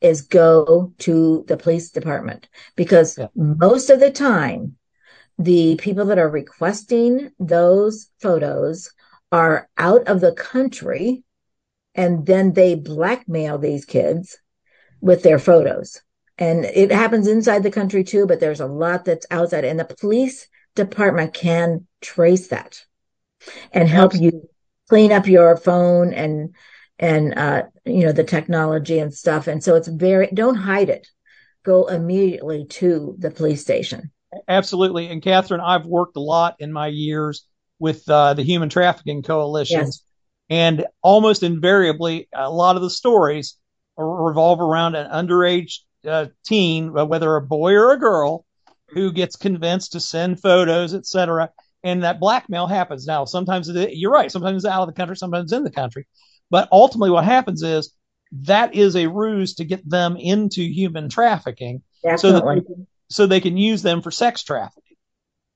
is 0.00 0.22
go 0.22 0.92
to 0.98 1.44
the 1.48 1.56
police 1.56 1.90
department 1.90 2.48
because 2.76 3.16
yeah. 3.18 3.28
most 3.34 3.90
of 3.90 4.00
the 4.00 4.10
time, 4.10 4.76
the 5.38 5.76
people 5.76 6.06
that 6.06 6.18
are 6.18 6.28
requesting 6.28 7.30
those 7.38 8.08
photos 8.20 8.92
are 9.32 9.68
out 9.76 10.06
of 10.06 10.20
the 10.20 10.32
country 10.32 11.24
and 11.94 12.26
then 12.26 12.52
they 12.52 12.74
blackmail 12.74 13.58
these 13.58 13.84
kids 13.84 14.38
with 15.04 15.22
their 15.22 15.38
photos. 15.38 16.00
And 16.38 16.64
it 16.64 16.90
happens 16.90 17.28
inside 17.28 17.62
the 17.62 17.70
country 17.70 18.02
too, 18.02 18.26
but 18.26 18.40
there's 18.40 18.60
a 18.60 18.66
lot 18.66 19.04
that's 19.04 19.26
outside 19.30 19.64
and 19.64 19.78
the 19.78 19.84
police 19.84 20.48
department 20.74 21.34
can 21.34 21.86
trace 22.00 22.48
that 22.48 22.82
and 23.72 23.86
help 23.86 24.14
you 24.14 24.48
clean 24.88 25.12
up 25.12 25.26
your 25.26 25.58
phone 25.58 26.14
and, 26.14 26.54
and, 26.98 27.34
uh, 27.34 27.64
you 27.84 28.00
know, 28.06 28.12
the 28.12 28.24
technology 28.24 28.98
and 28.98 29.12
stuff. 29.12 29.46
And 29.46 29.62
so 29.62 29.76
it's 29.76 29.88
very, 29.88 30.28
don't 30.32 30.54
hide 30.56 30.88
it. 30.88 31.06
Go 31.64 31.84
immediately 31.86 32.64
to 32.70 33.14
the 33.18 33.30
police 33.30 33.60
station. 33.60 34.10
Absolutely. 34.48 35.08
And 35.08 35.22
Catherine, 35.22 35.60
I've 35.60 35.84
worked 35.84 36.16
a 36.16 36.20
lot 36.20 36.56
in 36.58 36.72
my 36.72 36.86
years 36.86 37.46
with 37.78 38.08
uh, 38.08 38.32
the 38.32 38.42
human 38.42 38.70
trafficking 38.70 39.22
coalitions. 39.22 40.02
Yes. 40.02 40.02
And 40.48 40.86
almost 41.02 41.42
invariably, 41.42 42.28
a 42.34 42.50
lot 42.50 42.76
of 42.76 42.82
the 42.82 42.90
stories 42.90 43.56
revolve 43.96 44.60
around 44.60 44.94
an 44.94 45.10
underage 45.10 45.80
uh, 46.06 46.26
teen, 46.44 46.92
whether 46.92 47.36
a 47.36 47.42
boy 47.42 47.72
or 47.74 47.92
a 47.92 47.98
girl, 47.98 48.44
who 48.88 49.12
gets 49.12 49.36
convinced 49.36 49.92
to 49.92 50.00
send 50.00 50.40
photos, 50.40 50.94
etc. 50.94 51.50
And 51.82 52.04
that 52.04 52.20
blackmail 52.20 52.66
happens. 52.66 53.06
Now, 53.06 53.24
sometimes 53.24 53.68
it, 53.68 53.94
you're 53.94 54.12
right. 54.12 54.30
Sometimes 54.30 54.64
it's 54.64 54.72
out 54.72 54.82
of 54.82 54.88
the 54.88 54.98
country, 54.98 55.16
sometimes 55.16 55.52
in 55.52 55.64
the 55.64 55.70
country. 55.70 56.06
But 56.50 56.68
ultimately, 56.70 57.10
what 57.10 57.24
happens 57.24 57.62
is 57.62 57.92
that 58.32 58.74
is 58.74 58.96
a 58.96 59.06
ruse 59.06 59.54
to 59.56 59.64
get 59.64 59.88
them 59.88 60.16
into 60.16 60.62
human 60.62 61.08
trafficking, 61.08 61.82
Definitely. 62.02 62.18
so 62.20 62.32
that 62.32 62.44
they 62.44 62.60
can, 62.60 62.86
so 63.10 63.26
they 63.26 63.40
can 63.40 63.56
use 63.56 63.82
them 63.82 64.02
for 64.02 64.10
sex 64.10 64.42
trafficking. 64.42 64.96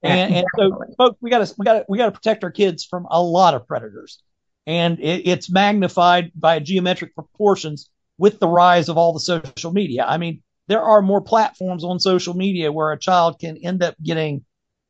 And, 0.02 0.32
and 0.32 0.46
so, 0.56 0.80
folks, 0.96 1.16
we 1.20 1.30
got 1.30 1.44
to 1.44 1.54
we 1.58 1.64
got 1.64 1.72
to 1.74 1.84
we 1.88 1.98
got 1.98 2.06
to 2.06 2.12
protect 2.12 2.44
our 2.44 2.52
kids 2.52 2.84
from 2.84 3.06
a 3.10 3.20
lot 3.20 3.54
of 3.54 3.66
predators, 3.66 4.22
and 4.66 4.98
it, 5.00 5.26
it's 5.26 5.50
magnified 5.50 6.30
by 6.36 6.60
geometric 6.60 7.14
proportions 7.14 7.90
with 8.18 8.40
the 8.40 8.48
rise 8.48 8.88
of 8.88 8.98
all 8.98 9.12
the 9.12 9.20
social 9.20 9.72
media. 9.72 10.04
I 10.04 10.18
mean, 10.18 10.42
there 10.66 10.82
are 10.82 11.00
more 11.00 11.22
platforms 11.22 11.84
on 11.84 11.98
social 11.98 12.34
media 12.34 12.70
where 12.70 12.92
a 12.92 12.98
child 12.98 13.38
can 13.38 13.56
end 13.58 13.82
up 13.82 13.94
getting 14.02 14.44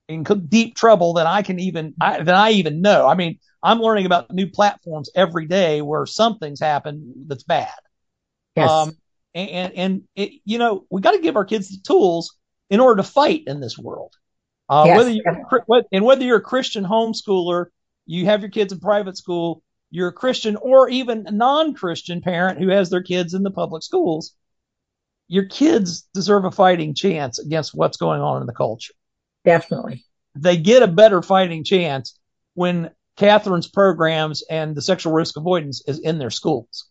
in 0.09 0.25
deep 0.25 0.75
trouble 0.75 1.13
than 1.13 1.27
I 1.27 1.43
can 1.43 1.61
even 1.61 1.95
I, 2.01 2.23
than 2.23 2.35
I 2.35 2.51
even 2.53 2.81
know. 2.81 3.07
I 3.07 3.15
mean, 3.15 3.39
I'm 3.63 3.81
learning 3.81 4.07
about 4.07 4.33
new 4.33 4.49
platforms 4.49 5.11
every 5.15 5.47
day 5.47 5.83
where 5.83 6.07
something's 6.07 6.61
happened 6.61 7.27
that's 7.27 7.45
bad. 7.45 7.75
Yes. 8.57 8.71
Um, 8.71 8.93
and 9.35 9.73
and 9.75 10.03
it, 10.17 10.33
you 10.45 10.59
know, 10.59 10.87
we 10.91 11.01
got 11.01 11.13
to 11.13 11.21
give 11.21 11.37
our 11.37 11.45
kids 11.45 11.69
the 11.69 11.79
tools 11.87 12.37
in 12.71 12.81
order 12.81 13.03
to 13.03 13.09
fight 13.09 13.45
in 13.47 13.61
this 13.61 13.79
world. 13.79 14.15
Uh, 14.69 14.85
yes. 14.87 14.97
whether 14.97 15.11
you 15.11 15.23
and 15.93 16.05
whether 16.05 16.25
you're 16.25 16.39
a 16.39 16.43
Christian 16.43 16.85
homeschooler, 16.85 17.67
you 18.07 18.25
have 18.25 18.41
your 18.41 18.51
kids 18.51 18.73
in 18.73 18.81
private 18.81 19.17
school, 19.17 19.63
you're 19.91 20.09
a 20.09 20.13
Christian 20.13 20.57
or 20.57 20.89
even 20.89 21.27
a 21.27 21.31
non-Christian 21.31 22.21
parent 22.21 22.59
who 22.59 22.69
has 22.69 22.91
their 22.91 23.03
kids 23.03 23.35
in 23.35 23.43
the 23.43 23.51
public 23.51 23.83
schools, 23.83 24.35
your 25.29 25.45
kids 25.45 26.03
deserve 26.15 26.45
a 26.45 26.51
fighting 26.51 26.95
chance 26.95 27.39
against 27.39 27.75
what's 27.75 27.97
going 27.97 28.21
on 28.21 28.41
in 28.41 28.47
the 28.47 28.53
culture. 28.53 28.95
Definitely. 29.45 30.05
They 30.35 30.57
get 30.57 30.83
a 30.83 30.89
better 30.89 31.23
fighting 31.23 31.65
chance 31.65 32.19
when 32.55 32.91
Catherine's 33.17 33.69
programs 33.69 34.43
and 34.49 34.77
the 34.77 34.83
sexual 34.83 35.13
risk 35.13 35.37
avoidance 35.37 35.83
is 35.87 35.99
in 35.99 36.19
their 36.19 36.31
schools. 36.31 36.87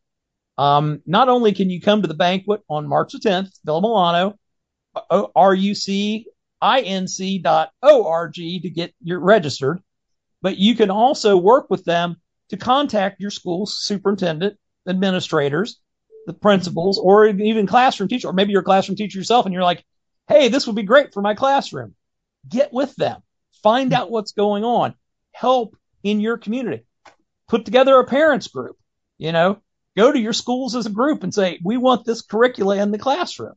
Um, 0.58 1.02
not 1.06 1.30
only 1.30 1.54
can 1.54 1.70
you 1.70 1.80
come 1.80 2.02
to 2.02 2.08
the 2.08 2.14
banquet 2.14 2.62
on 2.70 2.88
March 2.88 3.14
the 3.14 3.20
10th, 3.20 3.52
Villa 3.64 3.82
Milano, 3.82 4.38
rucinc.org 5.12 5.94
to 8.34 8.70
get 8.70 8.94
your 9.04 9.20
registered, 9.20 9.80
but 10.42 10.58
you 10.58 10.76
can 10.76 10.90
also 10.90 11.38
work 11.38 11.70
with 11.70 11.86
them 11.86 12.18
to 12.50 12.58
contact 12.58 13.20
your 13.20 13.32
school's 13.32 13.78
superintendent, 13.78 14.58
administrators, 14.88 15.80
the 16.26 16.34
principals, 16.34 17.00
or 17.00 17.28
even 17.28 17.68
classroom 17.68 18.10
teacher, 18.10 18.28
or 18.28 18.34
maybe 18.34 18.52
you're 18.52 18.62
a 18.62 18.66
classroom 18.66 18.96
teacher 18.96 19.18
yourself 19.18 19.46
and 19.46 19.54
you're 19.54 19.64
like, 19.64 19.84
Hey, 20.28 20.50
this 20.50 20.68
would 20.68 20.76
be 20.76 20.84
great 20.84 21.14
for 21.14 21.22
my 21.22 21.36
classroom. 21.36 21.96
Get 22.48 22.74
with 22.74 22.96
them, 22.96 23.22
find 23.64 23.94
out 23.94 24.12
what's 24.12 24.34
going 24.34 24.64
on, 24.64 24.94
help 25.32 25.76
in 26.04 26.20
your 26.20 26.38
community, 26.38 26.86
put 27.48 27.66
together 27.66 27.98
a 27.98 28.06
parents 28.06 28.48
group, 28.48 28.78
you 29.18 29.32
know, 29.32 29.62
go 29.96 30.12
to 30.12 30.20
your 30.20 30.34
schools 30.34 30.76
as 30.76 30.86
a 30.86 30.92
group 30.92 31.24
and 31.24 31.34
say, 31.34 31.60
we 31.64 31.78
want 31.78 32.06
this 32.06 32.22
curricula 32.22 32.78
in 32.78 32.92
the 32.92 32.98
classroom. 32.98 33.54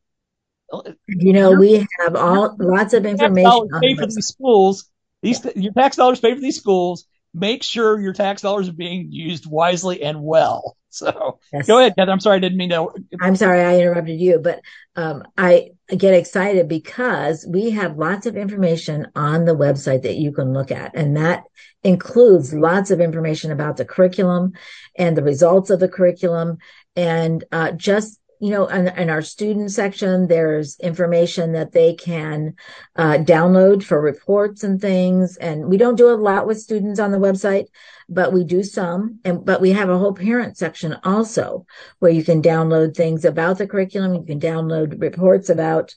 You 1.09 1.32
know, 1.32 1.53
we 1.53 1.86
have 1.99 2.14
all 2.14 2.57
lots 2.59 2.95
of 2.95 3.05
information. 3.05 3.68
Pay 3.82 3.97
for 3.97 4.07
these 4.07 4.26
schools. 4.28 4.88
These 5.22 5.45
your 5.57 5.72
tax 5.72 5.97
dollars 5.97 6.20
pay 6.20 6.34
for 6.34 6.41
these 6.41 6.57
schools. 6.57 7.07
Make 7.33 7.62
sure 7.62 8.01
your 8.01 8.12
tax 8.12 8.43
dollars 8.43 8.68
are 8.68 8.72
being 8.72 9.09
used 9.11 9.47
wisely 9.47 10.03
and 10.03 10.22
well. 10.22 10.76
So 10.91 11.39
yes. 11.53 11.66
go 11.68 11.78
ahead, 11.78 11.95
Heather. 11.97 12.11
I'm 12.11 12.20
sorry, 12.20 12.37
I 12.37 12.41
didn't 12.41 12.59
mean 12.59 12.70
to. 12.70 12.89
I'm 13.20 13.37
sorry 13.37 13.62
I 13.62 13.78
interrupted 13.78 14.20
you, 14.20 14.41
but 14.41 14.61
um, 14.97 15.22
I 15.39 15.70
get 15.97 16.14
excited 16.14 16.68
because 16.68 17.47
we 17.49 17.70
have 17.70 17.97
lots 17.97 18.26
of 18.26 18.37
information 18.37 19.07
on 19.14 19.45
the 19.45 19.55
website 19.55 20.03
that 20.03 20.16
you 20.16 20.33
can 20.33 20.53
look 20.53 20.72
at, 20.72 20.97
and 20.97 21.16
that 21.16 21.45
includes 21.85 22.53
lots 22.53 22.91
of 22.91 23.01
information 23.01 23.53
about 23.53 23.76
the 23.76 23.85
curriculum 23.85 24.53
and 24.99 25.16
the 25.16 25.22
results 25.22 25.70
of 25.70 25.78
the 25.78 25.89
curriculum, 25.89 26.59
and 26.97 27.45
uh, 27.53 27.70
just 27.70 28.20
you 28.41 28.51
know, 28.51 28.66
in, 28.66 28.88
in, 28.88 29.11
our 29.11 29.20
student 29.20 29.70
section, 29.70 30.26
there's 30.26 30.80
information 30.80 31.53
that 31.53 31.72
they 31.72 31.93
can 31.93 32.55
uh, 32.97 33.18
download 33.18 33.82
for 33.82 34.01
reports 34.01 34.64
and 34.64 34.80
things. 34.80 35.36
And 35.36 35.66
we 35.66 35.76
don't 35.76 35.97
do 35.97 36.09
a 36.09 36.16
lot 36.16 36.47
with 36.47 36.59
students 36.59 36.99
on 36.99 37.11
the 37.11 37.18
website, 37.18 37.66
but 38.09 38.32
we 38.32 38.45
do 38.45 38.62
some. 38.62 39.20
And 39.26 39.45
but 39.45 39.61
we 39.61 39.72
have 39.72 39.91
a 39.91 39.99
whole 39.99 40.14
parent 40.14 40.57
section 40.57 40.97
also 41.05 41.66
where 41.99 42.11
you 42.11 42.24
can 42.24 42.41
download 42.41 42.97
things 42.97 43.26
about 43.26 43.59
the 43.59 43.66
curriculum. 43.66 44.14
You 44.14 44.24
can 44.24 44.41
download 44.41 45.01
reports 45.03 45.51
about 45.51 45.95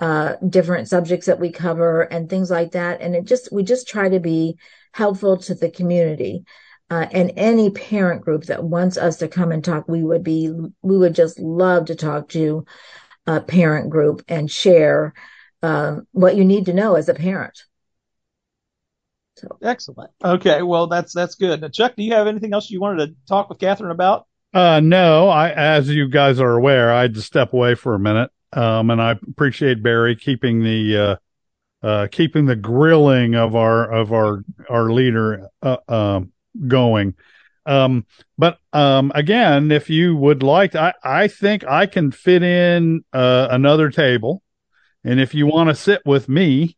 uh, 0.00 0.34
different 0.48 0.88
subjects 0.88 1.26
that 1.26 1.38
we 1.38 1.52
cover 1.52 2.02
and 2.02 2.28
things 2.28 2.50
like 2.50 2.72
that. 2.72 3.02
And 3.02 3.14
it 3.14 3.24
just 3.24 3.52
we 3.52 3.62
just 3.62 3.86
try 3.86 4.08
to 4.08 4.18
be 4.18 4.58
helpful 4.92 5.36
to 5.36 5.54
the 5.54 5.70
community 5.70 6.44
uh, 6.90 7.06
and 7.12 7.32
any 7.36 7.70
parent 7.70 8.22
group 8.22 8.44
that 8.44 8.64
wants 8.64 8.96
us 8.96 9.16
to 9.18 9.28
come 9.28 9.52
and 9.52 9.64
talk, 9.64 9.88
we 9.88 10.02
would 10.02 10.22
be, 10.22 10.52
we 10.82 10.98
would 10.98 11.14
just 11.14 11.38
love 11.38 11.86
to 11.86 11.94
talk 11.94 12.28
to 12.30 12.64
a 13.26 13.40
parent 13.40 13.90
group 13.90 14.22
and 14.28 14.50
share 14.50 15.14
um, 15.62 16.06
what 16.12 16.36
you 16.36 16.44
need 16.44 16.66
to 16.66 16.74
know 16.74 16.94
as 16.94 17.08
a 17.08 17.14
parent. 17.14 17.64
So. 19.36 19.58
Excellent. 19.62 20.10
Okay, 20.22 20.62
well 20.62 20.86
that's 20.86 21.12
that's 21.12 21.34
good. 21.34 21.60
Now, 21.60 21.68
Chuck, 21.68 21.96
do 21.96 22.04
you 22.04 22.12
have 22.12 22.28
anything 22.28 22.52
else 22.52 22.70
you 22.70 22.80
wanted 22.80 23.08
to 23.08 23.14
talk 23.26 23.48
with 23.48 23.58
Catherine 23.58 23.90
about? 23.90 24.26
Uh, 24.52 24.78
no. 24.80 25.28
I, 25.28 25.50
as 25.50 25.88
you 25.88 26.08
guys 26.08 26.38
are 26.38 26.52
aware, 26.52 26.92
I 26.92 27.02
had 27.02 27.14
to 27.14 27.22
step 27.22 27.52
away 27.52 27.74
for 27.74 27.94
a 27.94 27.98
minute. 27.98 28.30
Um, 28.52 28.90
and 28.90 29.02
I 29.02 29.12
appreciate 29.12 29.82
Barry 29.82 30.14
keeping 30.14 30.62
the 30.62 30.96
uh, 30.96 31.16
uh, 31.84 32.06
keeping 32.12 32.46
the 32.46 32.54
grilling 32.54 33.34
of 33.34 33.56
our 33.56 33.90
of 33.90 34.12
our 34.12 34.44
our 34.70 34.92
leader 34.92 35.48
uh, 35.60 35.78
um, 35.88 36.32
going. 36.68 37.14
Um, 37.66 38.06
but 38.36 38.58
um, 38.72 39.12
again, 39.14 39.70
if 39.70 39.88
you 39.88 40.16
would 40.16 40.42
like, 40.42 40.74
I, 40.74 40.92
I 41.02 41.28
think 41.28 41.64
I 41.66 41.86
can 41.86 42.10
fit 42.10 42.42
in 42.42 43.04
uh, 43.12 43.46
another 43.50 43.90
table. 43.90 44.42
And 45.02 45.18
if 45.20 45.34
you 45.34 45.46
want 45.46 45.70
to 45.70 45.74
sit 45.74 46.02
with 46.04 46.28
me, 46.28 46.76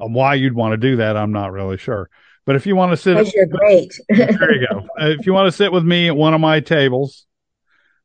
uh, 0.00 0.06
why 0.06 0.34
you'd 0.34 0.54
want 0.54 0.72
to 0.72 0.76
do 0.76 0.96
that, 0.96 1.16
I'm 1.16 1.32
not 1.32 1.52
really 1.52 1.78
sure. 1.78 2.10
But 2.46 2.56
if 2.56 2.66
you 2.66 2.76
want 2.76 2.92
to 2.92 2.96
sit, 2.96 3.16
at, 3.16 3.32
you're 3.32 3.46
great. 3.46 3.98
there 4.08 4.54
you 4.54 4.66
go. 4.68 4.86
If 4.98 5.24
you 5.26 5.32
want 5.32 5.46
to 5.46 5.52
sit 5.52 5.72
with 5.72 5.84
me 5.84 6.08
at 6.08 6.16
one 6.16 6.34
of 6.34 6.42
my 6.42 6.60
tables, 6.60 7.24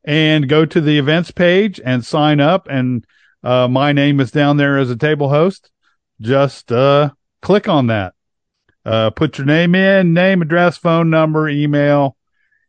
and 0.10 0.50
go 0.50 0.66
to 0.66 0.82
the 0.82 0.98
events 0.98 1.30
page 1.30 1.80
and 1.86 2.04
sign 2.04 2.40
up. 2.40 2.68
And 2.68 3.06
uh, 3.44 3.68
my 3.68 3.92
name 3.92 4.20
is 4.20 4.32
down 4.32 4.58
there 4.58 4.80
as 4.80 4.90
a 4.90 4.96
table 4.96 5.30
host. 5.30 5.70
Just 6.20 6.72
uh, 6.72 7.12
click 7.44 7.68
on 7.70 7.88
that. 7.88 8.16
Uh, 8.84 9.12
put 9.12 9.38
your 9.38 9.46
name 9.46 9.76
in, 9.76 10.16
name, 10.16 10.42
address, 10.42 10.78
phone 10.78 11.12
number, 11.12 11.48
email, 11.48 12.18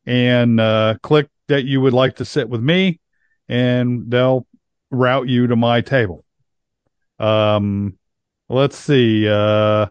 and 0.04 0.60
uh, 0.60 0.96
click 1.02 1.30
that 1.48 1.64
you 1.64 1.80
would 1.80 1.94
like 1.94 2.16
to 2.16 2.26
sit 2.26 2.46
with 2.46 2.60
me, 2.60 3.00
and 3.48 4.10
they'll 4.10 4.46
route 4.90 5.26
you 5.26 5.46
to 5.46 5.56
my 5.56 5.80
table. 5.80 6.26
Um, 7.18 7.96
let's 8.50 8.76
see. 8.76 9.26
Uh, 9.26 9.86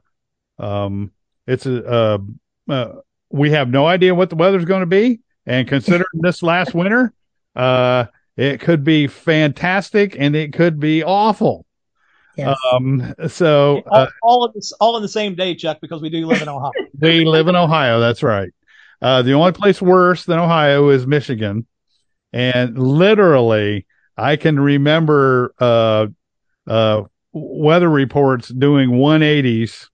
um, 0.60 1.12
it's 1.48 1.66
a, 1.66 2.22
uh, 2.70 2.94
we 3.32 3.50
have 3.50 3.70
no 3.70 3.88
idea 3.88 4.14
what 4.14 4.30
the 4.30 4.36
weather's 4.36 4.66
going 4.66 4.82
to 4.82 4.86
be. 4.86 5.22
And 5.48 5.68
considering 5.68 6.06
this 6.14 6.44
last 6.44 6.76
winter, 6.76 7.12
uh, 7.56 8.06
it 8.38 8.60
could 8.62 8.84
be 8.84 9.08
fantastic 9.08 10.16
and 10.18 10.36
it 10.36 10.54
could 10.54 10.80
be 10.80 11.04
awful. 11.04 11.66
Yes. 12.38 12.58
Um, 12.72 13.14
so 13.28 13.82
all, 13.88 14.02
uh, 14.02 14.08
all 14.24 14.46
of 14.46 14.54
this, 14.54 14.72
all 14.74 14.96
in 14.96 15.02
the 15.02 15.10
same 15.10 15.36
day, 15.36 15.56
Chuck, 15.56 15.80
because 15.82 16.02
we 16.02 16.10
do 16.10 16.26
live 16.26 16.42
in 16.42 16.48
Ohio. 16.48 16.72
we 17.00 17.26
live 17.26 17.48
in 17.48 17.56
Ohio. 17.56 18.00
That's 18.00 18.24
right. 18.24 18.50
Uh, 19.02 19.22
the 19.22 19.34
only 19.34 19.52
place 19.52 19.82
worse 19.82 20.26
than 20.26 20.40
Ohio 20.40 20.90
is 20.90 21.06
Michigan. 21.06 21.66
And 22.32 22.78
literally, 22.78 23.86
I 24.16 24.36
can 24.36 24.60
remember, 24.60 25.54
uh, 25.60 26.08
uh, 26.68 27.04
weather 27.34 27.90
reports 27.90 28.50
doing 28.50 28.92
180s 28.92 29.88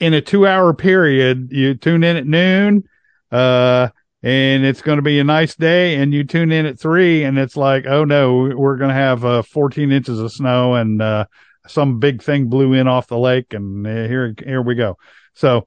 in 0.00 0.14
a 0.14 0.20
two 0.20 0.46
hour 0.46 0.74
period. 0.74 1.48
You 1.50 1.74
tune 1.74 2.04
in 2.04 2.16
at 2.16 2.26
noon, 2.26 2.84
uh, 3.30 3.88
and 4.22 4.64
it's 4.64 4.82
going 4.82 4.96
to 4.96 5.02
be 5.02 5.18
a 5.18 5.24
nice 5.24 5.54
day 5.54 5.96
and 5.96 6.12
you 6.12 6.24
tune 6.24 6.50
in 6.50 6.66
at 6.66 6.80
three 6.80 7.24
and 7.24 7.38
it's 7.38 7.56
like 7.56 7.86
oh 7.86 8.04
no 8.04 8.50
we're 8.56 8.76
going 8.76 8.88
to 8.88 8.94
have 8.94 9.24
uh, 9.24 9.42
14 9.42 9.92
inches 9.92 10.18
of 10.18 10.32
snow 10.32 10.74
and 10.74 11.02
uh, 11.02 11.26
some 11.66 11.98
big 11.98 12.22
thing 12.22 12.48
blew 12.48 12.72
in 12.72 12.88
off 12.88 13.06
the 13.06 13.18
lake 13.18 13.52
and 13.52 13.86
uh, 13.86 13.90
here 13.90 14.34
here 14.42 14.62
we 14.62 14.74
go. 14.74 14.96
So 15.34 15.66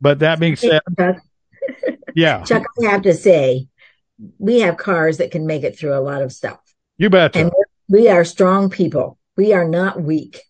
but 0.00 0.20
that 0.20 0.38
being 0.38 0.56
said 0.56 0.82
yeah. 2.14 2.42
Chuck 2.44 2.64
i 2.82 2.90
have 2.90 3.02
to 3.02 3.14
say 3.14 3.66
we 4.38 4.60
have 4.60 4.76
cars 4.76 5.18
that 5.18 5.30
can 5.30 5.46
make 5.46 5.62
it 5.62 5.78
through 5.78 5.94
a 5.94 6.00
lot 6.00 6.22
of 6.22 6.32
stuff. 6.32 6.60
You 6.98 7.10
bet 7.10 7.36
and 7.36 7.50
we 7.88 8.08
are 8.08 8.24
strong 8.24 8.70
people. 8.70 9.18
We 9.36 9.52
are 9.52 9.66
not 9.66 10.00
weak. 10.00 10.40